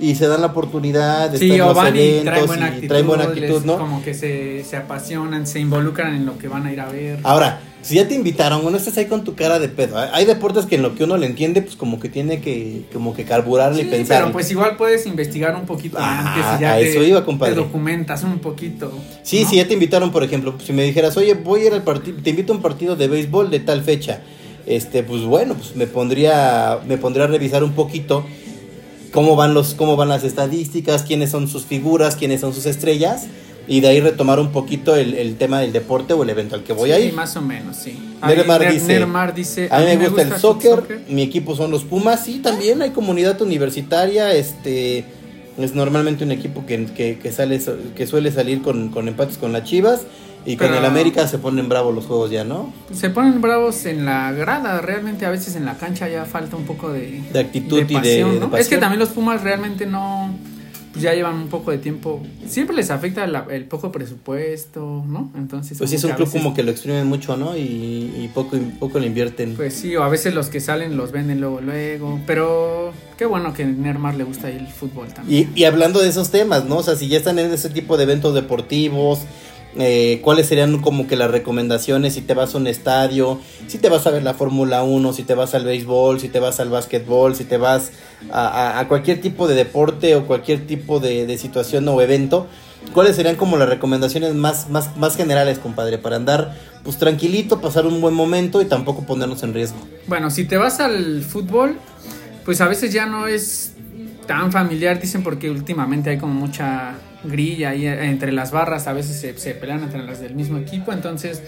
y 0.00 0.14
se 0.14 0.28
dan 0.28 0.40
la 0.40 0.46
oportunidad 0.46 1.28
de 1.28 1.38
Sí, 1.38 1.50
estar 1.50 1.68
en 1.68 1.74
los 1.74 1.84
y 1.96 1.98
eventos 1.98 2.24
traen 2.24 2.46
buena 2.46 2.64
y 2.64 2.68
actitud. 2.68 2.88
traen 2.88 3.06
buena 3.08 3.24
actitud, 3.24 3.54
les- 3.56 3.64
¿no? 3.66 3.76
Como 3.78 4.02
que 4.02 4.14
se, 4.14 4.62
se 4.64 4.76
apasionan, 4.76 5.46
se 5.48 5.58
involucran 5.58 6.14
en 6.14 6.24
lo 6.24 6.38
que 6.38 6.46
van 6.46 6.66
a 6.66 6.72
ir 6.72 6.80
a 6.80 6.88
ver. 6.88 7.18
Ahora, 7.24 7.58
si 7.82 7.94
ya 7.94 8.06
te 8.06 8.14
invitaron, 8.14 8.62
no 8.70 8.76
estás 8.76 8.96
ahí 8.98 9.06
con 9.06 9.24
tu 9.24 9.34
cara 9.34 9.58
de 9.58 9.68
pedo. 9.68 9.98
Hay- 9.98 10.08
Hay 10.12 10.24
deportes 10.26 10.66
que 10.66 10.74
en 10.76 10.82
lo 10.82 10.94
que 10.94 11.04
uno 11.04 11.16
le 11.16 11.26
entiende, 11.26 11.62
pues 11.62 11.76
como 11.76 11.98
que 11.98 12.08
tiene 12.08 12.40
que, 12.40 12.82
como 12.92 13.14
que 13.14 13.24
carburarle 13.24 13.82
Sí, 13.82 13.88
y 13.88 13.90
pensar. 13.90 14.20
pero 14.20 14.32
pues 14.32 14.50
igual 14.50 14.76
puedes 14.76 15.06
investigar 15.06 15.56
un 15.56 15.66
poquito 15.66 15.96
Ah, 15.98 16.34
antes 16.34 16.58
y 16.58 16.62
ya 16.62 16.74
a 16.74 16.76
te, 16.78 16.90
eso 16.90 17.02
iba, 17.02 17.24
compadre. 17.24 17.54
te 17.54 17.60
documentas 17.60 18.22
un 18.22 18.38
poquito. 18.38 18.92
Sí, 19.22 19.42
¿no? 19.44 19.48
si 19.50 19.56
ya 19.56 19.66
te 19.66 19.74
invitaron, 19.74 20.12
por 20.12 20.22
ejemplo, 20.24 20.54
si 20.64 20.72
me 20.72 20.82
dijeras, 20.84 21.16
oye, 21.16 21.34
voy 21.34 21.62
a 21.62 21.66
ir 21.68 21.72
al 21.72 21.82
partido, 21.82 22.18
te 22.22 22.30
invito 22.30 22.52
a 22.52 22.56
un 22.56 22.62
partido 22.62 22.96
de 22.96 23.08
béisbol 23.08 23.50
de 23.50 23.60
tal 23.60 23.82
fecha. 23.82 24.20
Este, 24.66 25.02
pues 25.02 25.22
bueno, 25.22 25.54
pues 25.54 25.74
me 25.74 25.86
pondría, 25.86 26.78
me 26.86 26.98
pondría 26.98 27.24
a 27.24 27.28
revisar 27.28 27.64
un 27.64 27.72
poquito 27.72 28.24
cómo 29.10 29.34
van 29.36 29.54
los, 29.54 29.74
cómo 29.74 29.96
van 29.96 30.08
las 30.08 30.22
estadísticas, 30.22 31.02
quiénes 31.02 31.30
son 31.30 31.48
sus 31.48 31.64
figuras, 31.64 32.14
quiénes 32.16 32.40
son 32.42 32.52
sus 32.54 32.66
estrellas, 32.66 33.26
y 33.70 33.80
de 33.80 33.88
ahí 33.88 34.00
retomar 34.00 34.38
un 34.40 34.50
poquito 34.50 34.96
el, 34.96 35.14
el 35.14 35.36
tema 35.36 35.60
del 35.60 35.72
deporte 35.72 36.12
o 36.12 36.22
el 36.24 36.28
evento 36.30 36.56
al 36.56 36.64
que 36.64 36.72
voy 36.72 36.90
a 36.92 36.96
Sí, 36.96 37.02
ir. 37.04 37.12
más 37.14 37.34
o 37.36 37.40
menos, 37.40 37.76
sí. 37.76 37.96
Nermar 38.26 38.60
Ner- 38.62 38.72
dice, 38.72 38.86
Nermar 38.98 39.32
dice, 39.34 39.68
A 39.70 39.78
mí 39.78 39.96
me 39.96 40.08
gusta, 40.08 40.22
el 40.22 40.32
soccer, 40.36 40.70
soccer. 40.80 41.00
mi 41.08 41.22
equipo 41.22 41.54
son 41.54 41.70
los 41.70 41.84
Pumas, 41.84 42.24
sí, 42.24 42.40
también 42.40 42.82
hay 42.82 42.90
comunidad 42.90 43.40
universitaria, 43.40 44.34
este 44.34 45.04
es 45.56 45.74
normalmente 45.74 46.24
un 46.24 46.32
equipo 46.32 46.66
que, 46.66 46.86
que, 46.86 47.18
que 47.18 47.30
sale 47.32 47.60
que 47.94 48.06
suele 48.06 48.32
salir 48.32 48.60
con, 48.62 48.88
con 48.88 49.06
empates 49.08 49.38
con 49.38 49.52
las 49.52 49.64
Chivas 49.64 50.02
y 50.46 50.56
con 50.56 50.72
el 50.72 50.84
América 50.86 51.28
se 51.28 51.36
ponen 51.38 51.68
bravos 51.68 51.94
los 51.94 52.06
juegos 52.06 52.30
ya, 52.30 52.44
¿no? 52.44 52.72
Se 52.92 53.10
ponen 53.10 53.40
bravos 53.42 53.84
en 53.84 54.04
la 54.06 54.32
grada, 54.32 54.80
realmente 54.80 55.26
a 55.26 55.30
veces 55.30 55.54
en 55.54 55.64
la 55.66 55.76
cancha 55.76 56.08
ya 56.08 56.24
falta 56.24 56.56
un 56.56 56.64
poco 56.64 56.90
de, 56.90 57.20
De 57.32 57.38
actitud 57.38 57.82
y 57.86 58.00
de-. 58.00 58.40
Es 58.58 58.68
que 58.68 58.78
también 58.78 58.98
los 59.00 59.10
Pumas 59.10 59.42
realmente 59.42 59.84
no, 59.86 60.34
pues 60.92 61.02
ya 61.02 61.14
llevan 61.14 61.36
un 61.36 61.48
poco 61.48 61.70
de 61.70 61.78
tiempo, 61.78 62.20
siempre 62.46 62.74
les 62.74 62.90
afecta 62.90 63.26
la- 63.26 63.46
el 63.50 63.64
poco 63.66 63.92
presupuesto, 63.92 65.04
¿no? 65.06 65.30
Entonces... 65.36 65.78
Pues 65.78 65.90
sí, 65.90 65.96
es 65.96 66.04
un 66.04 66.12
club 66.12 66.26
veces- 66.26 66.42
como 66.42 66.54
que 66.54 66.62
lo 66.62 66.70
exprimen 66.70 67.06
mucho, 67.06 67.36
¿no? 67.36 67.56
Y, 67.56 67.60
y 67.62 68.30
poco, 68.34 68.56
poco 68.78 68.98
le 68.98 69.06
invierten. 69.06 69.54
Pues 69.54 69.74
sí, 69.74 69.94
o 69.96 70.02
a 70.02 70.08
veces 70.08 70.34
los 70.34 70.48
que 70.48 70.60
salen 70.60 70.96
los 70.96 71.12
venden 71.12 71.40
luego, 71.40 71.60
luego, 71.60 72.20
pero 72.26 72.92
qué 73.16 73.24
bueno 73.26 73.52
que 73.54 73.62
a 73.62 73.66
Nermar 73.66 74.14
le 74.16 74.24
gusta 74.24 74.50
el 74.50 74.66
fútbol 74.66 75.08
también. 75.12 75.48
Y, 75.54 75.60
y 75.60 75.64
hablando 75.64 76.00
de 76.00 76.08
esos 76.08 76.30
temas, 76.30 76.64
¿no? 76.64 76.78
O 76.78 76.82
sea, 76.82 76.96
si 76.96 77.08
ya 77.08 77.18
están 77.18 77.38
en 77.38 77.52
ese 77.52 77.70
tipo 77.70 77.96
de 77.96 78.02
eventos 78.04 78.34
deportivos, 78.34 79.20
eh, 79.78 80.20
¿cuáles 80.22 80.46
serían 80.46 80.80
como 80.80 81.06
que 81.06 81.16
las 81.16 81.30
recomendaciones 81.30 82.14
si 82.14 82.22
te 82.22 82.34
vas 82.34 82.54
a 82.54 82.58
un 82.58 82.66
estadio, 82.66 83.40
si 83.68 83.78
te 83.78 83.88
vas 83.88 84.06
a 84.06 84.10
ver 84.10 84.22
la 84.22 84.34
Fórmula 84.34 84.82
1, 84.82 85.12
si 85.12 85.22
te 85.22 85.34
vas 85.34 85.54
al 85.54 85.64
béisbol, 85.64 86.20
si 86.20 86.28
te 86.28 86.40
vas 86.40 86.60
al 86.60 86.70
básquetbol, 86.70 87.34
si 87.36 87.44
te 87.44 87.56
vas 87.56 87.92
a, 88.32 88.84
cualquier 88.88 89.20
tipo 89.20 89.46
de 89.46 89.54
deporte 89.54 90.16
o 90.16 90.26
cualquier 90.26 90.66
tipo 90.66 91.00
de, 91.00 91.26
de 91.26 91.38
situación 91.38 91.86
o 91.88 92.00
evento? 92.00 92.46
¿Cuáles 92.94 93.14
serían 93.14 93.36
como 93.36 93.56
las 93.56 93.68
recomendaciones 93.68 94.34
más, 94.34 94.68
más, 94.68 94.96
más 94.96 95.16
generales, 95.16 95.58
compadre? 95.58 95.98
Para 95.98 96.16
andar 96.16 96.56
pues 96.82 96.96
tranquilito, 96.96 97.60
pasar 97.60 97.86
un 97.86 98.00
buen 98.00 98.14
momento 98.14 98.62
y 98.62 98.64
tampoco 98.64 99.04
ponernos 99.04 99.42
en 99.42 99.54
riesgo. 99.54 99.78
Bueno, 100.06 100.30
si 100.30 100.44
te 100.44 100.56
vas 100.56 100.80
al 100.80 101.22
fútbol, 101.22 101.76
pues 102.44 102.60
a 102.60 102.68
veces 102.68 102.92
ya 102.92 103.06
no 103.06 103.26
es 103.26 103.74
tan 104.26 104.50
familiar, 104.50 105.00
dicen, 105.00 105.22
porque 105.22 105.50
últimamente 105.50 106.10
hay 106.10 106.18
como 106.18 106.34
mucha 106.34 106.94
grilla 107.24 107.70
ahí 107.70 107.86
entre 107.86 108.32
las 108.32 108.50
barras, 108.50 108.86
a 108.86 108.92
veces 108.92 109.20
se, 109.20 109.36
se 109.38 109.54
pelean 109.54 109.82
entre 109.82 110.02
las 110.02 110.20
del 110.20 110.34
mismo 110.34 110.58
equipo, 110.58 110.92
entonces, 110.92 111.42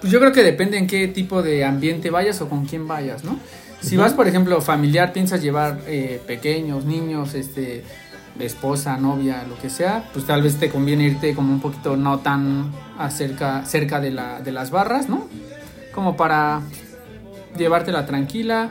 pues 0.00 0.12
yo 0.12 0.18
creo 0.18 0.32
que 0.32 0.42
depende 0.42 0.78
en 0.78 0.86
qué 0.86 1.08
tipo 1.08 1.42
de 1.42 1.64
ambiente 1.64 2.10
vayas 2.10 2.40
o 2.40 2.48
con 2.48 2.64
quién 2.66 2.88
vayas, 2.88 3.24
¿no? 3.24 3.38
Si 3.80 3.96
vas, 3.96 4.12
por 4.12 4.28
ejemplo, 4.28 4.60
familiar, 4.60 5.12
piensas 5.12 5.42
llevar 5.42 5.80
eh, 5.88 6.20
pequeños, 6.24 6.84
niños, 6.84 7.34
este, 7.34 7.82
esposa, 8.38 8.96
novia, 8.96 9.44
lo 9.48 9.58
que 9.58 9.70
sea, 9.70 10.08
pues 10.12 10.26
tal 10.26 10.42
vez 10.42 10.58
te 10.58 10.70
conviene 10.70 11.04
irte 11.04 11.34
como 11.34 11.52
un 11.52 11.60
poquito 11.60 11.96
no 11.96 12.20
tan 12.20 12.72
acerca, 12.98 13.64
cerca 13.64 14.00
de, 14.00 14.10
la, 14.10 14.40
de 14.40 14.52
las 14.52 14.70
barras, 14.70 15.08
¿no? 15.08 15.28
Como 15.92 16.16
para 16.16 16.62
llevártela 17.56 18.06
tranquila. 18.06 18.70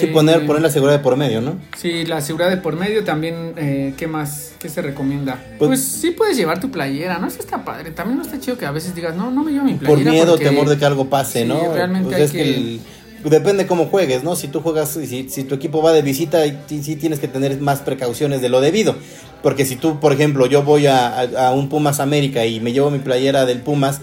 Sí, 0.00 0.06
poner, 0.08 0.46
poner 0.46 0.62
la 0.62 0.70
seguridad 0.70 0.98
de 0.98 1.02
por 1.02 1.16
medio, 1.16 1.40
¿no? 1.40 1.56
Sí, 1.76 2.04
la 2.04 2.20
seguridad 2.20 2.50
de 2.50 2.56
por 2.58 2.76
medio 2.76 3.04
también, 3.04 3.54
eh, 3.56 3.94
¿qué 3.96 4.06
más? 4.06 4.52
¿Qué 4.58 4.68
se 4.68 4.82
recomienda? 4.82 5.38
Pues- 5.58 5.68
Pues, 5.68 5.82
sí 5.84 6.10
puedes 6.10 6.36
llevar 6.36 6.60
tu 6.60 6.70
playera, 6.70 7.18
¿no? 7.18 7.26
Eso 7.28 7.40
está 7.40 7.64
padre. 7.64 7.90
También 7.90 8.18
no 8.18 8.24
está 8.24 8.38
chido 8.40 8.56
que 8.58 8.66
a 8.66 8.70
veces 8.70 8.94
digas, 8.94 9.14
no, 9.16 9.30
no 9.30 9.42
me 9.44 9.52
llevo 9.52 9.64
mi 9.64 9.74
por 9.74 9.86
playera. 9.86 10.10
miedo, 10.12 10.32
porque- 10.32 10.44
temor 10.46 10.68
de 10.68 10.76
que 10.78 10.84
algo 10.84 11.08
pase, 11.10 11.42
Sí, 11.42 11.48
¿no? 11.48 11.72
realmente 11.74 12.04
Pues 12.08 12.16
hay 12.16 12.22
es 12.24 12.32
que, 12.32 12.38
que- 12.38 12.54
el- 12.54 12.80
depende 13.24 13.66
cómo 13.66 13.86
juegues, 13.86 14.22
¿no? 14.22 14.36
Si 14.36 14.48
tú 14.48 14.60
juegas, 14.60 14.90
si, 14.90 15.28
si 15.28 15.44
tu 15.44 15.54
equipo 15.54 15.82
va 15.82 15.92
de 15.92 16.02
visita, 16.02 16.42
sí 16.68 16.96
tienes 16.96 17.18
que 17.18 17.28
tener 17.28 17.60
más 17.60 17.80
precauciones 17.80 18.40
de 18.40 18.48
lo 18.48 18.60
debido. 18.60 18.94
Porque 19.42 19.64
si 19.64 19.76
tú, 19.76 20.00
por 20.00 20.12
ejemplo, 20.12 20.46
yo 20.46 20.62
voy 20.62 20.86
a, 20.86 21.20
a, 21.20 21.52
un 21.52 21.68
Pumas 21.68 22.00
América 22.00 22.46
y 22.46 22.58
me 22.60 22.72
llevo 22.72 22.90
mi 22.90 22.98
playera 22.98 23.44
del 23.46 23.60
Pumas, 23.60 24.00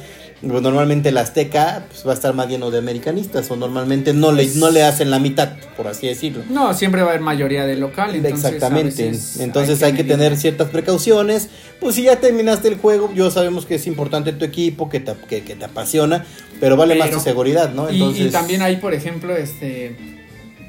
pues 0.50 0.62
normalmente 0.62 1.10
el 1.10 1.18
Azteca 1.18 1.86
pues, 1.90 2.06
va 2.06 2.12
a 2.12 2.14
estar 2.16 2.34
más 2.34 2.50
lleno 2.50 2.70
de 2.70 2.78
americanistas 2.78 3.50
o 3.50 3.56
normalmente 3.56 4.14
no 4.14 4.32
le, 4.32 4.46
no 4.56 4.70
le 4.72 4.84
hacen 4.84 5.10
la 5.10 5.20
mitad, 5.20 5.54
por 5.78 5.88
así 5.88 6.08
decirlo. 6.08 6.44
No, 6.50 6.74
siempre 6.74 7.02
va 7.02 7.08
a 7.08 7.10
haber 7.12 7.22
mayoría 7.22 7.66
de 7.66 7.78
local. 7.78 8.14
Exactamente. 8.26 9.12
Entonces 9.40 9.82
hay 9.84 9.94
que, 9.94 10.04
tener 10.04 10.36
ciertas 10.38 10.70
precauciones. 10.70 11.50
Pues 11.80 11.96
si 11.96 12.04
ya 12.04 12.20
terminaste 12.20 12.68
el 12.68 12.76
juego, 12.76 13.12
yo 13.14 13.32
sabemos 13.32 13.66
que 13.66 13.76
es 13.76 13.88
importante 13.88 14.34
tu 14.34 14.44
equipo, 14.44 14.90
que 14.90 15.00
te, 15.00 15.14
que, 15.28 15.42
te 15.42 15.66
apasiona, 15.66 16.26
pero 16.60 16.76
vale 16.76 16.96
más 16.96 17.12
tu 17.12 17.20
seguridad, 17.20 17.74
¿no? 17.74 17.90
Entonces... 17.90 18.28
Y, 18.28 18.30
también 18.30 18.62
hay, 18.62 18.78
por 18.78 18.94
ejemplo, 18.94 19.36
este 19.36 20.13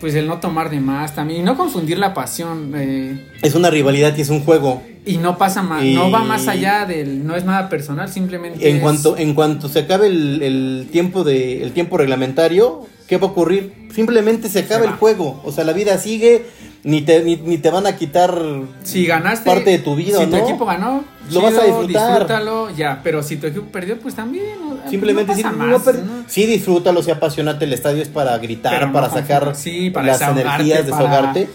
pues 0.04 0.14
el 0.16 0.26
no 0.26 0.38
tomar 0.38 0.68
de 0.68 0.80
más 0.80 1.14
también 1.14 1.40
y 1.40 1.42
no 1.42 1.56
confundir 1.56 1.96
la 1.96 2.12
pasión. 2.12 2.74
Eh, 2.76 3.26
es 3.40 3.54
una 3.54 3.70
rivalidad 3.70 4.14
y 4.14 4.20
es 4.20 4.28
un 4.28 4.40
juego. 4.44 4.82
Y 5.06 5.16
no 5.16 5.38
pasa 5.38 5.62
más, 5.62 5.82
no 5.82 6.10
va 6.10 6.22
más 6.22 6.46
allá 6.46 6.84
del, 6.84 7.26
no 7.26 7.34
es 7.36 7.46
nada 7.46 7.70
personal, 7.70 8.12
simplemente. 8.12 8.68
En 8.68 8.80
cuanto, 8.80 9.16
en 9.16 9.32
cuanto 9.32 9.70
se 9.70 9.78
acabe 9.78 10.08
el, 10.08 10.88
tiempo 10.92 11.24
de, 11.24 11.62
el 11.62 11.72
tiempo 11.72 11.96
reglamentario, 11.96 12.86
¿qué 13.06 13.18
va 13.18 13.28
a 13.28 13.30
ocurrir? 13.30 13.88
Simplemente 13.94 14.48
se 14.48 14.60
acaba 14.60 14.84
el 14.84 14.92
juego, 14.92 15.40
o 15.44 15.52
sea 15.52 15.64
la 15.64 15.72
vida 15.72 15.98
sigue, 15.98 16.46
ni 16.82 17.02
te, 17.02 17.22
ni, 17.22 17.36
te 17.58 17.70
van 17.70 17.86
a 17.86 17.96
quitar 17.96 18.36
si 18.82 19.06
ganaste, 19.06 19.48
parte 19.48 19.70
de 19.70 19.78
tu 19.78 19.94
vida, 19.96 20.18
si 20.18 20.26
tu 20.26 20.36
equipo 20.36 20.66
ganó, 20.66 21.04
lo 21.30 21.40
vas 21.40 21.54
a 21.56 21.64
disfrutar. 21.64 22.10
Disfrútalo, 22.10 22.70
ya, 22.70 23.00
pero 23.02 23.22
si 23.22 23.36
tu 23.36 23.46
equipo 23.46 23.66
perdió, 23.66 23.98
pues 23.98 24.14
también. 24.14 24.44
Simplemente 24.90 25.34
no 25.42 25.80
sí, 26.26 26.46
disfrútalo, 26.46 27.02
sí 27.02 27.10
apasionate, 27.10 27.64
el 27.64 27.72
estadio 27.72 28.02
es 28.02 28.08
para 28.08 28.36
gritar, 28.38 28.92
para 28.92 29.10
sacar 29.10 29.46
las 29.46 30.20
energías, 30.22 30.86
desahogarte, 30.86 31.48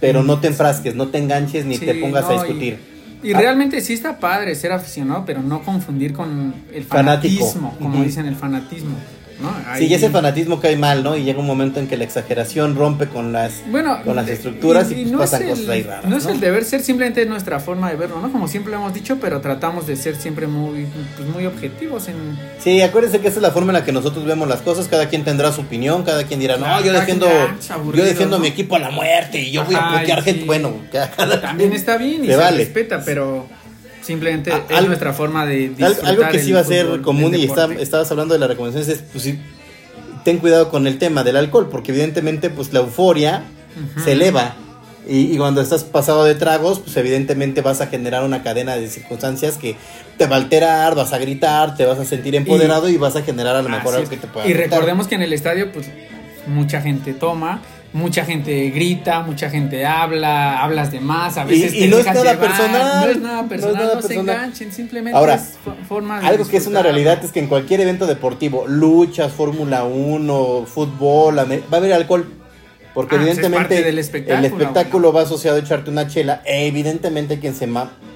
pero 0.00 0.22
no 0.22 0.40
te 0.40 0.48
enfrasques, 0.48 0.94
no 0.94 1.08
te 1.08 1.18
enganches 1.18 1.64
ni 1.64 1.78
te 1.78 1.94
pongas 1.94 2.24
a 2.24 2.32
discutir. 2.34 2.94
Y, 3.22 3.32
ah. 3.32 3.38
realmente 3.38 3.80
sí 3.80 3.94
está 3.94 4.18
padre 4.18 4.54
ser 4.54 4.72
aficionado, 4.72 5.24
pero 5.24 5.40
no 5.42 5.62
confundir 5.62 6.12
con 6.12 6.54
el 6.74 6.84
fanatismo, 6.84 7.74
como 7.80 8.04
dicen 8.04 8.26
el 8.26 8.36
fanatismo. 8.36 8.96
Sí, 9.78 9.86
y 9.86 9.94
ese 9.94 10.10
fanatismo 10.10 10.60
cae 10.60 10.76
mal, 10.76 11.02
¿no? 11.02 11.16
Y 11.16 11.24
llega 11.24 11.40
un 11.40 11.46
momento 11.46 11.80
en 11.80 11.86
que 11.86 11.96
la 11.96 12.04
exageración 12.04 12.76
rompe 12.76 13.06
con 13.08 13.32
las, 13.32 13.62
con 14.04 14.16
las 14.16 14.28
estructuras 14.28 14.90
y, 14.90 15.06
pues 15.06 15.30
pasan 15.30 15.48
cosas 15.48 15.68
ahí 15.68 15.82
raras. 15.82 16.04
No, 16.06 16.16
es 16.16 16.26
el 16.26 16.40
deber 16.40 16.64
ser, 16.64 16.82
simplemente 16.82 17.24
nuestra 17.26 17.60
forma 17.60 17.90
de 17.90 17.96
verlo, 17.96 18.20
¿no? 18.20 18.30
Como 18.30 18.48
siempre 18.48 18.72
lo 18.72 18.78
hemos 18.78 18.94
dicho, 18.94 19.18
pero 19.20 19.40
tratamos 19.40 19.86
de 19.86 19.96
ser 19.96 20.16
siempre 20.16 20.46
muy, 20.46 20.86
pues, 21.16 21.28
muy 21.28 21.46
objetivos 21.46 22.08
en... 22.08 22.14
Sí, 22.58 22.80
acuérdense 22.82 23.20
que 23.20 23.28
esa 23.28 23.38
es 23.38 23.42
la 23.42 23.50
forma 23.50 23.72
en 23.72 23.74
la 23.74 23.84
que 23.84 23.92
nosotros 23.92 24.24
vemos 24.24 24.48
las 24.48 24.62
cosas, 24.62 24.88
cada 24.88 25.08
quien 25.08 25.24
tendrá 25.24 25.52
su 25.52 25.62
opinión, 25.62 26.04
cada 26.04 26.24
quien 26.24 26.40
dirá, 26.40 26.56
no, 26.56 26.82
yo 26.82 26.92
defiendo, 26.92 27.26
yo 27.92 28.04
defiendo 28.04 28.36
a 28.36 28.38
mi 28.38 28.48
equipo 28.48 28.76
a 28.76 28.78
la 28.78 28.90
muerte 28.90 29.40
y 29.40 29.50
yo 29.50 29.64
voy 29.64 29.74
a 29.74 29.98
putear 29.98 30.22
gente, 30.22 30.44
bueno, 30.44 30.74
También 31.42 31.72
está 31.72 31.96
bien 31.96 32.24
y 32.24 32.28
se 32.28 32.50
respeta, 32.50 33.02
pero... 33.04 33.46
Simplemente 34.04 34.52
es 34.68 34.86
nuestra 34.86 35.14
forma 35.14 35.46
de 35.46 35.70
disfrutar 35.70 36.06
Algo 36.06 36.28
que 36.30 36.38
sí 36.38 36.52
va 36.52 36.60
a 36.60 36.64
ser 36.64 37.00
común 37.00 37.34
y 37.34 37.44
estabas 37.44 38.10
hablando 38.10 38.34
de 38.34 38.40
las 38.40 38.48
recomendaciones 38.50 39.00
es, 39.00 39.02
pues 39.10 39.24
sí, 39.24 39.38
ten 40.24 40.38
cuidado 40.38 40.70
con 40.70 40.86
el 40.86 40.98
tema 40.98 41.24
del 41.24 41.36
alcohol, 41.36 41.68
porque 41.70 41.92
evidentemente 41.92 42.50
pues 42.50 42.72
la 42.72 42.80
euforia 42.80 43.44
se 44.02 44.12
eleva. 44.12 44.56
Y, 45.06 45.36
cuando 45.36 45.60
estás 45.60 45.84
pasado 45.84 46.24
de 46.24 46.34
tragos, 46.34 46.80
pues 46.80 46.96
evidentemente 46.96 47.60
vas 47.60 47.82
a 47.82 47.88
generar 47.88 48.24
una 48.24 48.42
cadena 48.42 48.74
de 48.76 48.88
circunstancias 48.88 49.58
que 49.58 49.76
te 50.16 50.26
va 50.26 50.36
a 50.36 50.38
alterar, 50.38 50.94
vas 50.94 51.12
a 51.12 51.18
gritar, 51.18 51.76
te 51.76 51.84
vas 51.84 51.98
a 51.98 52.06
sentir 52.06 52.34
empoderado 52.34 52.88
y, 52.88 52.96
vas 52.96 53.14
a 53.16 53.22
generar 53.22 53.56
a 53.56 53.62
lo 53.62 53.68
mejor 53.68 53.96
algo 53.96 54.08
que 54.08 54.16
te 54.16 54.26
pueda 54.26 54.46
Y 54.46 54.54
recordemos 54.54 55.06
que 55.06 55.14
en 55.16 55.22
el 55.22 55.32
estadio, 55.34 55.72
pues 55.72 55.90
mucha 56.46 56.80
gente 56.80 57.12
toma 57.12 57.60
mucha 57.94 58.24
gente 58.24 58.70
grita, 58.70 59.20
mucha 59.20 59.48
gente 59.48 59.86
habla, 59.86 60.60
hablas 60.60 60.90
de 60.90 60.98
más, 60.98 61.38
a 61.38 61.44
veces 61.44 61.72
y, 61.72 61.86
no, 61.86 61.98
es 61.98 62.06
nada 62.06 62.38
personal, 62.40 63.04
no 63.04 63.10
es 63.12 63.20
nada 63.20 63.48
personal, 63.48 63.90
no, 63.94 64.02
se 64.02 64.14
enganchen, 64.14 64.72
simplemente 64.72 65.16
Ahora, 65.16 65.36
es 65.36 65.54
forma 65.88 66.20
de 66.20 66.26
Algo 66.26 66.44
que 66.44 66.56
es 66.56 66.66
una 66.66 66.82
realidad 66.82 67.24
es 67.24 67.30
que 67.30 67.38
en 67.38 67.46
cualquier 67.46 67.80
evento 67.80 68.08
deportivo, 68.08 68.66
luchas, 68.66 69.32
Fórmula 69.32 69.84
1, 69.84 70.66
fútbol, 70.66 71.38
va 71.38 71.42
a 71.42 71.76
haber 71.76 71.92
alcohol. 71.92 72.26
Porque 72.94 73.16
ah, 73.16 73.18
evidentemente 73.18 73.88
el 73.88 73.98
espectáculo 73.98 75.12
va 75.12 75.22
asociado 75.22 75.56
a 75.56 75.60
echarte 75.60 75.90
una 75.90 76.06
chela. 76.06 76.42
E 76.44 76.66
evidentemente 76.66 77.40
quien 77.40 77.54
se 77.54 77.68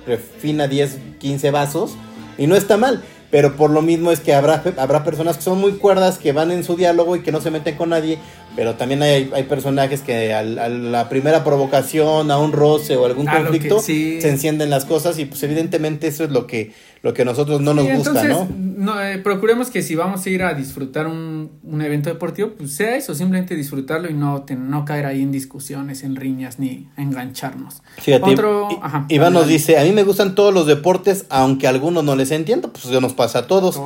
refina 0.07 0.69
10, 0.69 0.99
15 1.19 1.51
vasos 1.51 1.97
y 2.37 2.47
no 2.47 2.55
está 2.55 2.77
mal. 2.77 3.03
Pero 3.31 3.57
por 3.57 3.71
lo 3.71 3.83
mismo 3.83 4.11
es 4.11 4.21
que 4.21 4.33
habrá, 4.33 4.63
habrá 4.79 5.05
personas 5.05 5.37
que 5.37 5.43
son 5.43 5.61
muy 5.61 5.73
cuerdas, 5.73 6.19
que 6.19 6.33
van 6.33 6.51
en 6.51 6.65
su 6.65 6.77
diálogo 6.77 7.15
y 7.15 7.21
que 7.21 7.31
no 7.31 7.43
se 7.43 7.51
meten 7.51 7.77
con 7.77 7.91
nadie, 7.91 8.19
pero 8.59 8.75
también 8.75 9.01
hay, 9.05 9.31
hay 9.33 9.45
personajes 9.45 10.01
que 10.01 10.35
a 10.35 10.43
la 10.43 11.09
primera 11.09 11.45
provocación, 11.45 12.33
a 12.33 12.39
un 12.39 12.51
roce 12.51 12.97
o 12.97 13.07
algún 13.07 13.25
conflicto, 13.25 13.79
se 13.79 14.29
encienden 14.29 14.69
las 14.69 14.85
cosas 14.85 15.17
y 15.21 15.27
pues 15.27 15.41
evidentemente 15.45 16.09
eso 16.09 16.25
es 16.25 16.31
lo 16.31 16.49
que 16.49 16.73
lo 17.03 17.15
que 17.15 17.23
a 17.23 17.25
nosotros 17.25 17.61
no 17.61 17.75
nos 17.75 17.89
gusta, 17.89 18.25
¿no? 18.25 18.49
no 18.51 19.01
eh, 19.03 19.19
procuremos 19.19 19.71
que 19.71 19.83
si 19.83 19.95
vamos 19.95 20.27
a 20.27 20.31
ir 20.31 20.43
a 20.43 20.55
disfrutar 20.55 21.07
un, 21.07 21.51
un, 21.63 21.81
evento 21.81 22.11
deportivo, 22.11 22.51
pues 22.59 22.75
sea 22.75 22.97
eso, 22.97 23.15
simplemente 23.15 23.55
disfrutarlo 23.55 24.11
y 24.11 24.15
no, 24.15 24.45
no 24.57 24.85
caer 24.85 25.07
ahí 25.07 25.23
en 25.23 25.31
discusiones, 25.31 26.03
en 26.03 26.17
riñas, 26.17 26.59
ni 26.59 26.89
engancharnos. 26.97 27.83
Fíjate, 27.99 28.33
Otro, 28.33 28.69
Iván 29.09 29.33
nos 29.33 29.47
dice, 29.47 29.79
a 29.79 29.85
mí 29.85 29.93
me 29.93 30.03
gustan 30.03 30.35
todos 30.35 30.53
los 30.53 30.67
deportes, 30.67 31.27
aunque 31.29 31.69
a 31.69 31.71
algunos 31.71 32.03
no 32.03 32.17
les 32.17 32.33
entiendo, 32.33 32.73
pues 32.73 32.87
eso 32.87 33.01
nos 33.01 33.13
pasa 33.13 33.41
a 33.41 33.47
todos. 33.47 33.81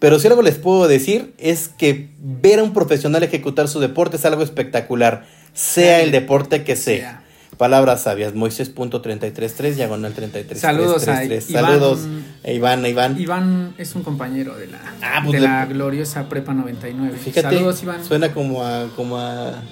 Pero 0.00 0.18
si 0.18 0.26
algo 0.26 0.42
les 0.42 0.56
puedo 0.56 0.88
decir 0.88 1.34
es 1.38 1.68
que 1.68 2.10
ver 2.26 2.58
a 2.58 2.64
un 2.64 2.72
profesional 2.72 3.22
ejecutar 3.22 3.68
su 3.68 3.78
deporte 3.78 4.16
es 4.16 4.24
algo 4.24 4.42
espectacular, 4.42 5.26
sea 5.54 6.02
el 6.02 6.10
deporte 6.10 6.64
que 6.64 6.74
sea. 6.74 7.22
Palabras 7.56 8.02
sabias, 8.02 8.34
Moisés.333, 8.34 9.74
diagonal 9.74 10.12
33. 10.12 10.60
Saludos 10.60 11.08
a 11.08 11.24
Iván, 11.24 11.40
Saludos 11.40 12.00
a 12.44 12.50
Iván, 12.50 12.84
Iván. 12.84 13.18
Iván 13.18 13.74
es 13.78 13.94
un 13.94 14.02
compañero 14.02 14.56
de 14.56 14.66
la, 14.66 14.80
ah, 15.00 15.20
pues 15.24 15.40
de 15.40 15.46
la 15.46 15.64
gloriosa 15.64 16.28
Prepa 16.28 16.52
99. 16.52 17.16
Fíjate, 17.16 17.56
Saludos, 17.56 17.82
Iván. 17.82 18.04
Suena 18.04 18.34
como 18.34 18.62
a, 18.62 18.90
como 18.94 19.18
a 19.18 19.62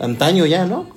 antaño 0.00 0.46
ya, 0.46 0.64
¿no? 0.64 0.88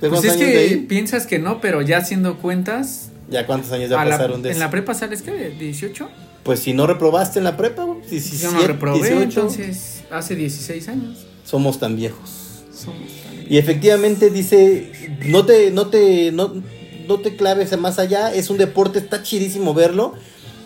Pues 0.00 0.24
es 0.24 0.36
que 0.36 0.84
piensas 0.88 1.26
que 1.26 1.38
no, 1.38 1.60
pero 1.60 1.80
ya 1.80 1.98
haciendo 1.98 2.36
cuentas. 2.36 3.10
¿Ya 3.30 3.46
cuántos 3.46 3.72
años 3.72 3.88
ya 3.88 3.96
pasaron 3.96 4.42
de 4.42 4.50
eso? 4.50 4.56
¿En 4.56 4.60
la 4.60 4.70
prepa 4.70 4.92
sales 4.92 5.22
qué? 5.22 5.56
¿18? 5.58 6.06
Pues 6.46 6.60
si 6.60 6.72
no 6.72 6.86
reprobaste 6.86 7.38
en 7.38 7.44
la 7.44 7.58
prepa, 7.58 7.84
17, 8.08 8.42
Yo 8.42 8.52
no 8.52 8.66
reprobé, 8.66 9.22
entonces 9.22 10.04
hace 10.10 10.34
16 10.34 10.88
años. 10.88 11.26
Somos 11.44 11.78
tan 11.78 11.96
viejos. 11.96 12.64
Somos 12.72 13.26
y 13.48 13.58
efectivamente 13.58 14.30
dice, 14.30 14.92
no 15.26 15.46
te, 15.46 15.70
no 15.70 15.86
te, 15.86 16.32
no, 16.32 16.62
no 17.06 17.20
te 17.20 17.36
claves 17.36 17.76
más 17.78 17.98
allá, 17.98 18.34
es 18.34 18.50
un 18.50 18.58
deporte, 18.58 18.98
está 18.98 19.22
chidísimo 19.22 19.72
verlo. 19.72 20.14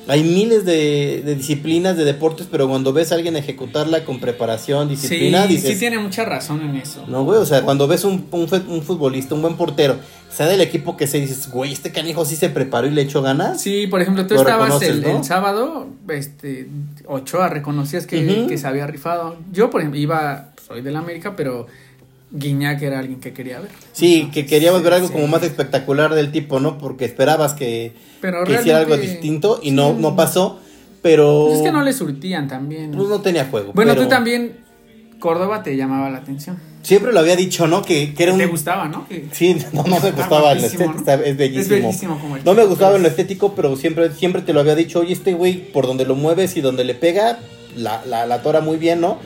Hay 0.09 0.25
miles 0.25 0.65
de, 0.65 1.23
disciplinas 1.37 1.97
de 1.97 2.05
deportes, 2.05 2.49
pero 2.51 2.69
cuando 2.69 2.93
ves 2.93 3.13
a 3.13 3.15
alguien 3.15 3.37
ejecutarla 3.37 4.05
con 4.05 4.19
preparación, 4.19 4.89
disciplina, 4.89 5.47
sí, 5.47 5.59
Sí, 5.59 5.77
tiene 5.77 5.99
mucha 5.99 6.25
razón 6.25 6.63
en 6.63 6.77
eso. 6.77 7.05
No, 7.07 7.25
güey, 7.25 7.39
o 7.39 7.47
sea, 7.47 7.63
cuando 7.63 7.87
ves 7.87 8.05
un, 8.05 8.27
un, 8.33 8.83
futbolista, 8.83 9.35
un 9.35 9.43
buen 9.43 9.57
portero, 9.57 9.97
sea 10.31 10.47
del 10.47 10.61
equipo 10.61 10.97
que 10.97 11.07
se 11.07 11.21
dices, 11.21 11.51
güey, 11.51 11.73
este 11.73 11.93
canijo 11.93 12.25
sí 12.25 12.37
se 12.37 12.49
preparó 12.49 12.87
y 12.87 12.91
le 12.91 13.03
echó 13.03 13.23
ganas. 13.23 13.61
Sí, 13.61 13.87
por 13.87 14.01
ejemplo, 14.01 14.27
tú 14.27 14.35
estabas 14.35 14.83
el, 14.83 15.05
sábado, 15.23 15.89
este, 16.09 16.69
Ochoa, 17.07 17.49
reconocías 17.49 18.07
que, 18.07 18.47
que 18.49 18.59
se 18.59 18.67
había 18.67 18.87
rifado. 18.87 19.37
Yo, 19.53 19.71
por 19.71 19.81
ejemplo, 19.81 20.01
iba, 20.01 20.51
soy 20.67 20.83
del 20.83 20.97
América, 20.97 21.37
pero 21.37 21.67
Guiñac 22.33 22.81
era 22.83 23.01
alguien 23.01 23.21
que 23.21 23.33
quería 23.33 23.61
ver. 23.61 23.71
Sí, 23.93 24.31
que 24.33 24.47
queríamos 24.47 24.83
ver 24.83 24.95
algo 24.95 25.11
como 25.11 25.27
más 25.27 25.43
espectacular 25.43 26.15
del 26.15 26.31
tipo, 26.31 26.61
¿no? 26.61 26.79
Porque 26.79 27.05
esperabas 27.05 27.55
que, 27.55 27.93
hiciera 28.49 28.79
algo 28.79 28.97
distinto 28.97 29.61
y 29.63 29.73
no, 29.73 29.95
no 29.95 30.15
pasó, 30.15 30.61
pero... 31.03 31.47
Pues 31.49 31.59
es 31.59 31.65
que 31.65 31.73
no 31.73 31.83
le 31.83 31.93
surtían 31.93 32.47
también. 32.47 32.93
Pues 32.93 33.09
no 33.09 33.21
tenía 33.21 33.47
juego. 33.47 33.73
Bueno, 33.75 33.97
tú 33.97 34.07
también, 34.07 34.59
Córdoba 35.19 35.63
te 35.63 35.77
llamaba 35.77 36.09
la 36.09 36.19
atención. 36.19 36.59
Siempre 36.83 37.13
lo 37.13 37.21
había 37.21 37.37
dicho, 37.37 37.67
¿no? 37.67 37.83
Que, 37.83 38.15
que 38.15 38.23
era 38.23 38.33
un... 38.33 38.39
Te 38.39 38.47
gustaba, 38.47 38.89
¿no? 38.89 39.07
Sí, 39.33 39.57
no, 39.73 39.83
no 39.83 40.01
me 40.01 40.11
gustaba 40.13 40.53
en 40.53 40.61
lo 40.61 40.67
estético, 40.67 40.99
es 41.25 41.37
bellísimo. 41.37 41.61
Es 41.61 41.69
bellísimo 41.69 42.19
como 42.19 42.37
el 42.37 42.45
No 42.45 42.55
me 42.55 42.65
gustaba 42.65 42.97
en 42.97 43.03
lo 43.03 43.09
estético, 43.09 43.55
pero 43.55 43.77
siempre, 43.77 44.13
siempre 44.13 44.43
te 44.43 44.53
lo 44.53 44.61
había 44.61 44.77
dicho, 44.77 45.01
oye, 45.01 45.13
este 45.13 45.35
güey, 45.35 45.73
por 45.73 45.87
donde 45.87 46.07
lo 46.07 46.15
mueves 46.15 46.57
y 46.57 46.61
donde 46.61 46.85
le 46.85 46.95
pega, 46.95 47.39
la, 47.77 48.03
la, 48.07 48.25
la 48.25 48.43
tora 48.43 48.61
muy 48.61 48.79
bien, 48.79 49.01
¿no? 49.01 49.19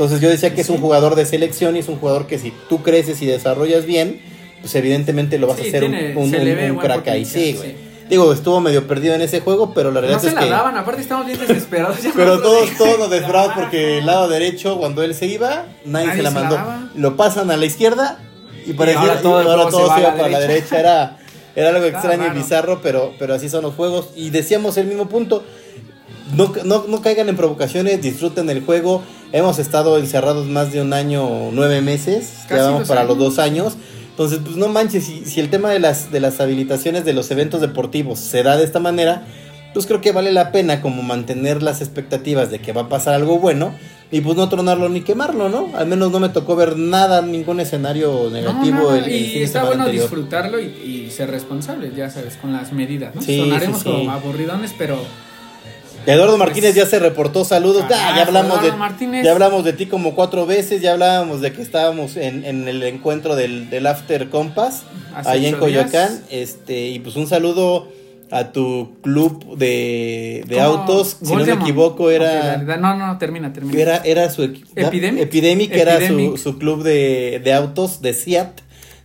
Entonces 0.00 0.22
yo 0.22 0.30
decía 0.30 0.54
que 0.54 0.62
es 0.62 0.70
un 0.70 0.78
jugador 0.78 1.14
de 1.14 1.26
selección 1.26 1.76
y 1.76 1.80
es 1.80 1.88
un 1.88 1.98
jugador 1.98 2.26
que 2.26 2.38
si 2.38 2.54
tú 2.70 2.82
creces 2.82 3.20
y 3.20 3.26
desarrollas 3.26 3.84
bien, 3.84 4.22
pues 4.62 4.74
evidentemente 4.74 5.38
lo 5.38 5.46
vas 5.46 5.58
a 5.58 5.62
hacer 5.62 5.84
un, 5.84 5.94
un, 6.16 6.78
crack 6.78 7.06
ahí. 7.08 7.26
Sí, 7.26 7.52
güey. 7.52 7.74
Digo, 8.08 8.32
estuvo 8.32 8.62
medio 8.62 8.86
perdido 8.86 9.14
en 9.14 9.20
ese 9.20 9.40
juego, 9.40 9.74
pero 9.74 9.90
la 9.90 10.00
realidad 10.00 10.22
no 10.22 10.28
es 10.28 10.34
se 10.38 10.40
la 10.40 10.46
daban, 10.46 10.78
aparte 10.78 11.02
estamos 11.02 11.26
bien 11.26 11.38
desesperados. 11.38 11.98
pero 12.16 12.40
todos, 12.40 12.70
todos 12.78 12.98
nos 12.98 13.10
desesperados 13.10 13.52
porque 13.54 13.98
el 13.98 14.06
lado 14.06 14.26
derecho, 14.28 14.78
cuando 14.78 15.02
él 15.02 15.14
se 15.14 15.26
iba, 15.26 15.66
nadie, 15.84 16.14
se 16.14 16.22
la 16.22 16.30
mandó. 16.30 16.58
lo 16.94 17.18
pasan 17.18 17.50
a 17.50 17.58
la 17.58 17.66
izquierda 17.66 18.22
y 18.64 18.72
parecía 18.72 19.02
ahora 19.02 19.20
todo, 19.20 19.38
ahora 19.50 19.68
todo 19.68 19.94
se 19.94 20.00
iba 20.00 20.16
para 20.16 20.30
la 20.30 20.40
derecha. 20.40 20.80
Era, 20.80 21.18
era 21.54 21.68
algo 21.68 21.84
extraño 21.84 22.26
y 22.26 22.30
bizarro, 22.30 22.80
pero, 22.82 23.12
pero 23.18 23.34
así 23.34 23.50
son 23.50 23.64
los 23.64 23.74
juegos. 23.74 24.12
Y 24.16 24.30
decíamos 24.30 24.78
el 24.78 24.86
mismo 24.86 25.10
punto. 25.10 25.44
No, 26.34 26.54
no, 26.64 26.84
no 26.88 27.02
caigan 27.02 27.28
en 27.28 27.36
provocaciones, 27.36 28.00
disfruten 28.00 28.48
el 28.48 28.64
juego 28.64 29.02
hemos 29.32 29.58
estado 29.58 29.98
encerrados 29.98 30.46
más 30.46 30.72
de 30.72 30.80
un 30.80 30.92
año 30.92 31.24
o 31.26 31.50
nueve 31.52 31.80
meses, 31.82 32.30
Casi 32.48 32.60
ya 32.62 32.70
vamos 32.70 32.88
para 32.88 33.02
años. 33.02 33.16
los 33.16 33.18
dos 33.18 33.38
años. 33.38 33.74
Entonces, 34.10 34.40
pues 34.44 34.56
no 34.56 34.68
manches, 34.68 35.04
si, 35.04 35.24
si 35.24 35.40
el 35.40 35.48
tema 35.50 35.70
de 35.70 35.78
las, 35.78 36.10
de 36.12 36.20
las 36.20 36.40
habilitaciones 36.40 37.04
de 37.04 37.12
los 37.14 37.30
eventos 37.30 37.60
deportivos 37.60 38.18
se 38.18 38.42
da 38.42 38.56
de 38.56 38.64
esta 38.64 38.78
manera, 38.80 39.22
pues 39.72 39.86
creo 39.86 40.00
que 40.00 40.12
vale 40.12 40.32
la 40.32 40.52
pena 40.52 40.82
como 40.82 41.02
mantener 41.02 41.62
las 41.62 41.80
expectativas 41.80 42.50
de 42.50 42.58
que 42.58 42.72
va 42.72 42.82
a 42.82 42.88
pasar 42.88 43.14
algo 43.14 43.38
bueno 43.38 43.72
y 44.10 44.20
pues 44.20 44.36
no 44.36 44.48
tronarlo 44.48 44.88
ni 44.88 45.02
quemarlo, 45.02 45.48
¿no? 45.48 45.68
Al 45.76 45.86
menos 45.86 46.10
no 46.10 46.18
me 46.18 46.28
tocó 46.28 46.56
ver 46.56 46.76
nada, 46.76 47.22
ningún 47.22 47.60
escenario 47.60 48.24
No, 48.24 48.30
negativo 48.30 48.74
nada, 48.90 48.98
el, 48.98 49.04
el 49.04 49.14
y 49.14 49.26
fin 49.28 49.42
está 49.44 49.62
bueno 49.64 49.84
anterior. 49.84 50.02
disfrutarlo 50.02 50.58
y, 50.60 50.64
y 50.66 51.10
ser 51.12 51.30
responsable, 51.30 51.92
ya 51.96 52.10
sabes, 52.10 52.34
con 52.36 52.52
las 52.52 52.72
medidas. 52.72 53.14
¿no? 53.14 53.22
Sí, 53.22 53.38
Sonaremos 53.38 53.78
sí, 53.78 53.84
sí. 53.84 53.90
como 53.90 54.10
aburridones, 54.10 54.74
pero 54.76 54.98
Eduardo 56.06 56.38
Martínez 56.38 56.74
ya 56.74 56.86
se 56.86 56.98
reportó, 56.98 57.44
saludos. 57.44 57.84
Pues, 57.86 57.98
Ah, 58.00 58.14
ya 58.16 58.22
hablamos 58.22 58.62
de 58.62 58.72
Martínez. 58.72 59.24
ya 59.24 59.32
hablamos 59.32 59.64
de 59.64 59.72
ti 59.74 59.86
como 59.86 60.14
cuatro 60.14 60.46
veces, 60.46 60.80
ya 60.80 60.92
hablábamos 60.92 61.40
de 61.40 61.52
que 61.52 61.62
estábamos 61.62 62.16
en, 62.16 62.44
en 62.44 62.66
el 62.68 62.82
encuentro 62.82 63.36
del, 63.36 63.68
del 63.70 63.86
After 63.86 64.28
Compass 64.30 64.82
Hace 65.14 65.28
ahí 65.28 65.38
en 65.46 65.50
días. 65.52 65.60
Coyoacán, 65.60 66.22
este 66.30 66.88
y 66.88 66.98
pues 67.00 67.16
un 67.16 67.26
saludo 67.26 67.88
a 68.32 68.52
tu 68.52 68.92
club 69.02 69.56
de, 69.58 70.44
de 70.46 70.60
autos, 70.60 71.16
si 71.22 71.34
no 71.34 71.44
me 71.44 71.52
equivoco 71.52 72.10
era. 72.10 72.56
No, 72.58 72.96
no, 72.96 73.18
termina, 73.18 73.52
termina. 73.52 73.78
era 73.80 73.96
era 74.04 74.30
su 74.30 74.42
equi- 74.44 74.64
Epidemic. 74.76 75.22
Epidemic 75.24 75.72
era 75.74 75.96
su, 75.98 76.04
Epidemic. 76.04 76.36
su 76.38 76.56
club 76.58 76.82
de, 76.82 77.40
de 77.44 77.52
autos 77.52 78.00
de 78.02 78.14
Seat. 78.14 78.60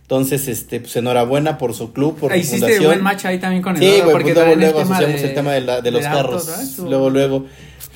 Entonces, 0.06 0.46
este, 0.46 0.78
pues 0.78 0.94
enhorabuena 0.94 1.58
por 1.58 1.74
su 1.74 1.92
club, 1.92 2.16
por 2.16 2.30
su 2.30 2.38
Hiciste 2.38 2.58
fundación. 2.60 2.84
buen 2.86 3.02
match 3.02 3.24
ahí 3.24 3.38
también 3.40 3.60
con 3.60 3.76
Sí, 3.76 3.84
Eduardo, 3.84 4.02
güey, 4.04 4.12
porque 4.12 4.24
pues 4.34 4.36
luego, 4.36 4.52
el 4.52 4.60
luego 4.60 4.80
asociamos 4.80 5.20
de- 5.20 5.28
el 5.28 5.34
tema 5.34 5.52
de, 5.52 5.60
la- 5.62 5.80
de 5.80 5.90
los 5.90 6.02
de 6.02 6.08
carros. 6.08 6.78
luego, 6.78 7.10
luego. 7.10 7.44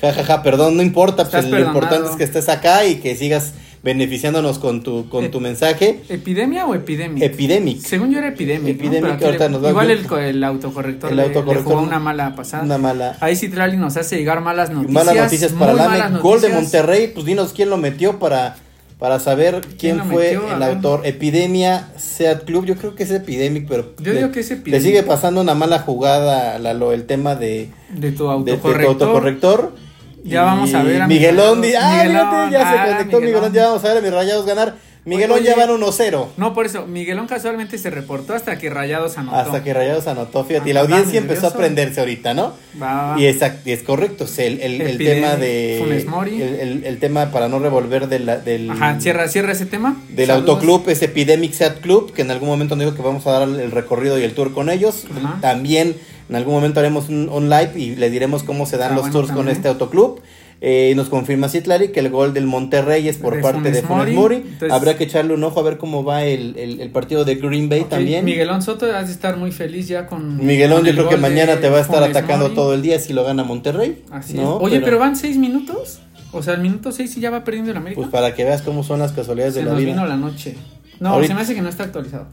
Ja, 0.01 0.11
ja, 0.13 0.23
ja, 0.25 0.43
perdón, 0.43 0.75
no 0.75 0.83
importa. 0.83 1.25
Pues, 1.29 1.45
lo 1.49 1.57
importante 1.59 2.09
es 2.09 2.15
que 2.17 2.23
estés 2.25 2.49
acá 2.49 2.85
y 2.85 2.95
que 2.95 3.15
sigas 3.15 3.53
beneficiándonos 3.81 4.59
con 4.59 4.83
tu, 4.83 5.07
con 5.09 5.31
tu 5.31 5.39
Ep- 5.39 5.41
mensaje. 5.41 6.01
¿Epidemia 6.09 6.65
o 6.65 6.75
epidemic? 6.75 7.23
Epidemic. 7.23 7.79
Según 7.79 8.11
yo 8.11 8.17
era 8.19 8.27
epidemic. 8.27 8.63
¿no? 8.77 8.83
Epidemic, 8.83 9.11
aquí 9.13 9.23
ahorita 9.25 9.45
le- 9.45 9.49
nos 9.51 9.63
va 9.63 9.67
a- 9.67 9.71
Igual 9.71 9.91
el, 9.91 10.05
el 10.35 10.43
autocorrector, 10.43 11.11
El 11.13 11.19
autocorrector- 11.19 11.53
le 11.55 11.61
jugó 11.61 11.81
una 11.81 11.99
mala 11.99 12.35
pasada. 12.35 12.63
Una 12.63 12.77
mala. 12.77 13.15
Ahí 13.21 13.35
sí 13.37 13.47
Trali 13.47 13.77
nos 13.77 13.95
hace 13.95 14.17
llegar 14.17 14.41
malas 14.41 14.69
noticias. 14.69 14.93
Malas 15.05 15.15
noticias 15.15 15.51
para 15.53 15.71
muy 15.71 15.81
la 15.81 15.87
malas 15.87 16.21
Gol 16.21 16.41
de. 16.41 16.49
Monterrey, 16.49 17.07
pues 17.13 17.25
dinos 17.25 17.53
quién 17.55 17.69
lo 17.69 17.77
metió 17.77 18.19
para, 18.19 18.57
para 19.01 19.17
saber 19.19 19.61
quién, 19.79 19.99
fue 20.05 20.33
metió? 20.35 20.55
El 20.55 20.61
autor. 20.61 21.01
Epidemia 21.05 21.89
Seat 21.97 22.43
Club, 22.45 22.65
yo 22.65 22.75
creo 22.75 22.93
que 22.93 23.01
es 23.01 23.09
Epidemic, 23.09 23.65
pero 23.67 23.93
Yo 23.97 24.13
le, 24.13 24.19
digo 24.19 24.31
que 24.31 24.41
es 24.41 24.49
le 24.51 24.57
Epidemic. 24.57 24.85
sigue 24.85 25.01
pasando 25.01 25.41
una 25.41 25.55
mala 25.55 25.79
jugada 25.79 26.59
Lalo, 26.59 26.93
el 26.93 27.05
tema 27.07 27.33
de, 27.35 27.71
De 27.89 27.95
tu 27.95 27.95
de- 27.95 28.05
de 28.05 28.11
tu 28.13 28.29
autocorrector. 28.29 28.87
autocorrector. 28.87 29.75
Ya 30.23 30.43
vamos 30.43 30.71
a 30.75 30.83
ver 30.83 31.01
a 31.01 31.07
Miguelón, 31.07 31.61
di- 31.63 31.73
ah, 31.73 32.03
Miguelón, 32.03 32.51
ya 32.51 32.61
ah, 32.61 32.71
se 32.71 32.91
conectó 32.91 33.17
Miguelón. 33.19 33.23
Miguelón. 33.23 33.53
ya 33.53 33.65
vamos 33.69 33.83
a 33.83 33.87
ver 33.87 33.97
a 33.97 34.01
mis 34.01 34.13
rayados 34.13 34.45
ganar. 34.45 34.75
Miguelón 35.03 35.39
Oye, 35.39 35.47
ya 35.47 35.55
van 35.55 35.69
1-0. 35.69 36.27
No, 36.37 36.53
por 36.53 36.67
eso, 36.67 36.85
Miguelón 36.85 37.25
casualmente 37.25 37.77
se 37.79 37.89
reportó 37.89 38.35
hasta 38.35 38.59
que 38.59 38.69
Rayados 38.69 39.17
anotó. 39.17 39.35
Hasta 39.35 39.63
que 39.63 39.73
Rayados 39.73 40.05
anotó, 40.05 40.43
fíjate, 40.43 40.69
y 40.69 40.73
la 40.73 40.81
Andaba 40.81 40.97
audiencia 40.99 41.19
empezó 41.19 41.47
a 41.47 41.53
prenderse 41.53 41.99
ahorita, 42.01 42.35
¿no? 42.35 42.53
Va, 42.79 43.13
va. 43.13 43.19
Y 43.19 43.25
es 43.25 43.81
correcto, 43.83 44.27
sea, 44.27 44.45
el, 44.45 44.61
el, 44.61 44.79
el 44.81 44.97
tema 44.99 45.35
de 45.37 45.77
Funes 45.81 46.05
Mori. 46.05 46.39
el, 46.39 46.53
el- 46.59 46.83
el 46.85 46.99
tema 46.99 47.31
para 47.31 47.47
no 47.47 47.57
revolver 47.57 48.09
de 48.09 48.19
la- 48.19 48.37
del, 48.37 48.69
Ajá, 48.69 48.99
cierra, 49.01 49.27
cierra 49.27 49.53
ese 49.53 49.65
tema. 49.65 49.97
del 50.09 50.27
Saludos. 50.27 50.49
autoclub 50.49 50.87
es 50.89 51.01
Epidemic 51.01 51.53
Seat 51.53 51.79
Club, 51.81 52.13
que 52.13 52.21
en 52.21 52.29
algún 52.29 52.49
momento 52.49 52.75
nos 52.75 52.85
dijo 52.85 52.95
que 52.95 53.01
vamos 53.01 53.25
a 53.25 53.31
dar 53.31 53.43
el 53.49 53.71
recorrido 53.71 54.19
y 54.19 54.23
el 54.23 54.33
tour 54.33 54.53
con 54.53 54.69
ellos. 54.69 55.05
Ajá. 55.17 55.39
También 55.41 55.95
en 56.29 56.35
algún 56.35 56.53
momento 56.53 56.79
haremos 56.79 57.09
un, 57.09 57.27
un 57.27 57.49
live 57.49 57.71
y 57.75 57.95
le 57.95 58.11
diremos 58.11 58.43
cómo 58.43 58.67
se 58.67 58.77
dan 58.77 58.91
Ah, 58.91 58.95
los 58.95 59.01
bueno, 59.05 59.13
tours 59.13 59.31
con 59.31 59.49
este 59.49 59.67
autoclub. 59.67 60.21
Eh, 60.63 60.93
nos 60.95 61.09
confirma 61.09 61.49
Citlari 61.49 61.87
que 61.87 61.99
el 62.01 62.09
gol 62.11 62.35
del 62.35 62.45
Monterrey 62.45 63.07
es 63.07 63.17
por 63.17 63.35
De 63.35 63.41
parte 63.41 63.57
Funes 63.57 63.73
de 63.73 63.81
Funes 63.81 64.13
Mori. 64.13 64.35
Entonces- 64.35 64.71
Habrá 64.71 64.95
que 64.95 65.05
echarle 65.05 65.33
un 65.33 65.43
ojo 65.43 65.59
a 65.59 65.63
ver 65.63 65.77
cómo 65.79 66.03
va 66.03 66.23
el, 66.23 66.55
el- 66.55 66.79
el 66.81 66.91
partido 66.91 67.25
de 67.25 67.33
Green 67.35 67.67
Bay 67.67 67.85
también. 67.85 68.23
Miguelón 68.25 68.61
Soto 68.61 68.85
has 68.95 69.07
de 69.07 69.13
estar 69.13 69.37
muy 69.37 69.51
feliz 69.51 69.87
ya 69.87 70.05
con. 70.05 70.37
Miguelón, 70.37 70.81
con 70.81 70.85
yo 70.87 70.93
creo 70.93 71.09
que 71.09 71.17
mañana 71.17 71.59
te 71.59 71.67
va 71.69 71.79
a 71.79 71.81
estar 71.81 72.01
Funes 72.03 72.15
atacando 72.15 72.45
Mori. 72.45 72.55
todo 72.55 72.73
el 72.75 72.83
día 72.83 72.99
si 72.99 73.11
lo 73.11 73.23
gana 73.23 73.43
Monterrey. 73.43 74.03
Así 74.11 74.35
¿no? 74.35 74.57
es. 74.57 74.63
Oye, 74.63 74.81
pero, 74.81 74.99
van 74.99 75.15
seis 75.15 75.37
minutos. 75.37 75.99
O 76.31 76.43
sea, 76.43 76.53
el 76.53 76.61
minuto 76.61 76.91
seis 76.91 77.17
y 77.17 77.21
ya 77.21 77.31
va 77.31 77.43
perdiendo 77.43 77.71
el 77.71 77.77
América. 77.77 77.99
Pues 77.99 78.11
para 78.11 78.35
que 78.35 78.43
veas 78.43 78.61
cómo 78.61 78.83
son 78.83 78.99
las 78.99 79.13
casualidades 79.13 79.55
se 79.55 79.61
de 79.61 79.65
la 79.65 79.71
nos 79.71 79.79
vida. 79.81 79.93
vino 79.93 80.05
la 80.05 80.15
noche. 80.15 80.55
No, 80.99 81.09
Ahorita- 81.09 81.29
se 81.29 81.33
me 81.35 81.41
hace 81.41 81.55
que 81.55 81.61
no 81.63 81.69
está 81.69 81.85
actualizado. 81.85 82.27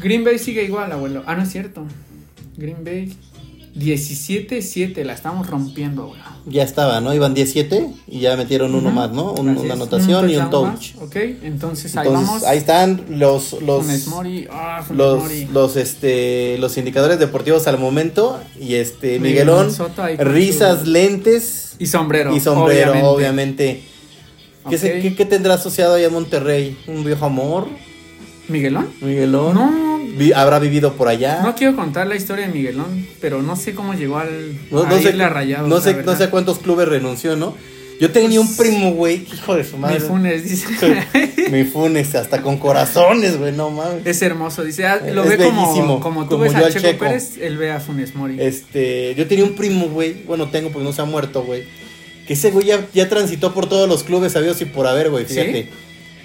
Green 0.00 0.24
Bay 0.24 0.40
sigue 0.40 0.64
igual, 0.64 0.90
abuelo. 0.90 1.22
Ah, 1.26 1.36
no 1.36 1.42
es 1.44 1.50
cierto. 1.52 1.86
Green 2.56 2.84
Bay 2.84 3.12
17-7, 3.76 5.02
la 5.04 5.12
estamos 5.14 5.48
rompiendo, 5.48 6.02
abuelo. 6.04 6.24
Ya 6.46 6.62
estaba, 6.62 7.00
¿no? 7.00 7.12
Iban 7.14 7.34
17 7.34 7.88
y 8.06 8.20
ya 8.20 8.36
metieron 8.36 8.74
uno 8.74 8.90
más, 8.90 9.10
¿no? 9.12 9.32
Un- 9.32 9.56
una 9.56 9.74
anotación 9.74 10.28
y 10.30 10.36
un 10.36 10.50
touch. 10.50 10.94
más. 10.94 11.02
Ok, 11.02 11.16
entonces 11.42 11.96
ahí 11.96 12.06
Entonces, 12.06 12.28
vamos. 12.28 12.44
ahí 12.44 12.58
están 12.58 13.04
los 13.10 13.52
los 13.62 14.06
Mori. 14.08 14.46
Funes 14.86 14.90
los, 14.98 15.22
los 15.52 15.76
este 15.76 16.56
los 16.58 16.76
indicadores 16.76 17.18
deportivos 17.18 17.66
al 17.66 17.78
momento 17.78 18.40
y 18.60 18.74
este 18.74 19.18
Miguelón 19.18 19.68
risas, 20.18 20.80
su- 20.84 20.90
lentes 20.90 21.76
Y 21.78 21.86
sombrero. 21.86 22.34
y 22.36 22.40
sombrero, 22.40 22.90
obviamente. 22.92 23.08
obviamente. 23.08 23.82
¿Qué, 24.70 24.78
se- 24.78 24.96
Ok. 24.96 25.02
qué- 25.02 25.14
qué 25.16 25.24
tendrá 25.26 25.54
asociado 25.54 25.94
ahí 25.94 26.04
a 26.04 26.10
Monterrey? 26.10 26.76
¿Un 26.86 27.04
viejo 27.04 27.24
amor? 27.26 27.66
¿Miguelón? 28.48 28.88
¿Miguelón? 29.00 29.54
No, 29.54 29.93
Vi- 30.16 30.32
¿Habrá 30.32 30.58
vivido 30.58 30.94
por 30.94 31.08
allá? 31.08 31.40
no 31.42 31.54
quiero 31.54 31.74
contar 31.76 32.06
la 32.06 32.16
historia 32.16 32.46
de 32.46 32.52
Miguelón, 32.52 33.06
pero 33.20 33.42
no 33.42 33.56
sé 33.56 33.74
cómo 33.74 33.94
llegó 33.94 34.18
al. 34.18 34.56
No, 34.70 34.82
a 34.84 34.90
sé, 35.00 35.08
irle 35.10 35.24
a 35.24 35.28
Rayados, 35.28 35.68
no, 35.68 35.76
la 35.76 35.80
sé, 35.80 35.90
no 35.92 35.96
verdad. 35.98 36.18
sé 36.18 36.24
a 36.24 36.30
cuántos 36.30 36.58
clubes 36.60 36.88
renunció, 36.88 37.36
¿no? 37.36 37.54
Yo 38.00 38.10
tenía 38.10 38.40
un 38.40 38.46
Pues, 38.56 38.58
primo, 38.68 38.90
güey, 38.92 39.24
hijo 39.32 39.54
de 39.54 39.62
su 39.62 39.76
madre. 39.78 40.00
Mi 40.00 40.06
Funes, 40.06 40.44
dice. 40.50 40.66
Mi 41.50 41.62
Funes, 41.62 42.14
hasta 42.16 42.42
con 42.42 42.58
corazones, 42.58 43.38
güey, 43.38 43.52
no 43.52 43.70
mames. 43.70 44.04
es 44.04 44.20
hermoso, 44.20 44.64
dice. 44.64 44.84
ah, 44.86 45.00
lo 45.12 45.22
Es 45.22 45.28
ve 45.30 45.36
bellísimo, 45.36 46.00
como, 46.00 46.00
como 46.00 46.22
tú 46.24 46.30
como 46.30 46.42
ves 46.42 46.52
yo 46.54 46.58
a 46.66 46.70
Checo, 46.70 46.80
Checo. 46.80 47.04
Pérez, 47.04 47.38
él 47.40 47.56
ve 47.56 47.70
a 47.70 47.78
Funes 47.78 48.14
Mori. 48.16 48.36
Este, 48.40 49.14
yo 49.14 49.26
tenía 49.28 49.44
un 49.44 49.54
primo, 49.54 49.86
güey, 49.88 50.24
bueno, 50.26 50.48
tengo 50.48 50.70
porque 50.70 50.84
no 50.84 50.92
se 50.92 51.02
ha 51.02 51.04
muerto, 51.04 51.44
güey. 51.44 51.64
Que 52.26 52.32
ese 52.32 52.50
güey 52.50 52.66
ya, 52.66 52.84
ya 52.92 53.08
transitó 53.08 53.54
por 53.54 53.68
todos 53.68 53.88
los 53.88 54.02
clubes 54.02 54.32
sabidos 54.32 54.60
y 54.60 54.64
por 54.64 54.86
haber, 54.88 55.10
güey, 55.10 55.26
¿Sí? 55.26 55.34
fíjate. 55.34 55.68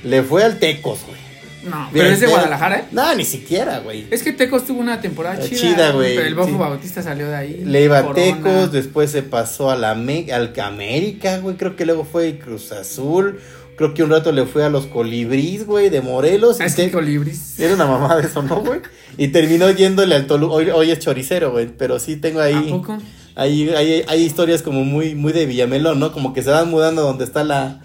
Le 0.04 0.24
fue 0.24 0.44
al 0.44 0.58
Tecos, 0.58 1.00
güey. 1.06 1.19
No, 1.64 1.90
pero 1.92 2.06
es 2.08 2.20
de 2.20 2.28
Guadalajara, 2.28 2.80
¿eh? 2.80 2.84
No, 2.92 3.14
ni 3.16 3.26
siquiera, 3.26 3.80
güey. 3.80 4.06
Es 4.12 4.24
que 4.24 4.32
Tecos 4.34 4.66
tuvo 4.66 4.80
una 4.80 5.02
temporada 5.02 5.40
chida. 5.44 5.60
chida, 5.60 5.92
güey, 5.92 6.16
Pero 6.16 6.28
el 6.28 6.36
Bofo 6.36 6.50
sí. 6.52 6.56
Bautista 6.58 7.02
salió 7.04 7.28
de 7.28 7.36
ahí. 7.36 7.62
Le 7.66 7.84
iba 7.84 8.00
a. 8.00 8.14
Tecos, 8.14 8.72
después 8.72 9.12
se 9.12 9.24
pasó 9.24 9.70
a 9.70 9.76
la 9.76 9.96
Me- 9.96 10.32
al 10.32 10.54
América, 10.62 11.38
güey. 11.40 11.56
Creo 11.58 11.76
que 11.76 11.86
luego 11.86 12.06
fue 12.06 12.40
Cruz 12.40 12.72
Azul. 12.72 13.40
Creo 13.76 13.94
que 13.94 14.04
un 14.04 14.10
rato 14.10 14.32
le 14.34 14.46
fue 14.46 14.66
a 14.66 14.70
los 14.70 14.88
Colibríes, 14.88 15.66
güey, 15.66 15.90
de 15.90 16.02
Morelos. 16.02 16.60
Ah, 16.60 16.66
Es 16.66 16.76
que 16.76 16.92
Colibris. 16.92 17.60
Era 17.60 17.74
una 17.76 17.86
mamá 17.86 18.18
de 18.18 18.28
eso, 18.28 18.42
¿no, 18.42 18.62
güey? 18.62 18.82
Y 19.18 19.30
terminó 19.30 19.70
yéndole 19.72 20.16
al 20.16 20.28
Toluca. 20.28 20.54
Hoy, 20.54 20.70
hoy 20.70 20.92
es 20.92 21.00
choricero, 21.00 21.52
güey. 21.52 21.68
Pero 21.78 21.98
sí 22.00 22.18
tengo 22.18 22.42
ahí. 22.42 22.56
¿A 22.56 22.70
poco? 22.72 22.98
Hay, 23.36 23.70
hay, 23.70 24.04
hay 24.06 24.22
historias 24.24 24.62
como 24.64 24.84
muy, 24.84 25.16
muy 25.16 25.32
de 25.32 25.46
Villamelón, 25.46 25.98
¿no? 26.00 26.12
Como 26.12 26.34
que 26.34 26.44
se 26.44 26.50
van 26.50 26.70
mudando 26.70 27.04
donde 27.04 27.24
está 27.24 27.46
la, 27.46 27.80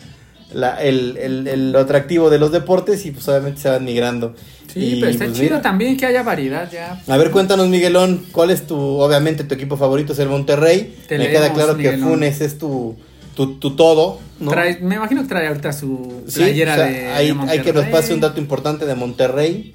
la, 0.54 0.80
el, 0.82 1.16
el, 1.18 1.46
el 1.48 1.72
lo 1.72 1.80
atractivo 1.80 2.30
de 2.30 2.38
los 2.38 2.52
deportes 2.52 3.04
y 3.06 3.10
pues 3.10 3.26
obviamente 3.28 3.60
se 3.60 3.68
van 3.68 3.84
migrando. 3.84 4.34
Sí, 4.72 4.80
Y, 4.96 5.00
pero 5.00 5.12
está 5.12 5.24
pues, 5.26 5.36
chido 5.36 5.50
mira. 5.50 5.62
también 5.62 5.96
que 5.96 6.06
haya 6.06 6.22
variedad 6.22 6.70
ya. 6.72 7.00
A 7.06 7.16
ver, 7.16 7.30
cuéntanos, 7.30 7.68
Miguelón, 7.68 8.24
¿cuál 8.32 8.50
es 8.50 8.66
tu, 8.66 8.76
obviamente, 8.76 9.44
tu 9.44 9.54
equipo 9.54 9.76
favorito 9.76 10.12
es 10.14 10.18
el 10.18 10.28
Monterrey? 10.28 10.96
Te 11.06 11.18
Me 11.18 11.24
leemos, 11.24 11.40
queda 11.40 11.52
claro 11.54 11.76
que. 11.76 11.96
Funes 11.98 12.40
es 12.40 12.58
tu, 12.58 12.96
tu, 13.36 13.58
tu 13.58 13.76
todo, 13.76 14.18
¿no? 14.40 14.50
Trae- 14.50 14.80
me 14.80 14.96
imagino 14.96 15.22
que 15.22 15.28
trae 15.28 15.46
ahorita 15.48 15.72
su 15.72 16.22
Sí, 16.26 16.40
playera 16.40 16.72
o 16.72 16.76
sea, 16.76 16.86
de, 16.86 17.06
hay, 17.08 17.26
de 17.32 17.40
hay 17.50 17.58
que 17.60 17.72
nos 17.72 17.84
Monterrey. 17.84 17.92
pase 17.92 18.14
un 18.14 18.20
dato 18.20 18.40
importante 18.40 18.86
de 18.86 18.94
Monterrey. 18.94 19.74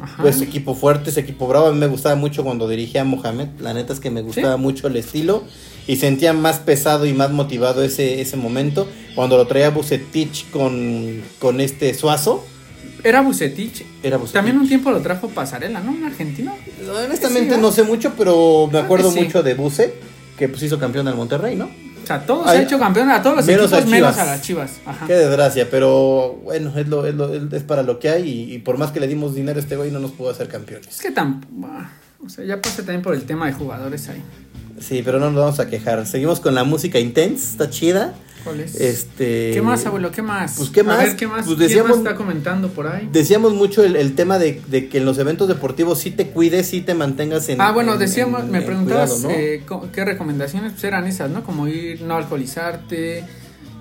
Ajá. 0.00 0.22
Pues 0.22 0.40
equipo 0.42 0.74
fuerte, 0.74 1.10
ese 1.10 1.20
equipo 1.20 1.46
bravo. 1.46 1.66
A 1.66 1.72
mí 1.72 1.78
me 1.78 1.86
gustaba 1.86 2.14
mucho 2.16 2.42
cuando 2.44 2.66
dirigía 2.68 3.02
a 3.02 3.04
Mohamed. 3.04 3.48
La 3.60 3.72
neta 3.74 3.92
es 3.92 4.00
que 4.00 4.10
me 4.10 4.22
gustaba 4.22 4.56
¿Sí? 4.56 4.60
mucho 4.60 4.86
el 4.88 4.96
estilo. 4.96 5.44
Y 5.86 5.96
sentía 5.96 6.32
más 6.32 6.58
pesado 6.60 7.04
y 7.06 7.12
más 7.12 7.30
motivado 7.30 7.82
ese, 7.82 8.20
ese 8.20 8.36
momento. 8.36 8.88
Cuando 9.14 9.36
lo 9.36 9.46
traía 9.46 9.70
Bucetich 9.70 10.50
con, 10.50 11.20
con 11.38 11.60
este 11.60 11.92
Suazo. 11.94 12.44
Era 13.02 13.20
Bucetich. 13.20 13.84
Era 14.02 14.16
Bucetich. 14.16 14.32
También 14.34 14.58
un 14.58 14.66
tiempo 14.66 14.90
lo 14.90 15.00
trajo 15.00 15.28
Pasarela, 15.28 15.80
¿no? 15.80 15.92
Un 15.92 16.04
argentino. 16.04 16.56
Honestamente 17.04 17.54
Sí, 17.56 17.60
no 17.60 17.70
sé 17.70 17.82
mucho, 17.82 18.12
pero 18.16 18.68
me 18.72 18.78
acuerdo 18.78 19.10
sí. 19.10 19.20
mucho 19.20 19.42
de 19.42 19.54
Buce. 19.54 19.94
Que 20.38 20.48
pues 20.48 20.62
hizo 20.62 20.78
campeón 20.80 21.04
del 21.06 21.14
Monterrey, 21.14 21.54
¿no? 21.54 21.66
O 22.02 22.06
sea, 22.06 22.26
todos 22.26 22.46
Ay, 22.46 22.58
ha 22.58 22.62
hecho 22.62 22.78
campeón 22.78 23.08
a 23.10 23.22
todos 23.22 23.36
los 23.36 23.46
menos 23.46 23.66
equipos, 23.72 23.86
a 23.86 23.90
menos 23.90 24.18
a 24.18 24.24
las 24.26 24.42
Chivas. 24.42 24.72
Ajá. 24.84 25.06
Qué 25.06 25.14
desgracia, 25.14 25.68
pero 25.70 26.38
bueno, 26.44 26.72
es, 26.76 26.88
lo, 26.88 27.06
es, 27.06 27.14
lo- 27.14 27.32
es 27.34 27.62
para 27.62 27.82
lo 27.82 27.98
que 27.98 28.08
hay. 28.10 28.28
Y, 28.28 28.54
y 28.54 28.58
por 28.58 28.76
más 28.78 28.90
que 28.90 29.00
le 29.00 29.06
dimos 29.06 29.34
dinero 29.34 29.58
a 29.58 29.62
este 29.62 29.76
güey, 29.76 29.90
no 29.90 30.00
nos 30.00 30.10
pudo 30.10 30.30
hacer 30.30 30.48
campeones. 30.48 30.88
Es 30.88 31.00
que 31.00 31.12
tan. 31.12 31.46
bah, 31.50 31.92
O 32.24 32.28
sea, 32.28 32.44
ya 32.44 32.60
pasa 32.60 32.76
también 32.78 33.00
por 33.02 33.14
el 33.14 33.22
tema 33.24 33.46
de 33.46 33.52
jugadores 33.52 34.08
ahí. 34.08 34.22
Sí, 34.80 35.02
pero 35.04 35.18
no 35.18 35.30
nos 35.30 35.40
vamos 35.40 35.60
a 35.60 35.68
quejar. 35.68 36.06
Seguimos 36.06 36.40
con 36.40 36.54
la 36.54 36.64
música 36.64 36.98
intense, 36.98 37.44
está 37.50 37.70
chida. 37.70 38.14
¿Cuál 38.42 38.60
es? 38.60 38.74
Este. 38.78 39.52
¿Qué 39.54 39.62
más, 39.62 39.86
abuelo? 39.86 40.10
¿Qué 40.10 40.20
más? 40.20 40.56
Pues, 40.58 40.68
¿qué 40.68 40.80
A 40.80 40.84
más? 40.84 40.98
ver, 40.98 41.16
¿qué 41.16 41.26
más? 41.26 41.46
Pues, 41.46 41.56
¿Quién 41.56 41.68
decíamos- 41.68 41.90
más 41.90 41.98
está 41.98 42.14
comentando 42.14 42.68
por 42.68 42.86
ahí? 42.88 43.08
Decíamos 43.10 43.54
mucho 43.54 43.82
el, 43.82 43.96
el 43.96 44.14
tema 44.14 44.38
de, 44.38 44.60
de 44.68 44.88
que 44.90 44.98
en 44.98 45.06
los 45.06 45.16
eventos 45.18 45.48
deportivos 45.48 45.98
sí 46.00 46.10
te 46.10 46.26
cuides, 46.28 46.66
sí 46.66 46.82
te 46.82 46.92
mantengas 46.94 47.48
en. 47.48 47.60
Ah, 47.60 47.72
bueno, 47.72 47.94
en- 47.94 48.00
decíamos, 48.00 48.42
en- 48.42 48.50
me 48.50 48.60
preguntabas 48.60 49.12
cuidado, 49.12 49.28
¿no? 49.28 49.34
eh, 49.40 49.62
qué 49.92 50.04
recomendaciones 50.04 50.72
pues 50.72 50.84
eran 50.84 51.06
esas, 51.06 51.30
¿no? 51.30 51.42
Como 51.42 51.68
ir, 51.68 52.02
no 52.02 52.16
alcoholizarte, 52.16 53.24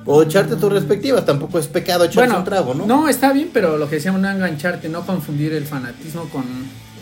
O 0.06 0.22
echarte 0.22 0.56
tus 0.58 0.72
respectivas, 0.72 1.26
tampoco 1.26 1.60
es 1.60 1.68
pecado 1.68 2.04
echarse 2.06 2.20
Bueno, 2.20 2.38
un 2.40 2.44
trago, 2.46 2.74
¿no? 2.74 2.86
no, 2.86 3.08
está 3.10 3.32
bien, 3.34 3.50
pero 3.54 3.78
lo 3.78 3.90
que 3.90 3.96
decíamos, 3.96 4.22
no 4.22 4.30
engancharte, 4.30 4.88
no 4.90 5.06
confundir 5.06 5.54
el 5.54 5.66
fanatismo 5.66 6.24
con, 6.30 6.44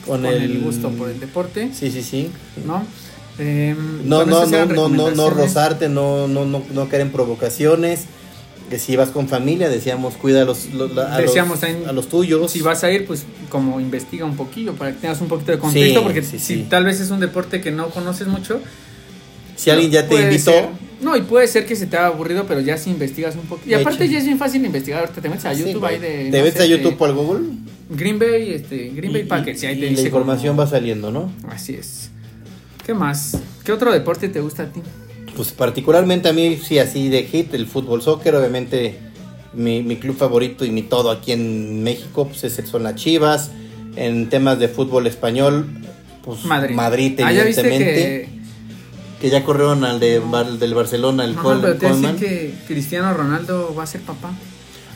Con 0.05 0.21
con 0.21 0.25
el- 0.25 0.43
el... 0.43 0.61
gusto 0.61 0.89
por 0.91 1.09
el 1.09 1.19
deporte, 1.19 1.69
Sí, 1.73 1.91
sí, 1.91 2.01
sí. 2.03 2.31
¿no? 2.65 2.85
Eh, 3.39 3.75
No, 4.03 4.25
no, 4.25 4.45
no, 4.45 4.65
no, 4.65 4.89
no, 4.89 5.11
no 5.11 5.29
rozarte, 5.29 5.89
no, 5.89 6.27
no, 6.27 6.45
no, 6.45 6.63
no 6.73 6.89
caer 6.89 7.03
en 7.03 7.11
provocaciones. 7.11 8.01
Que 8.69 8.79
si 8.79 8.95
vas 8.95 9.09
con 9.09 9.27
familia, 9.27 9.67
decíamos, 9.67 10.13
cuida 10.15 10.43
a 10.43 10.45
los, 10.45 10.67
los- 10.73 10.97
a, 10.97 11.17
Decíamos 11.17 11.59
los, 11.61 11.87
a 11.87 11.91
los 11.91 12.07
tuyos. 12.07 12.49
Si 12.51 12.61
vas 12.61 12.83
a 12.85 12.91
ir, 12.91 13.05
pues 13.05 13.25
como 13.49 13.81
investiga 13.81 14.23
un 14.23 14.37
poquillo 14.37 14.73
para 14.75 14.91
que 14.93 14.99
tengas 15.01 15.19
un 15.19 15.27
poquito 15.27 15.51
de 15.51 15.59
contexto, 15.59 15.99
Sí, 15.99 16.03
porque 16.05 16.21
sí, 16.23 16.39
si 16.39 16.55
sí. 16.55 16.67
tal 16.69 16.85
vez 16.85 17.01
es 17.01 17.09
un 17.11 17.19
deporte 17.19 17.59
que 17.59 17.71
no 17.71 17.89
conoces 17.89 18.27
mucho. 18.27 18.61
si 19.57 19.69
alguien 19.69 19.91
ya 19.91 20.07
te 20.07 20.15
invitó, 20.21 20.51
ser- 20.51 20.69
no, 21.01 21.17
y 21.17 21.21
puede 21.23 21.47
ser 21.47 21.65
que 21.65 21.75
se 21.75 21.85
te 21.85 21.97
haga 21.97 22.07
aburrido, 22.07 22.45
pero 22.47 22.61
ya 22.61 22.77
si 22.77 22.89
investigas 22.91 23.35
un 23.35 23.41
poquito. 23.41 23.69
Y 23.69 23.73
aparte 23.73 24.07
ya 24.07 24.19
es 24.19 24.25
bien 24.25 24.37
fácil 24.37 24.63
investigar, 24.65 25.01
ahorita 25.01 25.19
te 25.21 25.27
metes 25.29 25.45
a 25.45 25.53
YouTube 25.53 25.83
ahí 25.85 25.99
de... 25.99 26.29
te 26.31 26.37
no 26.37 26.43
metes 26.45 26.53
sé, 26.53 26.63
a 26.63 26.65
YouTube 26.65 27.03
al 27.03 27.13
Google 27.13 27.41
Green 27.89 28.19
Bay, 28.19 28.53
este, 28.53 28.89
Green 28.95 29.11
Bay 29.11 29.23
y- 29.23 29.25
Packers, 29.25 29.61
y 29.63 29.65
ahí 29.65 29.77
y 29.77 29.81
te 29.81 29.91
la 29.91 30.01
información 30.01 30.57
va 30.57 30.65
saliendo, 30.65 31.11
¿no? 31.11 31.29
Así 31.49 31.73
es. 31.73 32.09
¿Qué 32.91 32.95
más? 32.95 33.37
¿Qué 33.63 33.71
otro 33.71 33.89
deporte 33.93 34.27
te 34.27 34.41
gusta 34.41 34.63
a 34.63 34.65
ti? 34.65 34.81
Pues 35.37 35.53
particularmente 35.53 36.27
a 36.27 36.33
mí, 36.33 36.57
sí, 36.61 36.77
así 36.77 37.07
de 37.07 37.23
hit, 37.23 37.53
el 37.53 37.65
fútbol 37.65 38.01
soccer, 38.01 38.35
obviamente 38.35 38.99
mi, 39.53 39.81
mi 39.81 39.95
club 39.95 40.17
favorito 40.17 40.65
y 40.65 40.71
mi 40.71 40.81
todo 40.81 41.09
aquí 41.09 41.31
en 41.31 41.83
México, 41.83 42.27
pues 42.27 42.43
es, 42.43 42.61
son 42.69 42.83
las 42.83 42.95
Chivas. 42.95 43.51
En 43.95 44.27
temas 44.29 44.59
de 44.59 44.67
fútbol 44.67 45.07
español, 45.07 45.67
pues 46.21 46.43
Madrid. 46.43 46.75
Madrid, 46.75 47.17
Ah, 47.23 47.31
evidentemente. 47.31 47.85
que... 47.95 48.29
que... 49.21 49.29
ya 49.29 49.45
corrieron 49.45 49.85
al 49.85 50.01
de, 50.01 50.19
Bar- 50.19 50.57
del 50.59 50.73
Barcelona, 50.73 51.23
el 51.23 51.35
Col- 51.35 51.61
pero 51.61 51.75
te 51.77 52.15
que 52.19 52.53
Cristiano 52.67 53.13
Ronaldo 53.13 53.73
va 53.73 53.83
a 53.83 53.87
ser 53.87 54.01
papá. 54.01 54.31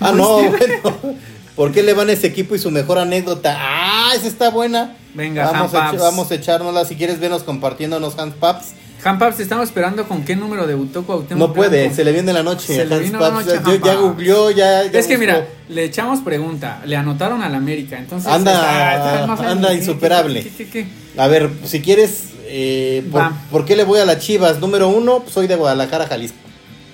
Ah, 0.01 0.11
no, 0.11 0.39
bueno. 0.49 1.15
¿Por 1.55 1.71
qué 1.71 1.81
le 1.81 1.93
van 1.93 2.09
a 2.09 2.11
ese 2.11 2.27
equipo 2.27 2.55
y 2.55 2.59
su 2.59 2.71
mejor 2.71 2.97
anécdota? 2.97 3.55
Ah, 3.57 4.11
esa 4.17 4.27
está 4.27 4.49
buena. 4.49 4.97
Venga, 5.16 5.49
vamos, 5.51 5.74
a, 5.74 5.91
vamos 5.93 6.32
a 6.32 6.36
echárnosla. 6.36 6.86
Si 6.86 6.95
quieres, 6.95 7.20
venos 7.20 7.43
compartiéndonos 7.43 8.18
Hans 8.20 8.36
Paps. 8.36 8.74
Paps, 9.03 9.38
te 9.38 9.43
estamos 9.43 9.66
esperando 9.68 10.07
con 10.07 10.26
qué 10.26 10.36
número 10.36 10.66
debutó 10.66 11.03
Cuauhtémoc 11.05 11.47
No 11.49 11.53
puede, 11.53 11.82
Blanco? 11.82 11.95
se 11.95 12.03
le 12.03 12.11
viene 12.11 12.34
la 12.34 12.41
noche. 12.41 12.76
Se 12.76 12.86
le 12.86 12.99
vino 12.99 13.20
la 13.20 13.30
noche 13.30 13.59
Yo- 13.63 13.76
ya 13.76 13.93
googleó, 13.95 14.49
ya. 14.49 14.84
ya 14.84 14.99
Es 14.99 15.05
que 15.05 15.16
buscó. 15.16 15.20
mira, 15.20 15.47
le 15.70 15.84
echamos 15.84 16.22
pregunta, 16.22 16.82
le 16.88 16.95
anotaron 16.97 17.43
al 17.43 17.53
América, 17.53 17.99
entonces 17.99 18.28
Anda- 18.32 18.51
está- 18.53 19.22
está- 19.34 19.51
anda 19.51 19.74
insuperable. 19.76 20.41
qué- 20.43 20.49
qué- 20.49 20.70
qué-. 20.70 20.88
A 21.22 21.28
ver, 21.28 21.51
si 21.66 21.82
quieres, 21.82 22.30
eh, 22.47 23.07
¿por, 23.51 23.66
qué 23.66 23.76
le 23.76 23.84
voy 23.84 23.99
a 23.99 24.05
las 24.05 24.18
Chivas? 24.20 24.59
Número 24.59 24.89
uno, 24.89 25.24
soy 25.32 25.45
de 25.45 25.55
Guadalajara, 25.55 26.07
Jalisco. 26.07 26.38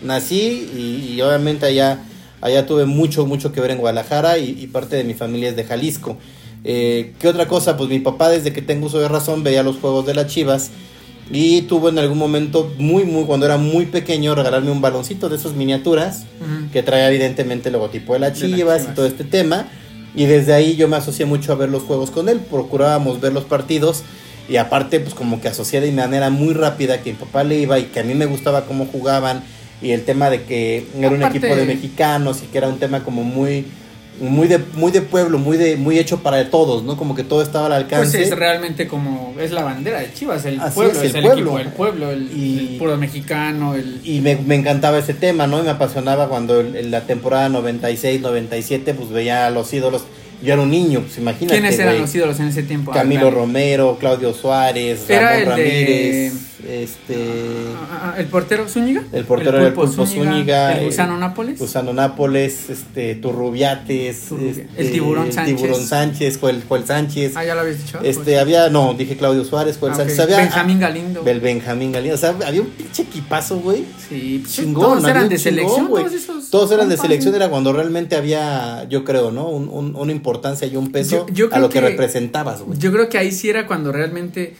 Nací 0.02 0.70
y, 0.76 1.14
y 1.14 1.22
obviamente 1.22 1.66
allá, 1.66 2.00
allá 2.42 2.66
tuve 2.66 2.86
mucho, 2.86 3.26
mucho 3.26 3.54
que 3.54 3.62
ver 3.62 3.72
en 3.72 3.78
Guadalajara 3.78 4.38
y, 4.38 4.50
y 4.60 4.68
parte 4.68 4.98
de 4.98 5.06
mi 5.06 5.14
familia 5.14 5.50
es 5.52 5.56
de 5.56 5.64
Jalisco. 5.64 6.18
Eh, 6.64 7.14
¿Qué 7.20 7.28
otra 7.28 7.48
cosa? 7.48 7.78
Pues 7.78 7.90
mi 7.90 8.00
papá 8.00 8.30
desde 8.30 8.54
que 8.54 8.62
tengo 8.62 8.88
uso 8.88 9.00
de 9.00 9.08
razón 9.08 9.44
veía 9.44 9.64
los 9.64 9.78
juegos 9.78 10.06
de 10.06 10.14
las 10.14 10.28
Chivas 10.28 10.72
y 11.32 11.62
tuvo 11.64 11.90
en 11.90 11.98
algún 11.98 12.18
momento, 12.18 12.72
muy, 12.78 13.06
muy, 13.06 13.24
cuando 13.24 13.46
era 13.46 13.58
muy 13.58 13.86
pequeño, 13.86 14.36
regalarme 14.36 14.70
un 14.70 14.82
baloncito 14.82 15.30
de 15.30 15.38
esas 15.38 15.54
miniaturas 15.54 16.26
que 16.74 16.84
traía 16.84 17.10
evidentemente 17.10 17.70
el 17.70 17.74
logotipo 17.74 18.14
de 18.14 18.20
las 18.20 18.40
De 18.40 18.48
las 18.48 18.58
Chivas 18.58 18.78
y 18.78 18.82
Chivas. 18.82 18.96
todo 18.96 19.06
este 19.06 19.24
tema. 19.24 19.68
Y 20.14 20.26
desde 20.26 20.54
ahí 20.54 20.76
yo 20.76 20.90
me 20.90 20.98
asocié 20.98 21.26
mucho 21.26 21.54
a 21.54 21.56
ver 21.56 21.70
los 21.70 21.84
juegos 21.84 22.12
con 22.12 22.28
él, 22.28 22.40
procurábamos 22.40 23.22
ver 23.22 23.32
los 23.32 23.46
partidos 23.46 24.04
y 24.50 24.58
aparte 24.58 25.00
pues 25.00 25.14
como 25.14 25.40
que 25.40 25.48
asocié 25.48 25.80
de 25.80 25.92
manera 25.94 26.30
muy 26.30 26.54
rápida 26.54 27.02
que 27.02 27.12
mi 27.12 27.18
papá 27.18 27.46
le 27.46 27.60
iba 27.60 27.80
y 27.80 27.84
que 27.86 28.02
a 28.02 28.04
mí 28.04 28.14
me 28.14 28.26
gustaba 28.26 28.66
cómo 28.66 28.86
jugaban 28.86 29.42
y 29.82 29.92
el 29.92 30.04
tema 30.04 30.30
de 30.30 30.44
que 30.44 30.86
era 31.00 31.10
un 31.12 31.24
equipo 31.24 31.56
de 31.56 31.66
mexicanos 31.66 32.44
y 32.44 32.48
que 32.48 32.58
era 32.58 32.68
un 32.68 32.78
tema 32.78 33.06
como 33.06 33.24
muy 33.24 33.66
muy 34.20 34.48
de 34.48 34.60
muy 34.76 34.92
de 34.92 35.02
pueblo, 35.02 35.40
muy 35.40 35.58
de 35.58 35.78
muy 35.78 35.98
hecho 35.98 36.22
para 36.22 36.50
todos, 36.50 36.84
¿no? 36.84 36.96
Como 36.98 37.16
que 37.16 37.24
todo 37.24 37.42
estaba 37.42 37.66
al 37.68 37.86
Pues 37.86 37.94
alcance. 37.94 38.22
es 38.22 38.30
realmente 38.38 38.88
como 38.88 39.34
es 39.40 39.52
la 39.52 39.64
bandera 39.64 40.00
de 40.00 40.14
Chivas, 40.14 40.46
el 40.46 40.60
Así 40.60 40.76
pueblo, 40.76 41.00
es, 41.02 41.06
es, 41.10 41.16
el 41.16 41.22
pueblo. 41.24 41.42
equipo, 41.58 41.60
el 41.60 41.68
pueblo, 41.70 42.12
el, 42.12 42.32
Y- 42.38 42.60
el 42.74 42.78
puro 42.78 42.98
mexicano, 42.98 43.74
el 43.76 44.00
y 44.04 44.20
me, 44.22 44.36
me 44.36 44.56
encantaba 44.56 45.00
ese 45.00 45.14
tema, 45.14 45.48
¿no? 45.48 45.60
Y 45.60 45.64
me 45.64 45.70
apasionaba 45.72 46.28
cuando 46.28 46.60
el- 46.60 46.76
en 46.76 46.92
la 46.92 47.02
temporada 47.02 47.50
96, 47.50 48.22
97, 48.22 48.94
pues 48.94 49.10
veía 49.10 49.48
a 49.48 49.50
los 49.50 49.74
ídolos. 49.74 50.04
Yo 50.44 50.54
era 50.54 50.62
un 50.64 50.72
niño, 50.72 51.02
pues 51.02 51.18
imagínate. 51.20 51.54
¿Quiénes 51.60 51.78
eran 51.80 52.00
los 52.00 52.14
ídolos 52.16 52.40
en 52.40 52.48
ese 52.48 52.64
tiempo? 52.64 52.92
Camilo. 52.92 53.30
Romero, 53.32 53.98
Claudio 54.00 54.34
Suárez, 54.34 55.08
Era 55.08 55.40
Ramón 55.40 55.56
de- 55.56 55.64
Ramírez, 55.64 56.34
este, 56.68 57.18
Ah, 57.76 58.14
ah, 58.16 58.20
el 58.20 58.26
portero 58.28 58.68
Zúñiga, 58.68 59.04
el 59.12 59.26
portero 59.26 59.58
era 59.58 59.68
el 59.68 59.74
Pulpo 59.74 60.06
Zúñiga, 60.06 60.74
el 60.78 60.84
eh, 60.84 60.86
Gusano 60.86 61.18
Nápoles, 61.18 61.60
Gusano 61.60 61.94
Nápoles, 61.94 62.70
este, 62.70 63.16
Turrubiates, 63.16 64.30
Turrubia- 64.30 64.50
este, 64.52 64.68
el 64.82 64.92
Tiburón 64.92 65.32
Sánchez. 65.32 65.56
Tiburón 65.56 65.86
Sánchez, 65.86 66.38
Joel, 66.40 66.64
Joel 66.68 66.86
Sánchez, 66.86 67.34
ah 67.36 67.44
ya 67.44 67.56
lo 67.56 67.62
habías 67.62 67.78
dicho, 67.80 68.00
este, 68.04 68.24
Pues, 68.24 68.40
había, 68.40 68.70
no, 68.70 68.94
dije 68.94 69.18
Claudio 69.18 69.44
Suárez, 69.46 69.78
Joel 69.80 69.94
ah, 69.94 69.98
Sánchez, 69.98 70.18
ok. 70.20 70.24
había, 70.26 70.38
Benjamín 70.38 70.80
Galindo, 70.80 71.24
el 71.26 71.40
Benjamín 71.40 71.92
Galindo, 71.92 72.16
o 72.16 72.20
sea, 72.20 72.36
había 72.46 72.62
un 72.62 72.68
pinche 72.70 73.04
equipazo, 73.04 73.60
güey, 73.60 73.86
sí, 74.10 74.40
pues, 74.44 74.54
chingón, 74.56 74.84
todos 74.84 75.04
eran 75.08 75.30
de 75.30 75.38
chingón, 75.38 75.40
selección, 75.40 75.88
güey. 75.88 76.04
todos 76.06 76.16
esos 76.18 76.50
Todos 76.50 76.72
eran 76.72 76.90
de 76.90 76.98
selección, 76.98 77.34
era 77.36 77.50
cuando 77.50 77.72
realmente 77.74 78.16
había, 78.16 78.86
yo 78.90 79.04
creo, 79.04 79.32
¿no? 79.32 79.48
Un, 79.50 79.70
un- 79.70 79.96
una 79.96 80.12
importancia 80.12 80.68
y 80.68 80.76
un 80.76 80.92
peso 80.92 81.26
Yo- 81.28 81.48
yo 81.48 81.50
a 81.56 81.60
lo 81.60 81.70
que, 81.70 81.80
que- 81.80 81.88
representabas, 81.90 82.62
güey. 82.62 82.78
Yo 82.80 82.92
creo 82.92 83.10
que 83.10 83.18
ahí 83.18 83.32
sí 83.32 83.50
era 83.50 83.68
cuando 83.68 83.92
realmente, 83.92 84.56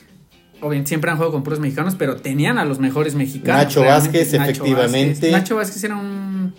o 0.62 0.70
bien, 0.70 0.86
siempre 0.88 1.10
han 1.12 1.18
jugado 1.18 1.32
con 1.34 1.44
puros 1.44 1.60
mexicanos, 1.60 1.96
pero 1.98 2.18
tenían 2.18 2.58
a 2.58 2.66
los 2.66 2.80
mejores 2.80 3.16
mexicanos. 3.16 3.64
Nacho. 3.66 3.82
Vázquez, 3.82 4.34
efectivamente. 4.34 5.12
Vázquez. 5.14 5.32
Nacho 5.32 5.56
Vázquez 5.56 5.84
era 5.84 5.96
un, 5.98 6.54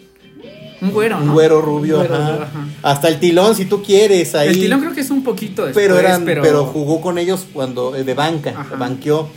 un 0.81 0.91
güero, 0.91 1.19
¿no? 1.21 1.27
Un 1.27 1.33
güero 1.33 1.61
rubio, 1.63 2.01
Un 2.01 2.07
güero, 2.09 2.23
ajá. 2.23 2.43
ajá. 2.43 2.67
Hasta 2.83 3.09
el 3.09 3.19
tilón, 3.21 3.55
si 3.55 3.65
tú 3.67 3.83
quieres, 3.83 4.35
ahí. 4.35 4.49
El 4.49 4.55
tilón 4.61 4.81
creo 4.81 4.93
que 4.95 5.01
es 5.03 5.11
un 5.11 5.23
poquito 5.23 5.65
después, 5.65 5.85
pero, 5.87 5.99
eran, 5.99 6.25
pero, 6.25 6.43
pero... 6.43 6.65
jugó 6.67 7.01
con 7.01 7.19
ellos 7.19 7.47
cuando 7.53 7.95
eh, 7.97 8.05
de 8.05 8.15
banca, 8.15 8.51
Ajá. 8.57 8.77
banqueó. 8.77 9.29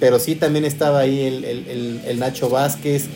Pero 0.00 0.18
sí 0.18 0.34
también 0.34 0.64
estaba 0.64 0.98
ahí 1.00 1.20
el, 1.22 1.44
el- 1.44 1.68
el- 1.68 2.00
el 2.06 2.18
Nacho 2.18 2.48
Vázquez. 2.48 3.06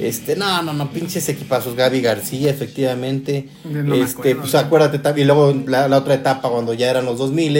Este, 0.00 0.34
no, 0.34 0.62
no, 0.64 0.72
no, 0.72 0.90
pinches 0.90 1.28
equipazos. 1.28 1.76
Gaby 1.76 2.00
García, 2.00 2.50
efectivamente. 2.50 3.48
No 3.64 3.94
este, 3.94 4.10
acuerdo, 4.32 4.40
pues 4.40 4.52
¿no? 4.52 4.58
acuérdate. 4.58 5.20
Y 5.20 5.24
luego 5.24 5.54
la, 5.68 5.88
la 5.88 5.98
otra 5.98 6.14
etapa, 6.14 6.48
cuando 6.50 6.74
ya 6.74 6.90
eran 6.90 7.04
los 7.04 7.18
2000 7.18 7.56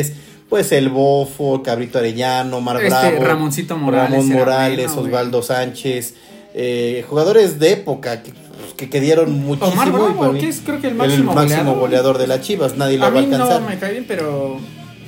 pues 0.49 0.71
el 0.73 0.89
Bofo, 0.89 1.63
Cabrito 1.63 1.99
Arellano, 1.99 2.61
Mar 2.61 2.77
Este, 2.83 2.89
Bravo, 3.11 3.25
Ramoncito 3.25 3.77
Morales 3.77 4.11
Ramón 4.13 4.29
Morales, 4.33 4.87
bueno, 4.87 4.95
güey. 5.03 5.07
Osvaldo 5.07 5.43
Sánchez. 5.43 6.15
eh, 6.55 7.05
jugadores 7.09 7.59
de 7.59 7.73
época 7.73 8.23
que, 8.23 8.33
que, 8.77 8.89
que 8.91 9.01
dieron 9.01 9.33
muchísimo. 9.41 9.73
Omar 9.73 9.89
y 9.89 9.91
Bravo, 9.91 10.19
para 10.19 10.33
mí, 10.33 10.41
que 10.41 10.49
es 10.49 10.61
creo 10.65 10.81
que 10.81 10.87
el 10.89 10.93
el 10.93 10.99
máximo, 10.99 11.33
máximo 11.35 11.75
goleador. 11.75 11.79
goleador 11.81 12.19
de 12.19 12.27
las 12.29 12.41
Chivas, 12.43 12.77
nadie 12.77 12.99
lo 12.99 13.07
A 13.07 13.11
va 13.11 13.19
a 13.19 13.23
mí 13.23 13.33
alcanzar. 13.33 13.61
no 13.63 13.69
me 13.69 13.79
cae 13.79 13.93
bien, 13.93 14.05
pero 14.07 14.59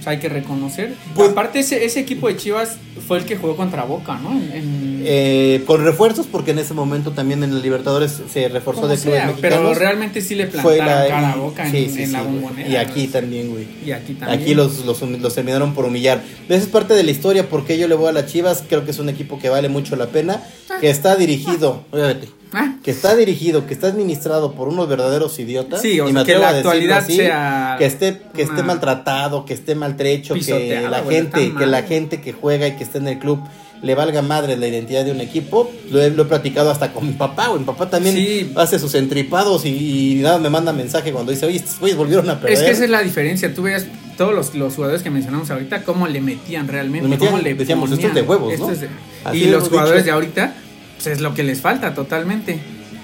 hay 0.06 0.18
que 0.18 0.28
reconocer. 0.28 0.94
Pues- 1.14 1.30
Aparte, 1.30 1.58
ese, 1.60 1.84
ese 1.84 2.00
equipo 2.00 2.28
de 2.28 2.36
Chivas 2.36 2.76
fue 3.06 3.18
el 3.18 3.24
que 3.24 3.36
jugó 3.36 3.56
contra 3.56 3.84
Boca, 3.84 4.18
¿no? 4.18 4.32
En- 4.32 4.52
en- 4.52 4.96
Eh, 5.08 5.62
con 5.66 5.84
refuerzos, 5.84 6.26
porque 6.26 6.50
en 6.50 6.58
ese 6.58 6.74
momento 6.74 7.12
también 7.12 7.42
en 7.44 7.50
el 7.50 7.62
Libertadores 7.62 8.20
se 8.32 8.48
reforzó 8.48 8.88
de 8.88 8.96
clubes 8.96 9.18
sea, 9.20 9.26
mexicanos. 9.28 9.58
pero 9.60 9.74
realmente 9.74 10.20
sí 10.20 10.34
le 10.34 10.46
plantaron 10.46 10.78
la 10.86 11.06
cara 11.08 11.32
a 11.32 11.36
Boca 11.36 11.64
en, 11.66 11.72
sí, 11.92 12.02
en 12.02 12.12
la 12.12 12.20
sí, 12.20 12.24
bombonera. 12.26 12.68
Y 12.68 12.76
aquí 12.76 13.06
también, 13.06 13.50
güey. 13.50 13.66
Y 13.84 13.92
aquí 13.92 14.14
también. 14.14 14.40
Aquí 14.40 14.54
los, 14.54 14.84
los, 14.84 15.00
los 15.02 15.34
terminaron 15.34 15.74
por 15.74 15.84
humillar. 15.84 16.22
Esa 16.48 16.56
es 16.62 16.66
parte 16.66 16.94
de 16.94 17.04
la 17.04 17.10
historia, 17.12 17.48
porque 17.48 17.78
yo 17.78 17.86
le 17.86 17.94
voy 17.94 18.08
a 18.08 18.12
las 18.12 18.26
Chivas, 18.26 18.64
creo 18.68 18.84
que 18.84 18.90
es 18.90 18.98
un 18.98 19.08
equipo 19.08 19.38
que 19.38 19.48
vale 19.48 19.68
mucho 19.68 19.94
la 19.94 20.06
pena, 20.08 20.42
que 20.80 20.90
está 20.90 21.14
dirigido, 21.14 21.84
óyate, 21.92 22.28
Ah, 22.52 22.74
que 22.82 22.90
está 22.92 23.14
dirigido, 23.16 23.66
que 23.66 23.74
está 23.74 23.88
administrado 23.88 24.52
por 24.52 24.68
unos 24.68 24.88
verdaderos 24.88 25.38
idiotas. 25.38 25.82
Sí, 25.82 25.98
o 26.00 26.08
y 26.08 26.12
sea, 26.12 26.24
que 26.24 26.34
la 26.38 26.50
actualidad 26.50 26.98
así, 26.98 27.16
sea 27.16 27.76
que 27.78 27.86
esté, 27.86 28.20
que 28.34 28.42
esté 28.42 28.62
maltratado, 28.62 29.44
que 29.44 29.52
esté 29.54 29.74
maltrecho, 29.74 30.34
que 30.34 30.80
la 30.88 31.02
gente, 31.02 31.46
está 31.46 31.58
que 31.58 31.66
la 31.66 31.82
gente 31.82 32.20
que 32.20 32.32
juega 32.32 32.68
y 32.68 32.76
que 32.76 32.84
esté 32.84 32.98
en 32.98 33.08
el 33.08 33.18
club 33.18 33.40
le 33.82 33.94
valga 33.94 34.22
madre 34.22 34.56
la 34.56 34.66
identidad 34.68 35.04
de 35.04 35.10
un 35.12 35.20
equipo. 35.20 35.70
Lo 35.90 36.00
he, 36.00 36.10
lo 36.10 36.22
he 36.22 36.26
platicado 36.26 36.70
hasta 36.70 36.92
con 36.92 37.06
mi 37.08 37.12
papá, 37.12 37.48
güey. 37.48 37.60
Mi 37.60 37.66
papá 37.66 37.90
también 37.90 38.14
Sí. 38.16 38.52
hace 38.56 38.78
sus 38.78 38.94
entripados 38.94 39.66
y, 39.66 40.12
y 40.12 40.14
nada, 40.22 40.38
me 40.38 40.48
manda 40.48 40.72
mensaje 40.72 41.12
cuando 41.12 41.32
dice, 41.32 41.44
oye, 41.46 41.56
estos 41.56 41.78
güeyes 41.80 41.96
volvieron 41.98 42.28
a 42.30 42.40
perder. 42.40 42.56
Es 42.58 42.62
que 42.64 42.70
esa 42.70 42.84
es 42.84 42.90
la 42.90 43.02
diferencia. 43.02 43.52
Tú 43.52 43.62
veas 43.62 43.86
todos 44.16 44.34
los, 44.34 44.54
los 44.54 44.74
jugadores 44.74 45.02
que 45.02 45.10
mencionamos 45.10 45.50
ahorita, 45.50 45.82
cómo 45.82 46.06
le 46.08 46.20
metían 46.22 46.68
realmente. 46.68 47.06
Metían, 47.06 47.32
cómo 47.32 47.42
le 47.42 47.54
decíamos, 47.54 47.92
esto 47.92 48.06
es 48.08 48.14
de 48.14 48.22
huevos, 48.22 48.58
¿no? 48.58 48.70
es 48.70 48.80
de- 48.80 48.88
Así 49.24 49.38
Y 49.44 49.48
los 49.48 49.68
jugadores 49.68 50.04
dicho. 50.04 50.06
de 50.06 50.12
ahorita, 50.12 50.54
pues 50.96 51.06
es 51.06 51.20
lo 51.20 51.34
que 51.34 51.42
les 51.42 51.60
falta 51.60 51.94
totalmente. 51.94 52.58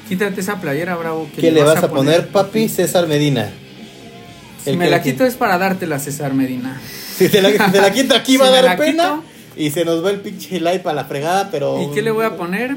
Quítate 0.09 0.41
esa 0.41 0.61
playera, 0.61 0.97
bravo. 0.97 1.29
que 1.35 1.41
¿Qué 1.41 1.53
le 1.53 1.63
vas 1.63 1.83
a 1.83 1.89
poner, 1.89 2.29
papi? 2.29 2.69
César 2.69 3.07
Medina. 3.07 3.51
Si 4.65 4.77
me 4.77 4.91
la 4.91 5.03
quito 5.03 5.25
es 5.25 5.35
para 5.35 5.59
dártela, 5.59 5.99
César 5.99 6.35
Medina. 6.35 6.81
Si 7.13 7.29
te 7.29 7.43
la, 7.43 7.51
te 7.71 7.81
la 7.81 7.93
quito 7.93 8.15
aquí 8.15 8.33
Si 8.37 8.39
va 8.39 8.47
a 8.49 8.63
dar 8.63 8.77
pena. 8.79 9.21
Y 9.55 9.71
se 9.71 9.85
nos 9.85 10.03
va 10.05 10.11
el 10.11 10.21
pinche 10.21 10.59
live 10.59 10.81
para 10.81 10.95
la 10.97 11.05
fregada, 11.05 11.51
pero. 11.51 11.81
¿Y 11.83 11.95
qué 11.95 12.01
le 12.01 12.11
voy 12.11 12.25
a 12.25 12.37
poner? 12.37 12.77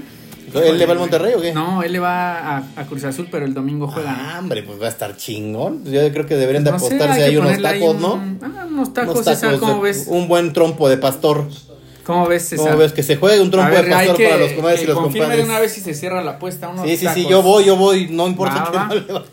¿Él 0.53 0.78
le 0.78 0.86
va 0.86 0.93
al 0.93 0.99
Monterrey 0.99 1.34
o 1.36 1.41
qué? 1.41 1.53
No, 1.53 1.82
él 1.84 1.91
le 1.93 1.99
va 1.99 2.57
a, 2.57 2.63
a 2.76 2.86
Cruz 2.86 3.03
Azul, 3.05 3.28
pero 3.32 3.45
el 3.45 3.53
domingo 3.53 3.88
juegan. 3.88 4.16
Ah, 4.18 4.38
hombre, 4.39 4.61
pues 4.63 4.80
va 4.80 4.86
a 4.86 4.89
estar 4.89 5.16
chingón. 5.18 5.84
Yo 5.86 6.11
creo 6.11 6.26
que 6.26 6.36
deberían 6.36 6.63
de 6.63 6.72
No 6.72 6.80
sé, 6.80 6.86
apostarse 6.86 7.24
hay 7.24 7.30
ahí 7.32 7.38
unos 7.38 7.51
ahí 7.53 7.61
tacos, 7.61 7.95
un- 7.95 8.01
¿no? 8.01 8.38
Ah, 8.41 8.66
unos 8.70 8.93
tacos, 8.93 9.13
Unos 9.16 9.26
César, 9.26 9.53
tacos 9.53 9.59
¿cómo 9.70 9.82
ves? 9.82 10.05
Un 10.07 10.28
buen 10.28 10.53
trompo 10.53 10.88
de 10.88 10.97
pastor. 10.97 11.47
¿Cómo 12.05 12.27
ves, 12.27 12.43
César? 12.49 12.67
¿Cómo 12.67 12.77
ves? 12.79 12.93
Que 12.93 13.03
se 13.03 13.15
juegue 13.15 13.41
un 13.41 13.49
trompo 13.51 13.71
ver, 13.71 13.85
de 13.85 13.91
pastor 13.91 14.15
que- 14.17 14.25
para 14.29 14.37
los 14.37 14.51
comadres 14.53 14.83
y 14.83 14.85
los 14.85 14.97
compadres. 14.99 15.37
de 15.37 15.43
una 15.43 15.59
vez 15.59 15.71
si 15.73 15.81
se 15.81 15.93
cierra 15.93 16.23
la 16.23 16.31
apuesta. 16.31 16.69
Unos 16.69 16.87
Sí, 16.87 16.97
sí, 16.97 17.07
sí, 17.13 17.25
yo 17.29 17.41
voy, 17.41 17.65
yo 17.65 17.75
voy, 17.75 18.07
no 18.11 18.27
importa 18.27 18.69
que 18.71 18.77
no 18.77 19.01
le 19.01 19.13
va. 19.13 19.25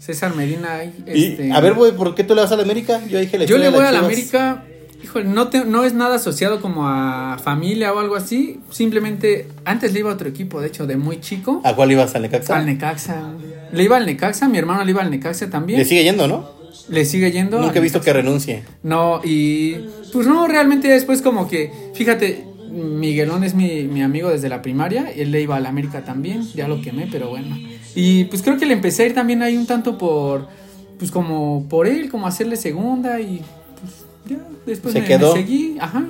César 0.00 0.34
Medina. 0.34 0.82
Y, 0.84 1.04
este, 1.06 1.52
a 1.52 1.60
ver, 1.60 1.74
güey, 1.74 1.92
¿por 1.92 2.14
qué 2.14 2.24
tú 2.24 2.34
le 2.34 2.40
vas 2.42 2.50
a 2.52 2.56
la 2.56 2.62
América? 2.62 3.00
Yo 3.08 3.18
dije 3.20 3.38
la 3.38 3.44
Yo 3.44 3.58
le 3.58 3.68
voy 3.68 3.84
a 3.84 3.92
la 3.92 4.00
América. 4.00 4.64
Híjole, 5.02 5.26
no, 5.26 5.46
te- 5.46 5.64
no 5.64 5.84
es 5.84 5.94
nada 5.94 6.16
asociado 6.16 6.60
como 6.60 6.88
a 6.88 7.38
familia 7.42 7.92
o 7.92 8.00
algo 8.00 8.16
así. 8.16 8.58
Simplemente, 8.70 9.46
antes 9.64 9.92
le 9.92 10.00
iba 10.00 10.10
a 10.10 10.14
otro 10.14 10.28
equipo, 10.28 10.60
de 10.60 10.66
hecho, 10.66 10.88
de 10.88 10.96
muy 10.96 11.20
chico. 11.20 11.60
¿A 11.62 11.76
cuál 11.76 11.92
ibas? 11.92 12.16
¿Al 12.16 12.22
Necaxa? 12.22 12.56
Al 12.56 12.66
Necaxa. 12.66 13.22
Le 13.70 13.82
iba 13.84 13.96
al 13.96 14.06
Necaxa, 14.06 14.48
mi 14.48 14.58
hermano 14.58 14.82
le 14.84 14.90
iba 14.90 15.00
al 15.02 15.10
Necaxa 15.10 15.50
también. 15.50 15.78
Le 15.78 15.84
sigue 15.84 16.02
yendo, 16.02 16.26
¿no? 16.26 16.50
Le 16.88 17.04
sigue 17.04 17.30
yendo. 17.32 17.60
Nunca 17.60 17.78
he 17.78 17.82
visto 17.82 18.00
que 18.00 18.12
renuncie. 18.12 18.62
No, 18.82 19.20
y 19.22 19.76
pues 20.12 20.26
no, 20.26 20.46
realmente 20.48 20.88
después 20.88 21.22
como 21.22 21.48
que, 21.48 21.72
fíjate, 21.94 22.44
Miguelón 22.70 23.44
es 23.44 23.54
mi, 23.54 23.84
mi 23.84 24.02
amigo 24.02 24.30
desde 24.30 24.48
la 24.48 24.62
primaria, 24.62 25.10
él 25.10 25.30
le 25.30 25.40
iba 25.42 25.56
a 25.56 25.60
la 25.60 25.68
América 25.68 26.04
también, 26.04 26.46
ya 26.54 26.68
lo 26.68 26.80
quemé, 26.80 27.08
pero 27.10 27.28
bueno. 27.28 27.56
Y 27.94 28.24
pues 28.24 28.42
creo 28.42 28.58
que 28.58 28.66
le 28.66 28.74
empecé 28.74 29.02
a 29.02 29.06
ir 29.06 29.14
también 29.14 29.42
ahí 29.42 29.56
un 29.56 29.66
tanto 29.66 29.98
por, 29.98 30.48
pues 30.98 31.10
como 31.10 31.66
por 31.68 31.86
él, 31.86 32.10
como 32.10 32.26
hacerle 32.26 32.56
segunda 32.56 33.20
y 33.20 33.42
pues 33.80 33.94
ya, 34.28 34.38
después 34.66 34.92
Se 34.92 35.00
me, 35.00 35.06
quedó. 35.06 35.34
me 35.34 35.40
seguí, 35.42 35.76
ajá. 35.80 36.06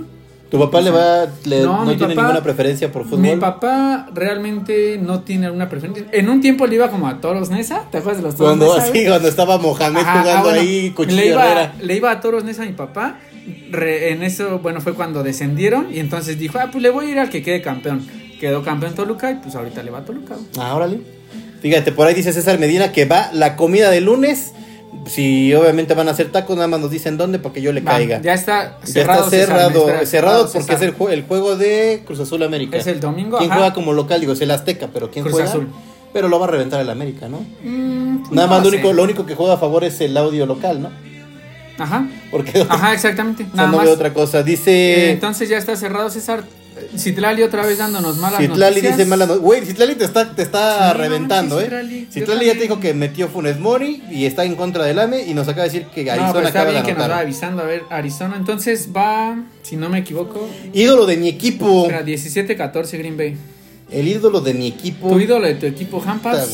¿Tu 0.50 0.58
papá 0.58 0.80
le 0.80 0.90
va, 0.90 1.26
le, 1.44 1.60
No, 1.60 1.84
no, 1.84 1.94
tiene 1.96 2.14
papá- 2.14 2.22
ninguna 2.28 2.42
preferencia 2.42 2.90
por 2.90 3.04
fútbol? 3.04 3.20
Mi 3.20 3.36
papá 3.36 4.08
realmente 4.14 4.98
no 4.98 5.20
tiene 5.20 5.44
alguna 5.46 5.68
preferencia. 5.68 6.06
En 6.10 6.28
un 6.30 6.40
tiempo 6.40 6.66
le 6.66 6.76
iba 6.76 6.90
como 6.90 7.06
a 7.06 7.20
Toros 7.20 7.50
Nesa, 7.50 7.84
¿te 7.90 7.98
acuerdas 7.98 8.22
de 8.22 8.28
los 8.28 8.36
Toros 8.36 8.56
Cuando, 8.56 8.74
Nesa? 8.78 8.88
güey? 8.90 9.06
cuando 9.06 9.28
estaba 9.28 9.58
Mohamed 9.58 10.00
Ajá, 10.00 10.20
jugando 10.20 10.48
ah, 10.48 10.52
bueno, 10.52 10.60
ahí, 10.60 10.90
Cuchillo 10.96 11.16
le 11.16 11.26
iba, 11.28 11.72
le 11.82 11.94
iba 11.96 12.10
a 12.10 12.20
Toros 12.20 12.44
Nesa 12.44 12.62
a 12.62 12.66
mi 12.66 12.72
papá. 12.72 13.18
Re- 13.70 14.12
en 14.12 14.22
eso, 14.22 14.58
bueno, 14.60 14.80
fue 14.80 14.94
cuando 14.94 15.22
descendieron. 15.22 15.88
Y 15.94 16.00
entonces 16.00 16.38
dijo, 16.38 16.58
ah, 16.58 16.68
pues 16.72 16.82
le 16.82 16.90
voy 16.90 17.06
a 17.06 17.10
ir 17.10 17.18
al 17.18 17.28
que 17.30 17.42
quede 17.42 17.60
campeón. 17.60 18.06
Quedó 18.40 18.62
campeón 18.62 18.94
Toluca 18.94 19.30
y 19.30 19.34
pues 19.36 19.54
ahorita 19.54 19.82
le 19.82 19.90
va 19.90 19.98
a 19.98 20.04
Toluca. 20.04 20.34
Ah, 20.58 20.74
órale. 20.74 21.00
Fíjate, 21.60 21.92
por 21.92 22.06
ahí 22.06 22.14
dice 22.14 22.32
César 22.32 22.58
Medina 22.58 22.92
que 22.92 23.04
va 23.04 23.30
la 23.34 23.56
comida 23.56 23.90
de 23.90 24.00
lunes. 24.00 24.52
Si 25.08 25.52
obviamente 25.54 25.94
van 25.94 26.08
a 26.08 26.12
hacer 26.12 26.30
tacos, 26.30 26.56
nada 26.56 26.68
más 26.68 26.80
nos 26.80 26.90
dicen 26.90 27.16
dónde 27.16 27.38
para 27.38 27.52
que 27.54 27.62
yo 27.62 27.72
le 27.72 27.80
Va, 27.80 27.92
caiga. 27.92 28.20
ya 28.20 28.34
está 28.34 28.78
Ya 28.80 28.86
cerrado. 28.86 29.24
está 29.24 29.30
César, 29.30 29.46
cerrado, 29.72 30.06
cerrado 30.06 30.42
porque 30.52 30.60
César. 30.74 30.74
es 30.76 30.94
el, 31.00 31.12
el 31.12 31.22
juego 31.24 31.56
de 31.56 32.02
Cruz 32.06 32.20
Azul 32.20 32.42
América. 32.42 32.76
Es 32.76 32.86
el 32.86 33.00
domingo, 33.00 33.38
¿Quién 33.38 33.50
ajá. 33.50 33.58
juega 33.60 33.74
como 33.74 33.92
local? 33.92 34.20
Digo, 34.20 34.32
es 34.34 34.40
el 34.40 34.50
Azteca, 34.50 34.88
pero 34.92 35.10
¿quién 35.10 35.24
Cruz 35.24 35.34
juega? 35.34 35.48
Azul. 35.50 35.68
Pero 36.12 36.28
lo 36.28 36.38
va 36.38 36.46
a 36.46 36.50
reventar 36.50 36.80
el 36.80 36.88
América, 36.90 37.28
¿no? 37.28 37.40
Mm, 37.62 38.32
Nada 38.32 38.46
no 38.48 38.54
más 38.54 38.62
lo 38.62 38.68
único, 38.70 38.92
lo 38.92 39.02
único 39.02 39.26
que 39.26 39.34
juega 39.34 39.54
a 39.54 39.58
favor 39.58 39.84
es 39.84 40.00
el 40.00 40.16
audio 40.16 40.46
local, 40.46 40.80
¿no? 40.82 40.90
Ajá. 41.78 42.06
Porque 42.30 42.60
Ajá, 42.68 42.92
exactamente. 42.94 43.44
o 43.44 43.46
sea, 43.46 43.54
Nada 43.56 43.68
no 43.70 43.76
más. 43.76 43.86
veo 43.86 43.94
otra 43.94 44.12
cosa. 44.12 44.40
Eh, 44.40 44.44
Dice 44.44 45.10
entonces 45.12 45.48
ya 45.48 45.58
está 45.58 45.76
cerrado, 45.76 46.10
César. 46.10 46.44
Citlali 46.96 47.42
otra 47.42 47.64
vez 47.66 47.78
dándonos 47.78 48.16
malas 48.18 48.40
Citlali 48.40 48.76
noticias. 48.76 48.96
dice 48.98 49.08
mala 49.08 49.26
no- 49.26 49.38
Güey, 49.38 49.64
Citlali 49.64 49.94
te 49.94 50.04
está, 50.04 50.34
te 50.34 50.42
está 50.42 50.92
Sí, 50.92 50.98
reventando, 50.98 51.56
no 51.56 51.60
¿eh? 51.60 51.64
manches, 51.70 51.80
Citlali. 51.88 52.08
Citlali 52.12 52.46
ya 52.46 52.52
te 52.54 52.60
dijo 52.60 52.80
que 52.80 52.94
metió 52.94 53.28
Funes 53.28 53.58
Mori 53.58 54.02
y 54.10 54.24
está 54.26 54.44
en 54.44 54.54
contra 54.54 54.84
del 54.84 54.98
AME 54.98 55.22
y 55.26 55.34
nos 55.34 55.48
acaba 55.48 55.64
de 55.66 55.70
decir 55.72 55.86
que 55.94 56.04
No, 56.04 56.12
Arizona 56.12 56.32
pero 56.34 56.46
está 56.48 56.58
acaba 56.60 56.72
de 56.72 56.82
bien 56.82 56.86
que 56.96 57.00
nos 57.00 57.10
va 57.10 57.18
avisando. 57.18 57.62
A 57.62 57.66
ver, 57.66 57.82
Arizona. 57.90 58.36
Entonces 58.36 58.88
va, 58.96 59.42
si 59.62 59.76
no 59.76 59.88
me 59.88 59.98
equivoco, 59.98 60.48
Ídolo 60.72 61.06
de 61.06 61.16
mi 61.16 61.28
equipo. 61.28 61.82
Espera, 61.82 62.04
17-14 62.04 62.98
Green 62.98 63.16
Bay. 63.16 63.36
El 63.90 64.06
ídolo 64.08 64.40
de 64.40 64.52
mi 64.54 64.66
equipo. 64.68 65.08
Tu 65.10 65.20
ídolo 65.20 65.46
de 65.46 65.54
tu 65.54 65.66
equipo, 65.66 66.02
Hampas. 66.06 66.48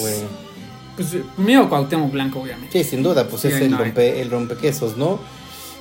Pues 0.97 1.09
mío, 1.39 1.68
Cuauhtémoc 1.68 2.12
Blanco, 2.12 2.41
obviamente. 2.41 2.83
Sí, 2.85 2.89
sin 2.89 3.03
duda, 3.03 3.27
pues 3.27 3.43
Sí, 3.43 3.49
es 3.49 3.55
el, 3.61 3.70
no 3.72 3.79
rompe, 3.79 4.20
el 4.20 4.31
rompequesos, 4.31 4.97
¿no? 4.97 5.18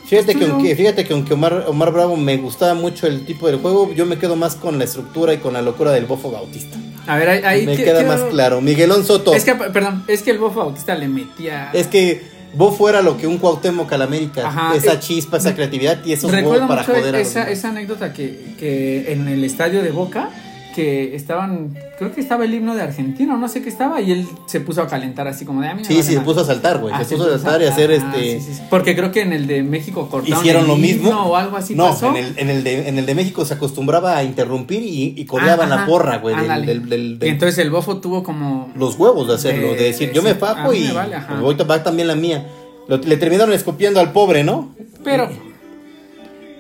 Fíjate 0.06 0.36
que, 0.36 0.45
aunque, 0.45 0.76
fíjate 0.76 1.06
que 1.06 1.14
aunque 1.14 1.34
Omar, 1.34 1.66
Omar 1.68 1.91
Bravo 1.91 2.18
me 2.18 2.38
gustaba 2.38 2.74
mucho 2.74 3.08
el 3.08 3.26
tipo 3.26 3.47
del 3.47 3.58
juego, 3.58 3.93
yo 3.93 4.06
me 4.06 4.18
quedo 4.18 4.36
más 4.36 4.56
con 4.56 4.78
la 4.78 4.84
estructura 4.84 5.34
y 5.34 5.38
con 5.38 5.54
la 5.54 5.62
locura 5.62 5.91
del 5.91 6.06
Bofo 6.06 6.32
Bautista. 6.32 6.78
A 7.08 7.18
ver, 7.18 7.45
ahí, 7.45 7.66
me 7.66 7.76
que- 7.76 7.84
queda 7.84 8.04
más 8.04 8.22
claro. 8.24 8.62
Miguelón 8.62 9.06
Soto. 9.06 9.34
Es 9.34 9.43
que, 9.43 9.56
perdón, 9.56 10.04
es 10.08 10.22
que 10.22 10.32
el 10.32 10.39
Bofo 10.39 10.60
Bautista 10.60 10.95
le 10.95 11.08
metía. 11.08 11.70
Es 11.74 11.88
que 11.88 12.22
Bofo 12.54 12.88
era 12.89 13.01
lo 13.01 13.18
que 13.18 13.28
un 13.28 13.38
Cuauhtémoc 13.38 13.91
al 13.91 14.01
América. 14.04 14.47
Ajá, 14.47 14.76
esa 14.76 14.93
eh, 14.93 14.99
chispa, 14.99 15.38
esa 15.38 15.56
creatividad 15.56 16.04
y 16.06 16.14
esos 16.14 16.32
huevos 16.32 16.60
para 16.60 16.82
mucho 16.82 16.93
joder 16.93 17.16
a 17.16 17.20
esa, 17.20 17.70
anécdota 17.70 18.14
que, 18.14 18.56
que 18.60 19.12
en 19.12 19.28
el 19.28 19.43
estadio 19.43 19.82
de 19.82 19.91
Boca, 19.91 20.30
que 20.74 21.15
estaban, 21.15 21.74
creo 21.97 22.11
que 22.13 22.19
estaba 22.19 22.43
el 22.43 22.53
himno 22.53 22.76
de 22.76 22.82
Argentina, 22.82 23.38
no 23.38 23.47
sé 23.47 23.61
qué 23.61 23.69
estaba, 23.69 24.01
y 24.01 24.11
él 24.11 24.28
se 24.47 24.59
puso 24.59 24.82
a 24.82 24.88
calentar 24.88 25.28
así 25.28 25.45
como 25.45 25.61
de 25.61 25.69
a 25.69 25.76
mí 25.76 25.86
Sí, 25.86 25.95
sí, 25.95 26.03
se 26.03 26.11
madre". 26.15 26.26
puso 26.26 26.39
a 26.41 26.45
saltar, 26.45 26.80
güey. 26.80 26.93
Ah, 26.93 27.03
se 27.03 27.15
puso 27.15 27.30
a 27.30 27.38
saltar 27.39 27.61
y 27.61 27.65
a 27.65 27.69
hacer 27.69 27.91
ah, 27.91 27.95
este. 27.95 28.39
sí, 28.39 28.45
sí, 28.47 28.53
sí. 28.55 28.61
Porque 28.69 28.95
creo 28.95 29.11
que 29.11 29.21
en 29.21 29.32
el 29.34 29.47
de 29.47 29.63
México 29.63 30.09
cortaron 30.09 30.39
Hicieron 30.39 30.63
el 30.63 30.67
lo 30.67 30.76
mismo. 30.76 31.09
o 31.11 31.36
algo 31.38 31.55
así 31.55 31.76
no, 31.76 31.89
pasó. 31.89 32.09
En, 32.09 32.17
el, 32.17 32.34
en, 32.38 32.49
el 32.49 32.63
de, 32.63 32.89
en 32.89 32.97
el 32.97 33.05
de 33.05 33.15
México 33.15 33.45
se 33.45 33.53
acostumbraba 33.53 34.17
a 34.17 34.24
interrumpir 34.24 34.82
y, 34.84 35.13
y 35.17 35.26
coreaban 35.26 35.71
Ah, 35.71 35.76
la 35.78 35.86
porra, 35.86 36.17
güey. 36.17 36.36
del- 36.36 36.65
del- 36.65 36.89
del- 36.89 37.19
del- 37.19 37.28
Y 37.30 37.32
entonces 37.32 37.57
el 37.59 37.69
bofo 37.69 37.97
tuvo 38.01 38.24
como. 38.24 38.71
los 38.76 38.97
huevos 38.97 39.28
de 39.28 39.36
hacerlo, 39.36 39.67
De- 39.69 39.76
de 39.76 39.84
decir, 39.86 40.09
de 40.09 40.15
yo 40.15 40.21
me 40.21 40.32
a 40.32 40.67
mí 40.69 40.78
y 40.78 40.91
vale, 40.91 41.15
ahorita 41.15 41.63
va 41.63 41.84
también 41.84 42.07
la 42.07 42.15
mía. 42.15 42.47
Lo- 42.88 42.97
le 42.97 43.17
terminaron 43.17 43.53
escupiendo 43.53 43.99
al 43.99 44.11
pobre, 44.11 44.43
¿no? 44.43 44.74
Pero. 45.03 45.30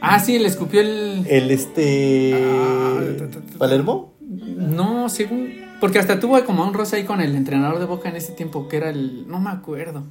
Ah, 0.05 0.19
sí, 0.19 0.37
le 0.37 0.49
escupió 0.49 0.81
el. 0.81 1.25
El 1.29 1.49
este. 1.49 2.33
Ah, 2.35 2.99
ta, 3.17 3.29
ta, 3.29 3.39
ta. 3.39 3.57
Palermo. 3.57 4.13
No, 4.19 5.07
según. 5.07 5.49
Porque 5.79 5.97
hasta 5.97 6.19
tuvo 6.19 6.43
como 6.43 6.63
un 6.65 6.73
roce 6.73 6.97
ahí 6.97 7.03
con 7.05 7.21
el 7.21 7.35
entrenador 7.35 7.79
de 7.79 7.85
Boca 7.85 8.09
en 8.09 8.17
ese 8.17 8.33
tiempo, 8.33 8.67
que 8.67 8.77
era 8.77 8.89
el. 8.89 9.25
No 9.29 9.39
me 9.39 9.49
acuerdo. 9.49 10.03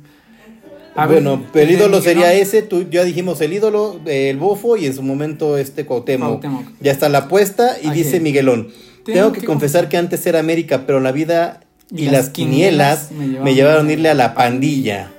A 0.95 1.07
ver, 1.07 1.23
bueno, 1.23 1.43
el 1.55 1.71
ídolo 1.71 2.01
sería 2.01 2.33
ese, 2.35 2.63
tú, 2.63 2.87
ya 2.91 3.05
dijimos 3.05 3.41
el 3.41 3.53
ídolo, 3.53 4.01
el 4.07 4.37
bofo 4.37 4.77
y 4.77 4.87
en 4.87 4.95
su 4.95 5.03
momento 5.03 5.57
este 5.57 5.87
Cuauhtémoc. 5.87 6.41
Cuauhtémoc. 6.41 6.65
Ya 6.81 6.93
está 6.93 7.09
la 7.09 7.19
apuesta 7.19 7.77
y 7.83 7.91
dice 7.91 8.21
Miguelón. 8.21 8.69
Tengo 9.05 9.19
Tengo 9.19 9.33
que, 9.33 9.41
que 9.41 9.47
confesar 9.47 9.89
que 9.89 9.97
antes 9.97 10.27
era 10.27 10.41
América, 10.41 10.85
pero 10.87 11.01
la 11.01 11.13
vida 11.13 11.61
y, 11.91 12.03
Y 12.03 12.05
las, 12.07 12.13
las 12.13 12.29
quinielas, 12.31 13.09
quinielas 13.09 13.43
me 13.43 13.55
llevaron 13.55 13.89
a 13.89 13.93
irle 13.93 14.09
a 14.09 14.15
la 14.15 14.35
pandilla. 14.35 15.11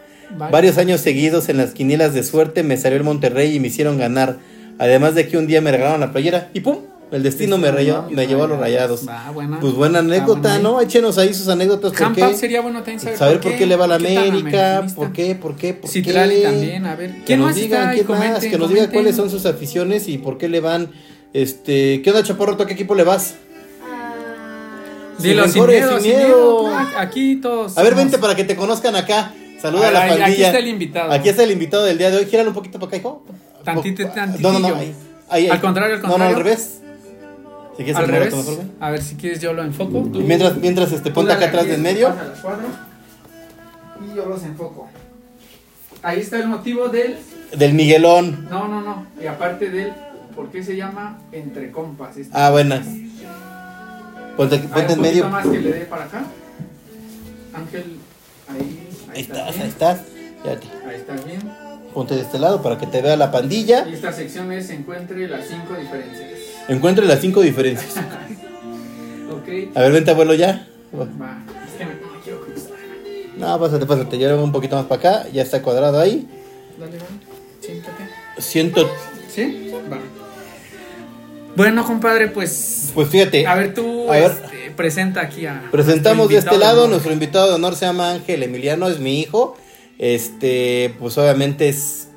Varios 0.52 0.78
años 0.80 1.02
seguidos 1.02 1.50
en 1.50 1.58
las 1.58 1.74
quinielas 1.74 2.14
de 2.14 2.24
suerte 2.24 2.64
me 2.64 2.78
salió 2.78 2.98
el 2.98 3.04
Monterrey 3.04 3.56
y 3.56 3.60
me 3.60 3.68
hicieron 3.68 3.98
ganar. 3.98 4.40
Además 4.84 5.16
de 5.16 5.28
que 5.28 5.38
un 5.38 5.48
día 5.48 5.62
me 5.62 5.72
regalaron 5.72 6.02
la 6.02 6.12
playera 6.12 6.50
y 6.54 6.60
¡pum! 6.60 6.78
El 7.12 7.22
destino 7.22 7.58
me, 7.60 7.70
rayó, 7.72 8.08
me 8.10 8.26
llevó 8.26 8.44
a 8.46 8.48
los 8.48 8.58
rayados. 8.60 9.08
Va, 9.08 9.30
buena. 9.32 9.60
Pues 9.60 9.74
buena 9.74 10.00
anécdota, 10.00 10.56
Ah, 10.56 10.60
¿no? 10.60 10.82
Échenos 10.82 11.18
ahí 11.20 11.32
sus 11.34 11.48
anécdotas. 11.48 11.94
¿por 11.94 12.12
qué? 12.14 12.34
sería 12.36 12.60
bueno 12.62 12.80
también 12.80 13.00
saber, 13.00 13.18
Saber 13.18 13.40
por 13.40 13.56
qué 13.56 13.66
le 13.68 13.76
va 13.76 13.86
a 13.86 13.88
la 13.88 13.96
América, 13.96 14.84
por 14.96 15.14
qué, 15.14 15.36
por 15.36 15.56
qué, 15.56 15.74
por 15.76 15.90
Citlali 15.90 16.36
qué. 16.38 16.42
también, 16.42 16.86
a 16.88 16.96
ver. 16.96 17.12
Que 17.18 17.24
¿Quién 17.24 17.40
nos 17.40 17.50
más 17.50 17.58
está 17.58 17.92
digan? 17.92 17.94
¿quién 18.06 18.08
más? 18.20 18.40
Que 18.44 18.58
nos 18.58 18.70
diga 18.70 18.82
comenten. 18.82 18.90
cuáles 18.92 19.16
son 19.16 19.30
sus 19.30 19.46
aficiones 19.46 20.08
y 20.08 20.18
por 20.18 20.38
qué 20.40 20.50
le 20.50 20.60
van. 20.60 20.90
Este, 21.34 22.02
¿qué 22.02 22.10
onda, 22.10 22.24
Chaparro? 22.24 22.58
¿Tú 22.58 22.64
a 22.64 22.66
qué 22.68 22.74
equipo 22.74 22.96
le 22.96 23.04
vas? 23.04 23.36
Ah, 23.84 24.16
Dilo 25.20 25.44
Sin 25.44 25.54
sin 25.54 25.62
rencores, 25.68 25.82
miedo, 25.86 26.00
sin 26.02 26.12
sin 26.12 26.18
miedo. 26.20 26.64
miedo. 26.68 26.78
Aquí 26.98 27.36
todos. 27.38 27.78
A 27.78 27.84
ver, 27.84 27.92
somos- 27.94 28.04
vente 28.06 28.18
para 28.18 28.36
que 28.36 28.44
te 28.44 28.56
conozcan 28.56 28.96
acá. 28.96 29.34
Saluda 29.62 29.86
A 29.86 29.90
a, 29.90 29.92
la 29.92 30.00
pandilla. 30.08 30.26
aquí 30.26 30.44
está 30.44 30.58
el 30.60 30.68
invitado. 30.68 31.12
Aquí 31.12 31.30
está 31.30 31.44
el 31.44 31.52
invitado 31.52 31.84
del 31.84 31.98
día 32.00 32.10
de 32.10 32.18
hoy. 32.18 32.26
Gíralo 32.26 32.50
un 32.50 32.56
poquito 32.56 32.80
para 32.80 32.88
acá, 32.90 32.98
hijo. 32.98 33.24
Tantito, 33.64 34.04
No, 34.04 34.10
tantitillo. 34.12 34.52
no, 34.52 34.60
no. 34.60 34.68
ahí, 34.76 34.96
ahí, 35.30 35.44
ahí. 35.46 35.50
Al 35.50 35.62
contrario, 35.62 35.96
al 35.96 36.02
No, 36.02 36.08
no, 36.10 36.14
al 36.16 36.20
contrario. 36.34 36.44
revés. 36.44 36.80
Si 37.78 37.78
quieres 37.84 37.96
Al 37.96 38.08
revés. 38.08 38.36
mejor. 38.36 38.58
A 38.80 38.92
ver 38.92 39.02
si 39.02 39.16
quieres 39.16 39.40
yo 39.42 39.54
lo 39.54 39.64
enfoco. 39.64 40.04
Tú- 40.12 40.20
Y 40.22 40.24
mientras, 40.24 40.58
mientras 40.58 40.92
este, 40.92 41.10
ponte 41.12 41.34
acá 41.34 41.46
atrás 41.48 41.62
aquí, 41.64 41.70
de 41.72 41.76
en 41.78 41.82
medio. 41.82 42.14
Y 44.12 44.16
yo 44.16 44.26
los 44.26 44.44
enfoco. 44.44 44.88
Ahí 46.04 46.20
está 46.20 46.38
el 46.38 46.48
motivo 46.48 46.90
del. 46.90 47.16
Del 47.58 47.74
Miguelón. 47.74 48.48
No, 48.50 48.68
no, 48.68 48.82
no. 48.82 49.08
Y 49.22 49.26
aparte 49.28 49.70
del. 49.70 49.94
¿Por 50.36 50.50
qué 50.50 50.64
se 50.64 50.76
llama 50.76 51.20
Entre 51.32 51.72
Compas? 51.72 52.18
Este. 52.18 52.36
Ah, 52.36 52.50
buenas. 52.52 52.86
Ponte, 54.38 54.56
A 54.56 54.60
ver, 54.60 54.70
ponte 54.70 54.94
en 54.94 55.02
medio. 55.02 55.30
más 55.30 55.46
que 55.48 55.60
le 55.60 55.72
dé 55.72 55.86
para 55.86 56.06
acá. 56.06 56.24
Ángel, 57.54 57.98
ahí. 58.50 58.90
Ahí 59.14 59.22
estás, 59.22 59.50
bien. 59.52 59.62
ahí 59.62 59.70
estás. 59.70 60.00
Fíjate. 60.44 60.68
Ahí 60.88 60.96
estás 60.96 61.26
bien. 61.26 61.42
Ponte 61.94 62.16
de 62.16 62.22
este 62.22 62.40
lado 62.40 62.62
para 62.62 62.78
que 62.78 62.88
te 62.88 63.02
vea 63.02 63.16
la 63.16 63.32
pandilla. 63.32 63.88
Y 63.90 63.94
esta 63.94 64.12
sección 64.12 64.52
es 64.52 64.70
Encuentre 64.70 65.28
las 65.28 65.48
cinco 65.48 65.76
diferencias. 65.80 66.30
Encuentre 66.68 67.06
las 67.06 67.20
cinco 67.22 67.42
diferencias. 67.42 67.94
Ok. 69.32 69.76
A 69.76 69.82
ver, 69.82 69.92
vente, 69.92 70.12
abuelo, 70.12 70.34
ya. 70.36 70.68
Va. 70.94 71.04
Es 71.66 71.74
que 71.78 71.86
me, 71.86 71.94
no 71.96 72.14
me 72.14 72.20
quiero 72.24 72.42
cruzar. 72.42 72.72
No, 73.36 73.60
pásate, 73.60 73.86
pásate. 73.86 74.18
Ya 74.18 74.36
un 74.36 74.52
poquito 74.52 74.76
más 74.76 74.86
para 74.86 75.00
acá. 75.00 75.30
Ya 75.34 75.42
está 75.42 75.62
cuadrado 75.62 76.00
ahí. 76.00 76.28
Dale, 76.80 76.92
dale. 76.92 77.04
Siéntate. 77.60 78.04
Siento. 78.38 78.90
¿Sí? 79.28 79.72
Va. 79.92 79.98
Bueno, 81.56 81.84
compadre, 81.86 82.28
pues. 82.28 82.92
Pues 82.94 83.10
fíjate. 83.10 83.48
A 83.48 83.56
ver, 83.56 83.74
tú 83.74 84.10
A 84.12 84.14
ver. 84.18 84.32
este, 84.32 84.72
presenta 84.76 85.22
aquí 85.22 85.46
a. 85.46 85.68
Presentamos 85.72 86.30
de 86.30 86.38
este 86.38 86.58
lado, 86.58 86.88
nuestro 86.88 87.12
invitado 87.12 87.48
de 87.50 87.56
honor 87.56 87.76
se 87.76 87.86
llama 87.86 88.12
Ángel 88.12 88.44
Emiliano, 88.44 88.88
es 88.88 89.00
mi 89.00 89.20
hijo. 89.20 89.58
Este, 89.98 90.96
pues 91.00 91.18
obviamente 91.18 91.70
es, 91.70 92.08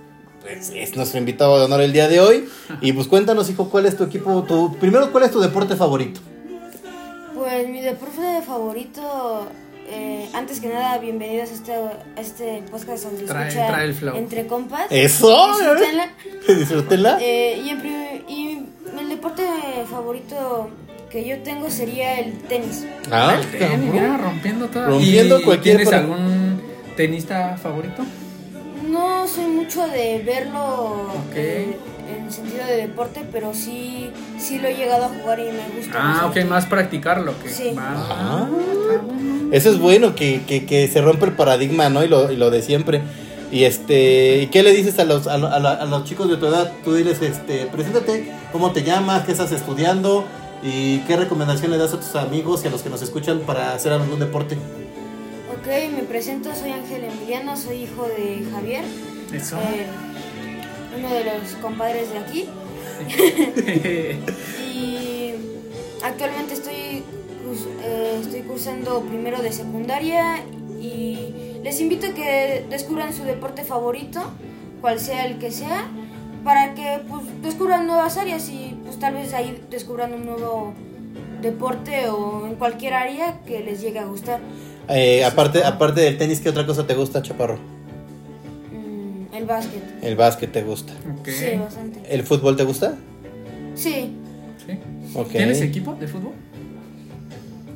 pues, 0.42 0.70
es 0.74 0.96
nuestro 0.96 1.18
invitado 1.18 1.58
de 1.58 1.64
honor 1.66 1.80
el 1.82 1.92
día 1.92 2.08
de 2.08 2.20
hoy. 2.20 2.48
Y 2.80 2.92
pues 2.92 3.06
cuéntanos, 3.06 3.48
hijo, 3.50 3.68
cuál 3.70 3.86
es 3.86 3.96
tu 3.96 4.04
equipo, 4.04 4.42
tu, 4.44 4.76
primero, 4.78 5.12
cuál 5.12 5.24
es 5.24 5.30
tu 5.30 5.40
deporte 5.40 5.76
favorito. 5.76 6.20
Pues 7.34 7.68
mi 7.68 7.80
deporte 7.80 8.42
favorito, 8.46 9.46
eh, 9.88 10.28
antes 10.32 10.58
que 10.60 10.68
nada, 10.68 10.98
bienvenidos 10.98 11.50
a 11.50 11.52
este, 11.54 11.72
a 11.74 12.20
este 12.20 12.62
podcast 12.70 13.04
donde 13.04 13.24
Trae- 13.26 13.48
escucha 13.48 13.66
trae 13.68 13.84
el 13.84 13.94
flow. 13.94 14.16
entre 14.16 14.46
compas. 14.46 14.86
Eso, 14.90 15.48
Disfrútenla. 15.58 16.10
disfrútenla. 16.58 17.18
Eh, 17.20 17.62
y, 17.64 17.74
prim- 17.74 18.22
y 18.28 18.66
el 18.98 19.08
deporte 19.10 19.42
favorito 19.88 20.70
que 21.10 21.24
yo 21.28 21.38
tengo 21.42 21.70
sería 21.70 22.18
el 22.20 22.32
tenis. 22.40 22.84
Ah, 23.12 23.36
El 23.38 23.46
tenis, 23.58 23.92
mira, 23.92 24.16
rompiendo 24.16 24.66
todo. 24.68 24.86
Rompiendo 24.86 25.38
¿Y 25.38 25.44
cualquier 25.44 25.76
¿Tienes 25.76 25.88
para- 25.94 26.02
algún 26.02 26.55
tenista 26.96 27.56
favorito? 27.56 28.02
No 28.88 29.26
soy 29.28 29.46
mucho 29.46 29.86
de 29.86 30.22
verlo 30.24 31.10
eh, 31.34 31.76
en 32.16 32.32
sentido 32.32 32.64
de 32.66 32.76
deporte, 32.76 33.24
pero 33.32 33.52
sí, 33.54 34.10
sí 34.38 34.58
lo 34.58 34.68
he 34.68 34.74
llegado 34.76 35.06
a 35.06 35.08
jugar 35.08 35.40
y 35.40 35.44
me 35.44 35.76
gusta. 35.76 35.92
Ah, 35.96 36.26
ok, 36.30 36.44
más 36.44 36.66
practicarlo 36.66 37.32
que. 37.42 37.48
Sí. 37.50 37.72
Va. 37.76 37.84
Ah. 38.10 38.48
Eso 39.52 39.70
es 39.70 39.78
bueno, 39.78 40.14
que, 40.14 40.42
que, 40.46 40.66
que 40.66 40.88
se 40.88 41.00
rompe 41.00 41.26
el 41.26 41.32
paradigma, 41.32 41.88
¿no? 41.88 42.04
Y 42.04 42.08
lo, 42.08 42.30
y 42.32 42.36
lo 42.36 42.50
de 42.50 42.62
siempre. 42.62 43.02
Y 43.52 43.62
este, 43.64 44.38
¿y 44.42 44.46
qué 44.48 44.62
le 44.64 44.72
dices 44.72 44.98
a 44.98 45.04
los, 45.04 45.26
a, 45.28 45.38
lo- 45.38 45.46
a 45.48 45.58
la- 45.60 45.74
a 45.74 45.84
los 45.84 46.04
chicos 46.04 46.28
de 46.28 46.36
tu 46.36 46.46
edad? 46.46 46.72
Tú 46.84 46.94
diles, 46.94 47.22
este, 47.22 47.66
preséntate, 47.66 48.32
cómo 48.52 48.72
te 48.72 48.82
llamas, 48.82 49.24
qué 49.24 49.32
estás 49.32 49.52
estudiando 49.52 50.24
y 50.64 50.98
qué 51.00 51.16
recomendación 51.16 51.70
le 51.70 51.78
das 51.78 51.92
a 51.94 51.98
tus 52.00 52.14
amigos 52.16 52.62
y 52.64 52.68
a 52.68 52.70
los 52.70 52.82
que 52.82 52.90
nos 52.90 53.02
escuchan 53.02 53.40
para 53.40 53.72
hacer 53.72 53.92
algún 53.92 54.18
deporte. 54.18 54.58
Ok, 55.66 55.72
me 55.96 56.04
presento, 56.04 56.54
soy 56.54 56.70
Ángel 56.70 57.02
Emiliano, 57.02 57.56
soy 57.56 57.78
hijo 57.82 58.06
de 58.06 58.46
Javier, 58.52 58.84
Eso. 59.32 59.56
eh, 59.58 59.86
uno 60.96 61.12
de 61.12 61.24
los 61.24 61.54
compadres 61.60 62.12
de 62.12 62.18
aquí. 62.18 62.48
Y 64.72 65.32
actualmente 66.04 66.54
estoy, 66.54 67.02
eh, 67.82 68.20
estoy 68.22 68.42
cursando 68.42 69.00
primero 69.00 69.42
de 69.42 69.50
secundaria 69.50 70.36
y 70.80 71.58
les 71.64 71.80
invito 71.80 72.06
a 72.06 72.14
que 72.14 72.64
descubran 72.70 73.12
su 73.12 73.24
deporte 73.24 73.64
favorito, 73.64 74.22
cual 74.80 75.00
sea 75.00 75.26
el 75.26 75.38
que 75.38 75.50
sea, 75.50 75.88
para 76.44 76.74
que 76.74 77.00
pues, 77.08 77.24
descubran 77.42 77.88
nuevas 77.88 78.16
áreas 78.18 78.48
y 78.50 78.78
pues 78.84 79.00
tal 79.00 79.14
vez 79.14 79.34
ahí 79.34 79.60
descubran 79.68 80.14
un 80.14 80.26
nuevo 80.26 80.74
deporte 81.42 82.08
o 82.08 82.46
en 82.46 82.54
cualquier 82.54 82.94
área 82.94 83.40
que 83.44 83.58
les 83.60 83.80
llegue 83.80 83.98
a 83.98 84.04
gustar. 84.04 84.40
Eh, 84.88 85.24
aparte, 85.24 85.64
aparte 85.64 86.00
del 86.00 86.16
tenis, 86.16 86.40
¿qué 86.40 86.48
otra 86.48 86.66
cosa 86.66 86.86
te 86.86 86.94
gusta, 86.94 87.22
Chaparro? 87.22 87.58
Mm, 88.72 89.34
el 89.34 89.44
básquet. 89.44 89.82
El 90.02 90.16
básquet 90.16 90.52
te 90.52 90.62
gusta. 90.62 90.92
Sí, 91.24 91.56
bastante. 91.58 92.00
¿El 92.08 92.22
fútbol 92.22 92.56
te 92.56 92.64
gusta? 92.64 92.94
Sí. 93.74 94.12
¿Tienes 95.32 95.60
equipo 95.60 95.94
de 95.94 96.08
fútbol? 96.08 96.32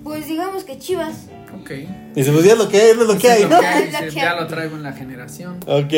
pues 0.03 0.27
digamos 0.27 0.65
que 0.65 0.77
Chivas. 0.79 1.27
Ok. 1.61 1.71
Y 2.17 2.25
si 2.25 2.31
pues 2.31 2.45
ya 2.45 2.53
es 2.53 2.59
lo 2.59 2.69
que 2.69 2.81
hay, 2.81 2.91
es 2.91 2.97
lo 2.97 3.19
que 3.19 3.31
hay, 3.31 3.43
Eso 3.43 3.45
es 3.45 3.51
¿no? 3.51 3.57
lo 3.57 3.61
que 3.63 3.67
hay, 3.67 4.09
que 4.09 4.15
Ya 4.17 4.35
lo 4.35 4.47
traigo 4.47 4.77
en 4.77 4.83
la 4.83 4.93
generación. 4.93 5.59
Ok. 5.67 5.93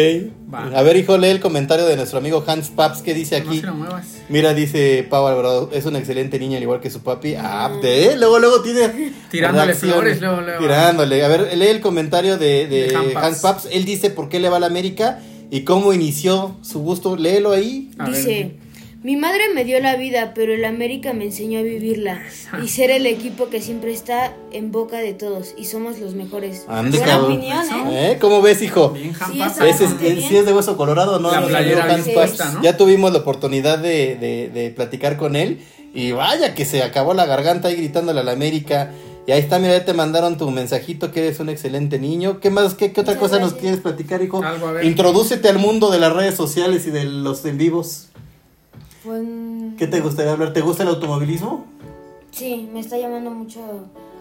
Va. 0.52 0.78
A 0.78 0.82
ver, 0.82 0.96
hijo, 0.96 1.16
lee 1.18 1.28
el 1.28 1.40
comentario 1.40 1.86
de 1.86 1.96
nuestro 1.96 2.18
amigo 2.18 2.44
Hans 2.46 2.68
Paps 2.70 3.00
que 3.02 3.14
dice 3.14 3.40
No 3.40 3.50
aquí. 3.50 3.60
se 3.60 3.66
lo 3.66 3.74
muevas. 3.74 4.06
Mira, 4.28 4.52
dice 4.54 5.06
Pau 5.08 5.26
Alvarado, 5.26 5.70
es 5.72 5.86
un 5.86 5.96
excelente 5.96 6.38
niño 6.38 6.56
al 6.56 6.62
igual 6.62 6.80
que 6.80 6.90
su 6.90 7.02
papi. 7.02 7.34
Ah, 7.38 7.70
de, 7.82 8.16
luego, 8.16 8.38
luego 8.38 8.60
tiene. 8.62 9.12
Tirándole 9.30 9.74
flores, 9.74 10.20
luego, 10.20 10.40
luego. 10.42 10.60
Tirándole. 10.60 11.24
A 11.24 11.28
ver, 11.28 11.56
lee 11.56 11.66
el 11.68 11.80
comentario 11.80 12.36
de, 12.38 12.66
de 12.66 12.88
De 12.88 12.96
Hans 12.96 13.16
Hans, 13.16 13.38
Paps. 13.40 13.68
Él 13.70 13.84
dice 13.84 14.10
por 14.10 14.28
qué 14.28 14.38
le 14.40 14.48
va 14.48 14.58
a 14.58 14.60
la 14.60 14.66
América 14.66 15.20
y 15.50 15.62
cómo 15.62 15.92
inició 15.92 16.56
su 16.62 16.80
gusto. 16.80 17.16
Léelo 17.16 17.52
ahí. 17.52 17.90
A 17.98 18.08
ver. 18.10 18.61
Mi 19.02 19.16
madre 19.16 19.40
me 19.52 19.64
dio 19.64 19.80
la 19.80 19.96
vida, 19.96 20.32
pero 20.32 20.54
el 20.54 20.64
América 20.64 21.12
me 21.12 21.24
enseñó 21.24 21.58
a 21.58 21.62
vivirla 21.62 22.22
y 22.62 22.68
ser 22.68 22.92
el 22.92 23.04
equipo 23.06 23.48
que 23.48 23.60
siempre 23.60 23.92
está 23.92 24.32
en 24.52 24.70
boca 24.70 24.98
de 24.98 25.12
todos 25.12 25.54
y 25.58 25.64
somos 25.64 25.98
los 25.98 26.14
mejores. 26.14 26.64
Ande, 26.68 26.98
Buena 26.98 27.12
cabrón. 27.12 27.32
opinión, 27.32 27.64
¿eh? 27.90 28.12
¿Eh? 28.12 28.18
¿Cómo 28.20 28.40
ves, 28.42 28.62
hijo? 28.62 28.90
Bien, 28.90 29.12
Sí, 29.12 29.40
Ese 29.40 29.42
es, 29.42 29.80
bastante 29.90 30.04
bien. 30.12 30.28
sí 30.28 30.36
es 30.36 30.46
de 30.46 30.52
hueso 30.52 30.76
colorado, 30.76 31.18
¿no? 31.18 31.32
La 31.32 31.60
bien 31.62 31.78
puesta, 32.14 32.52
¿no? 32.52 32.62
Ya 32.62 32.76
tuvimos 32.76 33.12
la 33.12 33.18
oportunidad 33.18 33.78
de, 33.78 34.14
de- 34.14 34.50
de 34.54 34.70
platicar 34.70 35.16
con 35.16 35.34
él 35.34 35.58
y 35.92 36.12
vaya 36.12 36.54
que 36.54 36.64
se 36.64 36.84
acabó 36.84 37.12
la 37.12 37.26
garganta 37.26 37.68
ahí 37.68 37.74
gritándole 37.76 38.20
a 38.20 38.22
la 38.22 38.32
América. 38.32 38.92
Y 39.26 39.32
ahí 39.32 39.40
está, 39.40 39.58
mira, 39.58 39.72
ya 39.78 39.84
te 39.84 39.94
mandaron 39.94 40.36
tu 40.38 40.48
mensajito 40.52 41.10
que 41.10 41.26
eres 41.26 41.40
un 41.40 41.48
excelente 41.48 41.98
niño. 41.98 42.38
¿Qué 42.38 42.50
más, 42.50 42.74
qué, 42.74 42.92
qué 42.92 43.00
otra 43.00 43.14
Muchas 43.14 43.30
cosa 43.30 43.40
nos 43.40 43.54
quieres 43.54 43.80
platicar, 43.80 44.22
hijo? 44.22 44.42
Algo, 44.44 44.68
a 44.68 44.72
ver. 44.72 44.84
Introdúcete 44.84 45.48
al 45.48 45.58
mundo 45.58 45.90
de 45.90 45.98
las 45.98 46.12
redes 46.12 46.36
sociales 46.36 46.86
y 46.86 46.90
de 46.90 47.04
los 47.04 47.44
en 47.44 47.58
vivos. 47.58 48.08
Pues, 49.04 49.22
¿Qué 49.78 49.86
te 49.86 50.00
gustaría 50.00 50.32
hablar? 50.32 50.52
¿Te 50.52 50.60
gusta 50.60 50.82
el 50.82 50.88
automovilismo? 50.90 51.66
sí, 52.30 52.68
me 52.72 52.80
está 52.80 52.96
llamando 52.96 53.30
mucho 53.30 53.60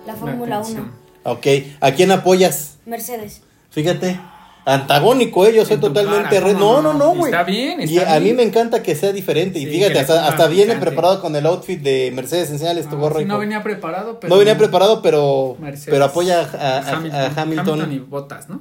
la 0.05 0.13
La 0.13 0.19
Fórmula 0.19 0.57
atención. 0.57 0.91
1. 1.23 1.33
Ok, 1.33 1.47
¿a 1.79 1.91
quién 1.91 2.11
apoyas? 2.11 2.77
Mercedes. 2.85 3.41
Fíjate, 3.69 4.19
antagónico, 4.65 5.45
¿eh? 5.45 5.53
Yo 5.55 5.65
soy 5.65 5.77
totalmente... 5.77 6.23
cara, 6.35 6.47
re- 6.47 6.53
¿cómo 6.53 6.81
No, 6.81 6.81
no, 6.81 6.93
no? 6.93 6.99
no, 6.99 7.15
güey. 7.15 7.31
Está 7.31 7.43
bien, 7.43 7.79
Y 7.81 7.97
está 7.97 8.15
a 8.15 8.19
mí 8.19 8.25
bien. 8.25 8.35
me 8.37 8.43
encanta 8.43 8.81
que 8.83 8.95
sea 8.95 9.11
diferente. 9.13 9.59
y 9.59 9.65
Sí, 9.65 9.71
fíjate, 9.71 9.87
que 9.89 9.93
le 9.93 9.99
hasta, 10.01 10.27
hasta 10.27 10.47
viene 10.47 10.73
picante. 10.73 10.85
preparado 10.87 11.21
con 11.21 11.35
el 11.35 11.45
outfit 11.45 11.79
de 11.81 12.11
Mercedes. 12.13 12.49
Enséñales 12.51 12.89
tu 12.89 12.95
Ah, 12.95 12.99
gorro, 12.99 13.19
sí, 13.19 13.25
no 13.25 13.37
venía 13.39 13.61
preparado, 13.63 14.19
pero. 14.19 14.33
No 14.33 14.39
venía 14.39 14.57
preparado, 14.57 15.01
pero, 15.01 15.55
Mercedes. 15.59 15.89
pero 15.91 16.05
apoya 16.05 16.41
a, 16.41 16.43
a- 16.43 16.77
a 16.79 16.95
Hamilton, 16.97 17.33
Hamilton. 17.37 17.91
y 17.93 17.99
Botas, 17.99 18.49
¿no? 18.49 18.59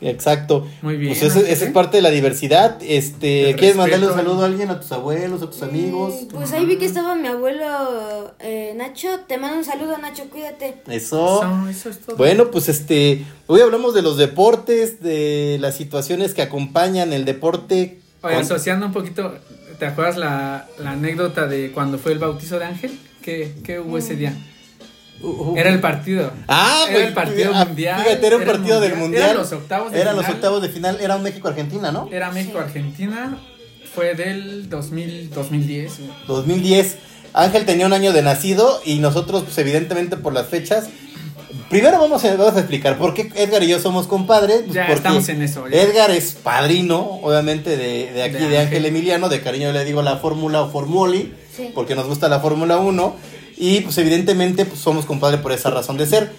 Exacto. 0.00 0.66
Muy 0.82 0.96
bien, 0.96 1.12
Pues 1.12 1.22
esa 1.24 1.40
¿eh? 1.40 1.52
es 1.52 1.62
parte 1.72 1.96
de 1.98 2.02
la 2.02 2.10
diversidad. 2.10 2.78
Este, 2.82 3.54
¿Quieres 3.56 3.76
mandarle 3.76 4.06
un 4.06 4.14
saludo 4.14 4.42
a 4.42 4.46
alguien, 4.46 4.70
a 4.70 4.78
tus 4.80 4.92
abuelos, 4.92 5.42
a 5.42 5.50
tus 5.50 5.62
amigos? 5.62 6.14
Mm, 6.22 6.26
Pues 6.28 6.52
ahí 6.52 6.66
vi 6.66 6.76
que 6.78 6.86
estaba 6.86 7.14
mi 7.16 7.26
abuelo 7.28 8.34
eh, 8.38 8.74
Nacho. 8.76 9.08
Te 9.26 9.38
mando 9.38 9.58
un 9.58 9.64
saludo, 9.64 9.98
Nacho, 9.98 10.24
cuídate. 10.30 10.76
Eso. 10.88 11.42
Eso, 11.42 11.68
eso 11.68 11.90
es 11.90 11.98
todo. 12.00 12.16
Bueno, 12.16 12.50
pues 12.50 12.68
este, 12.68 13.24
hoy 13.46 13.60
hablamos 13.60 13.94
de 13.94 14.02
los 14.02 14.16
deportes, 14.16 15.00
de 15.02 15.58
las 15.60 15.76
situaciones 15.76 16.34
que 16.34 16.42
acompañan 16.42 17.12
el 17.12 17.24
deporte. 17.24 17.98
Oye, 18.22 18.34
con- 18.34 18.42
asociando 18.44 18.86
un 18.86 18.92
poquito, 18.92 19.34
¿te 19.78 19.86
acuerdas 19.86 20.16
la, 20.16 20.68
la 20.78 20.92
anécdota 20.92 21.46
de 21.46 21.72
cuando 21.72 21.98
fue 21.98 22.12
el 22.12 22.18
bautizo 22.18 22.58
de 22.58 22.64
Ángel? 22.66 22.98
¿Qué, 23.22 23.52
qué 23.64 23.80
hubo 23.80 23.98
ese 23.98 24.14
día? 24.16 24.34
Uh, 25.20 25.26
uh. 25.26 25.56
Era 25.56 25.70
el 25.70 25.80
partido. 25.80 26.32
Ah, 26.46 26.84
era 26.84 26.92
güey, 26.92 27.06
el 27.08 27.14
partido 27.14 27.52
ah, 27.54 27.64
mundial. 27.64 28.02
Fíjate, 28.02 28.26
era 28.26 28.36
un 28.36 28.44
partido 28.44 28.80
del 28.80 28.96
mundial. 28.96 29.24
Eran 29.24 29.36
los 29.36 29.52
octavos 29.52 29.92
de 29.92 30.00
Eran 30.00 30.14
los 30.16 30.24
final. 30.24 30.36
octavos 30.36 30.62
de 30.62 30.68
final, 30.68 30.98
era 31.00 31.16
un 31.16 31.22
México-Argentina, 31.22 31.90
¿no? 31.92 32.08
Era 32.12 32.30
México-Argentina. 32.30 33.38
Fue 33.94 34.14
del 34.14 34.68
2000, 34.68 35.30
2010. 35.30 35.98
güey. 35.98 36.10
2010. 36.26 36.96
Ángel 37.34 37.64
tenía 37.66 37.86
un 37.86 37.92
año 37.92 38.12
de 38.12 38.22
nacido 38.22 38.80
y 38.84 38.98
nosotros, 39.00 39.42
pues 39.44 39.58
evidentemente 39.58 40.16
por 40.16 40.32
las 40.32 40.46
fechas. 40.46 40.88
Primero 41.70 41.98
vamos 41.98 42.24
a, 42.24 42.34
vamos 42.36 42.54
a 42.54 42.60
explicar 42.60 42.96
por 42.96 43.12
qué 43.14 43.30
Edgar 43.34 43.62
y 43.62 43.68
yo 43.68 43.78
somos 43.80 44.06
compadres. 44.06 44.62
Pues 44.62 44.74
Ya 44.74 44.82
porque 44.82 44.94
estamos 44.98 45.28
en 45.28 45.42
eso, 45.42 45.68
ya. 45.68 45.82
Edgar 45.82 46.10
es 46.10 46.32
padrino, 46.32 46.98
obviamente, 47.22 47.76
de, 47.76 48.12
de 48.12 48.22
aquí, 48.22 48.34
De 48.34 48.48
de, 48.48 48.58
Ángel 48.58 48.76
Ángel. 48.78 48.86
Emiliano. 48.86 49.28
De 49.28 49.40
cariño 49.42 49.72
le 49.72 49.84
digo 49.84 50.00
la 50.02 50.16
Fórmula 50.18 50.62
o 50.62 50.70
Formuli, 50.70 51.34
Sí. 51.54 51.70
porque 51.74 51.94
nos 51.94 52.06
gusta 52.06 52.28
la 52.28 52.40
Fórmula 52.40 52.78
1. 52.78 53.16
Y 53.58 53.80
pues 53.80 53.98
evidentemente 53.98 54.64
pues, 54.64 54.80
somos 54.80 55.04
compadres 55.04 55.40
por 55.40 55.52
esa 55.52 55.70
razón 55.70 55.96
de 55.96 56.06
ser. 56.06 56.30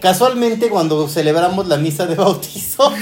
Casualmente 0.00 0.68
cuando 0.68 1.08
celebramos 1.08 1.68
la 1.68 1.76
misa 1.76 2.06
de 2.06 2.14
bautizo, 2.16 2.92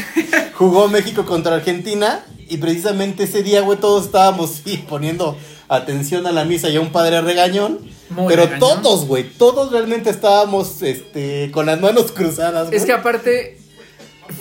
jugó 0.55 0.89
México 0.89 1.25
contra 1.25 1.57
Argentina 1.57 2.25
y 2.49 2.59
precisamente 2.59 3.25
ese 3.25 3.43
día, 3.43 3.63
güey, 3.63 3.79
todos 3.79 4.05
estábamos 4.05 4.61
sí, 4.65 4.85
poniendo 4.89 5.37
atención 5.69 6.27
a 6.27 6.33
la 6.33 6.45
misa 6.45 6.69
y 6.69 6.77
a 6.77 6.81
un 6.81 6.93
padre 6.93 7.21
regañón. 7.23 7.81
Muy 8.11 8.29
pero 8.29 8.45
regañón. 8.45 8.83
todos, 8.83 9.07
güey, 9.07 9.25
todos 9.25 9.73
realmente 9.73 10.11
estábamos 10.11 10.83
este, 10.83 11.51
con 11.51 11.67
las 11.67 11.81
manos 11.81 12.13
cruzadas. 12.13 12.71
Es 12.71 12.85
que 12.85 12.93
aparte 12.93 13.64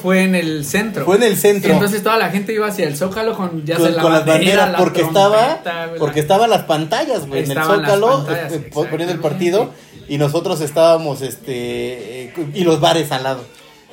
fue 0.02 0.24
en 0.24 0.36
el 0.36 0.66
centro. 0.66 1.06
Fue 1.06 1.18
en 1.18 1.24
el 1.24 1.38
centro. 1.38 1.72
Entonces 1.74 2.04
toda 2.04 2.18
la 2.18 2.30
gente 2.30 2.54
iba 2.54 2.68
hacia 2.68 2.88
el 2.88 2.96
Zócalo 2.98 3.36
con 3.36 3.66
ya 3.66 3.76
con, 3.78 3.86
sea 3.88 3.96
la 3.96 4.02
con 4.02 4.12
las 4.14 4.26
bandera, 4.26 4.58
banderas 4.66 4.72
la 4.72 4.78
porque 4.78 5.02
estaba 5.02 5.62
güey, 5.88 6.00
porque 6.00 6.20
estaban 6.20 6.50
las 6.50 6.64
pantallas 6.64 7.28
güey 7.28 7.44
en 7.44 7.52
el 7.52 7.56
las 7.56 7.68
zócalo 7.68 8.08
pantallas, 8.26 8.54
eh, 8.54 8.70
po- 8.74 8.86
poniendo 8.86 9.14
el 9.14 9.20
partido 9.20 9.72
y 10.08 10.18
nosotros 10.18 10.62
estábamos 10.62 11.22
este 11.22 12.26
eh, 12.26 12.34
y 12.54 12.64
los 12.64 12.80
bares 12.80 13.12
al 13.12 13.24
lado 13.24 13.44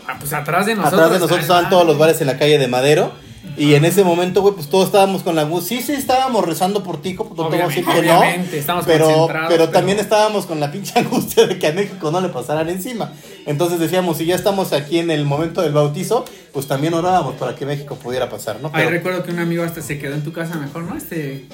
Ah, 0.08 0.16
pues 0.18 0.32
atrás 0.32 0.66
de 0.66 0.74
nosotros. 0.74 0.94
atrás 1.00 1.12
de 1.12 1.18
nosotros 1.18 1.40
estaban 1.40 1.70
todos 1.70 1.86
los 1.86 1.96
bares 1.98 2.20
en 2.20 2.26
la 2.26 2.36
calle 2.38 2.58
de 2.58 2.66
Madero 2.68 3.12
y 3.56 3.74
en 3.74 3.84
ese 3.84 4.04
momento 4.04 4.42
güey 4.42 4.54
pues 4.54 4.68
todos 4.68 4.86
estábamos 4.86 5.22
con 5.22 5.34
la 5.36 5.48
sí 5.60 5.80
sí 5.82 5.92
estábamos 5.92 6.44
rezando 6.44 6.82
por 6.82 7.00
ti 7.02 7.12
decir 7.12 7.84
Obviamente, 7.88 8.50
que 8.50 8.56
no 8.56 8.60
estamos 8.60 8.84
pero 8.86 9.04
concentrados, 9.06 9.48
pero 9.48 9.64
pero- 9.64 9.68
también 9.70 9.98
estábamos 9.98 10.46
con 10.46 10.60
la 10.60 10.70
pinche 10.72 10.92
angustia 10.98 11.46
de 11.46 11.58
que 11.58 11.66
a 11.66 11.72
México 11.72 12.10
no 12.10 12.20
le 12.20 12.28
pasaran 12.28 12.68
encima 12.68 13.12
entonces 13.46 13.78
decíamos 13.78 14.18
si 14.18 14.26
ya 14.26 14.34
estamos 14.34 14.72
aquí 14.72 14.98
en 14.98 15.10
el 15.10 15.24
momento 15.24 15.62
del 15.62 15.72
bautizo 15.72 16.24
pues 16.52 16.66
también 16.66 16.94
orábamos 16.94 17.34
para 17.36 17.54
que 17.54 17.64
México 17.66 17.96
pudiera 17.96 18.28
pasar 18.28 18.60
no 18.60 18.68
Ahí 18.68 18.72
Pero- 18.84 18.90
recuerdo 18.90 19.22
que 19.24 19.30
un 19.32 19.38
amigo 19.38 19.62
hasta 19.64 19.82
se 19.82 19.98
quedó 19.98 20.14
en 20.14 20.22
tu 20.24 20.32
casa 20.32 20.56
mejor, 20.56 20.82
¿no? 20.82 20.96
Este. 20.96 21.46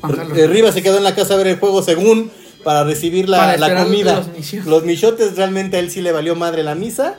Juan 0.00 0.12
Carlos. 0.16 0.36
Rivas 0.50 0.74
se 0.74 0.82
quedó 0.82 0.98
en 0.98 1.04
la 1.04 1.14
casa 1.14 1.34
a 1.34 1.36
ver 1.36 1.46
el 1.48 1.58
juego 1.58 1.82
según 1.82 2.30
para 2.62 2.84
recibir 2.84 3.28
la, 3.28 3.38
Para 3.38 3.56
la 3.56 3.84
comida. 3.84 4.24
los. 4.36 4.66
Los 4.66 4.84
michotes 4.84 5.36
realmente 5.36 5.76
a 5.76 5.80
él 5.80 5.90
sí 5.90 6.00
le 6.00 6.12
valió 6.12 6.34
madre 6.36 6.62
la 6.62 6.74
misa. 6.74 7.14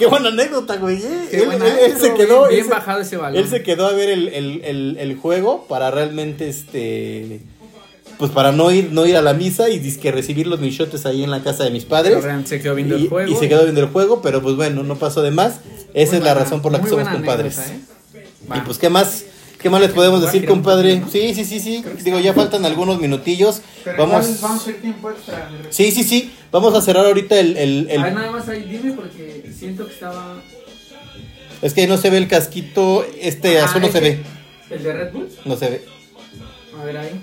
Qué 0.00 0.06
buena 0.06 0.28
anécdota, 0.30 0.76
güey. 0.76 0.96
¿eh? 0.96 1.28
Qué 1.30 1.36
él, 1.38 1.46
buena 1.46 1.66
él- 1.68 1.74
él 1.84 1.90
intro, 1.92 2.06
se 2.06 2.14
quedó. 2.14 2.38
bien- 2.40 2.48
bien 2.48 2.60
él 2.60 2.64
se- 2.64 2.70
bajado 2.70 3.00
ese 3.00 3.16
balón. 3.16 3.40
Él 3.42 3.48
se 3.48 3.62
quedó 3.62 3.86
a 3.86 3.92
ver 3.92 4.08
el, 4.10 4.28
el- 4.28 4.62
el- 4.64 4.96
el 4.98 5.16
juego 5.16 5.66
para 5.68 5.90
realmente 5.92 6.48
este. 6.48 7.42
Pues 8.18 8.32
para 8.32 8.52
no 8.52 8.70
ir, 8.70 8.90
no 8.92 9.06
ir 9.06 9.16
a 9.16 9.22
la 9.22 9.32
misa 9.32 9.70
y 9.70 9.78
disque 9.78 10.12
recibir 10.12 10.46
los 10.46 10.60
michotes 10.60 11.06
ahí 11.06 11.24
en 11.24 11.30
la 11.30 11.42
casa 11.42 11.64
de 11.64 11.70
mis 11.70 11.84
padres. 11.86 12.18
Pero 12.20 12.46
se 12.46 12.60
quedó 12.60 12.74
viendo 12.74 12.98
y, 12.98 13.02
el 13.04 13.08
juego. 13.08 13.30
y 13.32 13.34
se 13.36 13.48
quedó 13.48 13.62
viendo 13.62 13.80
el 13.80 13.86
juego, 13.88 14.20
pero 14.20 14.42
pues 14.42 14.56
bueno, 14.56 14.82
no 14.82 14.96
pasó 14.96 15.22
de 15.22 15.30
más. 15.30 15.60
Esa 15.94 16.12
Muy 16.12 16.18
es 16.18 16.24
la 16.24 16.34
razón 16.34 16.60
por 16.60 16.70
la 16.72 16.82
que 16.82 16.88
somos 16.90 17.08
compadres. 17.08 17.58
anécdota, 17.58 18.18
¿eh? 18.18 18.26
Y 18.56 18.60
pues, 18.60 18.76
¿qué 18.78 18.90
más? 18.90 19.24
¿Qué 19.58 19.68
más 19.68 19.80
les 19.82 19.90
podemos 19.92 20.22
decir, 20.22 20.46
compadre? 20.46 21.02
Sí, 21.12 21.34
sí, 21.34 21.44
sí, 21.44 21.60
sí. 21.60 21.84
Digo, 22.02 22.18
ya 22.18 22.32
faltan 22.32 22.64
algunos 22.64 22.98
minutillos. 22.98 23.60
Pero 23.84 24.06
Vamos. 24.06 24.42
a 24.42 24.54
hacer 24.54 24.80
tiempo 24.80 25.10
extra. 25.10 25.50
Sí, 25.68 25.90
sí, 25.92 26.02
sí. 26.02 26.32
Vamos 26.52 26.74
a 26.74 26.80
cerrar 26.82 27.06
ahorita 27.06 27.38
el. 27.38 27.56
el- 27.56 27.90
el- 27.90 28.00
A 28.00 28.04
ver, 28.04 28.12
nada 28.14 28.30
más 28.32 28.48
ahí, 28.48 28.62
dime 28.62 28.92
porque 28.92 29.50
siento 29.56 29.86
que 29.86 29.92
estaba. 29.94 30.36
Es 31.62 31.74
que 31.74 31.86
no 31.86 31.96
se 31.96 32.10
ve 32.10 32.16
el 32.16 32.28
casquito. 32.28 33.04
Este 33.20 33.60
Ah, 33.60 33.66
azul 33.66 33.82
no 33.82 33.88
se 33.88 34.00
ve. 34.00 34.22
El 34.70 34.82
de 34.82 34.92
Red 34.92 35.12
Bull. 35.12 35.28
No 35.44 35.56
se 35.56 35.70
ve. 35.70 35.84
A 36.80 36.84
ver 36.84 36.96
ahí. 36.96 37.20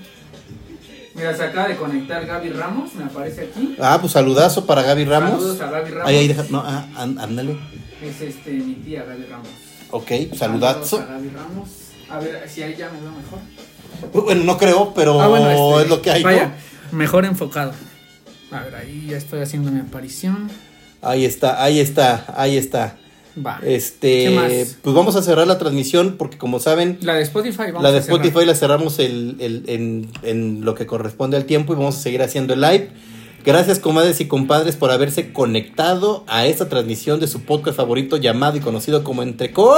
Mira, 1.15 1.35
se 1.35 1.43
acaba 1.43 1.67
de 1.67 1.75
conectar 1.77 2.23
Gaby 2.25 2.49
Ramos, 2.51 2.93
me 2.93 3.05
aparece 3.05 3.41
aquí. 3.41 3.75
Ah, 3.79 3.97
pues 3.99 4.13
saludazo 4.13 4.65
para 4.67 4.83
Gaby 4.83 5.05
Ramos. 5.05 5.31
Saludos 5.31 5.61
a 5.61 5.71
Gaby 5.71 5.89
Ramos. 5.91 6.07
Ahí, 6.07 6.15
ahí, 6.17 6.27
deja. 6.27 6.45
No, 6.49 6.59
ah, 6.63 6.85
án- 6.95 7.19
ándale. 7.19 7.57
Es 8.03 8.21
este, 8.21 8.51
mi 8.51 8.75
tía 8.75 9.03
Gaby 9.03 9.25
Ramos. 9.25 9.47
Ok, 9.89 10.07
Saludos 10.07 10.37
saludazo. 10.37 10.97
a 10.99 11.05
Gaby 11.05 11.29
Ramos. 11.29 11.69
A 12.09 12.19
ver 12.19 12.47
si 12.47 12.61
ahí 12.61 12.75
ya 12.77 12.89
me 12.91 13.01
veo 13.01 13.11
mejor. 13.11 14.23
Bueno, 14.25 14.43
no 14.43 14.57
creo, 14.57 14.93
pero 14.93 15.19
Ah, 15.19 15.27
bueno, 15.27 15.49
este, 15.49 15.83
es 15.83 15.89
lo 15.89 16.01
que 16.03 16.11
hay. 16.11 16.23
mejor 16.91 17.25
enfocado. 17.25 17.73
A 18.51 18.61
ver, 18.63 18.75
ahí 18.75 19.07
ya 19.09 19.17
estoy 19.17 19.41
haciendo 19.41 19.71
mi 19.71 19.79
aparición. 19.79 20.49
Ahí 21.01 21.25
está, 21.25 21.61
ahí 21.63 21.79
está, 21.79 22.25
ahí 22.35 22.57
está. 22.57 22.97
Va. 23.45 23.59
Este, 23.63 24.25
¿Qué 24.25 24.29
más? 24.31 24.77
pues 24.81 24.95
vamos 24.95 25.15
a 25.15 25.21
cerrar 25.21 25.45
la 25.45 25.59
transmisión 25.59 26.15
porque 26.17 26.37
como 26.39 26.59
saben, 26.59 26.97
La 27.01 27.13
de 27.13 27.21
Spotify, 27.21 27.65
vamos 27.67 27.83
la 27.83 27.91
de 27.91 27.99
a 27.99 28.01
cerrar. 28.01 28.19
Spotify 28.21 28.45
la 28.47 28.55
cerramos 28.55 28.97
el, 28.99 29.35
el- 29.39 29.63
en, 29.67 30.09
en 30.23 30.65
lo 30.65 30.73
que 30.73 30.87
corresponde 30.87 31.37
al 31.37 31.45
tiempo 31.45 31.73
y 31.73 31.75
vamos 31.75 31.97
a 31.97 31.99
seguir 32.01 32.23
haciendo 32.23 32.53
el 32.55 32.61
live. 32.61 32.89
Gracias, 33.45 33.79
comadres 33.79 34.19
y 34.21 34.27
compadres, 34.27 34.75
por 34.75 34.89
haberse 34.91 35.31
conectado 35.33 36.23
a 36.27 36.47
esta 36.47 36.67
transmisión 36.67 37.19
de 37.19 37.27
su 37.27 37.43
podcast 37.43 37.77
favorito 37.77 38.17
llamado 38.17 38.57
y 38.57 38.59
conocido 38.59 39.03
como 39.03 39.21
Entre 39.23 39.51
Com. 39.51 39.75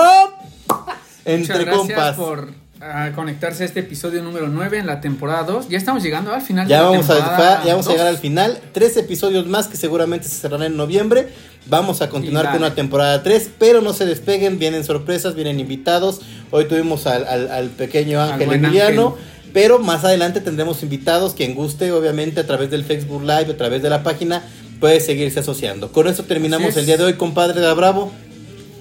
Entre 1.25 1.65
gracias 1.65 1.77
compas. 1.77 2.15
por 2.15 2.53
ah, 2.81 3.11
conectarse 3.15 3.63
a 3.63 3.65
este 3.65 3.81
episodio 3.81 4.21
número 4.23 4.47
9 4.47 4.77
en 4.79 4.87
la 4.87 5.01
temporada 5.01 5.43
2. 5.43 5.69
Ya 5.69 5.77
estamos 5.77 6.03
llegando 6.03 6.33
al 6.33 6.41
final 6.41 6.67
Ya 6.67 6.77
de 6.77 6.83
la 6.83 6.89
vamos, 6.89 7.09
a, 7.09 7.15
temporada 7.15 7.63
ya 7.65 7.71
vamos 7.73 7.87
a 7.87 7.91
llegar 7.91 8.07
al 8.07 8.13
2. 8.13 8.21
final. 8.21 8.59
Tres 8.73 8.97
episodios 8.97 9.45
más 9.47 9.67
que 9.67 9.77
seguramente 9.77 10.27
se 10.27 10.35
cerrarán 10.35 10.67
en 10.67 10.77
noviembre. 10.77 11.29
Vamos 11.67 12.01
a 12.01 12.09
continuar 12.09 12.47
con 12.47 12.57
una 12.57 12.73
temporada 12.73 13.21
3, 13.21 13.49
pero 13.59 13.81
no 13.81 13.93
se 13.93 14.05
despeguen. 14.05 14.57
Vienen 14.59 14.83
sorpresas, 14.83 15.35
vienen 15.35 15.59
invitados. 15.59 16.21
Hoy 16.51 16.65
tuvimos 16.65 17.05
al, 17.05 17.27
al- 17.27 17.51
al 17.51 17.69
pequeño 17.69 18.21
Ángel 18.21 18.51
Emiliano. 18.53 19.15
Pero 19.51 19.79
más 19.79 20.03
adelante 20.05 20.41
tendremos 20.41 20.83
invitados. 20.83 21.33
Quien 21.33 21.55
guste, 21.55 21.91
obviamente, 21.91 22.39
a 22.39 22.45
través 22.47 22.69
del 22.69 22.83
Facebook 22.85 23.21
Live, 23.23 23.51
a 23.51 23.57
través 23.57 23.81
de 23.81 23.89
la 23.89 24.03
página, 24.03 24.43
puede 24.79 24.99
seguirse 24.99 25.39
asociando. 25.39 25.91
Con 25.91 26.07
eso 26.07 26.23
terminamos 26.23 26.69
es. 26.69 26.77
el 26.77 26.85
día 26.85 26.97
de 26.97 27.03
hoy, 27.05 27.13
compadre 27.13 27.59
de 27.59 27.73
Bravo. 27.73 28.11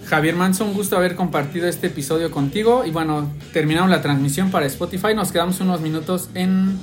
Javier 0.08 0.34
Manso, 0.36 0.64
un 0.64 0.74
gusto 0.74 0.96
haber 0.96 1.14
compartido 1.14 1.68
este 1.68 1.88
episodio 1.88 2.30
contigo. 2.30 2.84
Y 2.86 2.90
bueno, 2.90 3.30
terminamos 3.52 3.90
la 3.90 4.00
transmisión 4.00 4.50
para 4.50 4.66
Spotify. 4.66 5.14
Nos 5.14 5.32
quedamos 5.32 5.60
unos 5.60 5.80
minutos 5.80 6.30
en. 6.34 6.78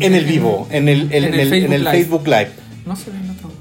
En 0.00 0.14
el 0.14 0.24
vivo, 0.24 0.66
en 0.70 0.88
el, 0.88 1.02
en 1.12 1.24
en 1.24 1.34
el- 1.34 1.40
el 1.40 1.64
en 1.64 1.72
el 1.72 1.84
Facebook 1.84 1.84
Live. 1.84 1.90
Facebook 1.92 2.26
Live. 2.26 2.50
No 2.86 2.96
se 2.96 3.10
ve 3.10 3.18
otro. 3.36 3.52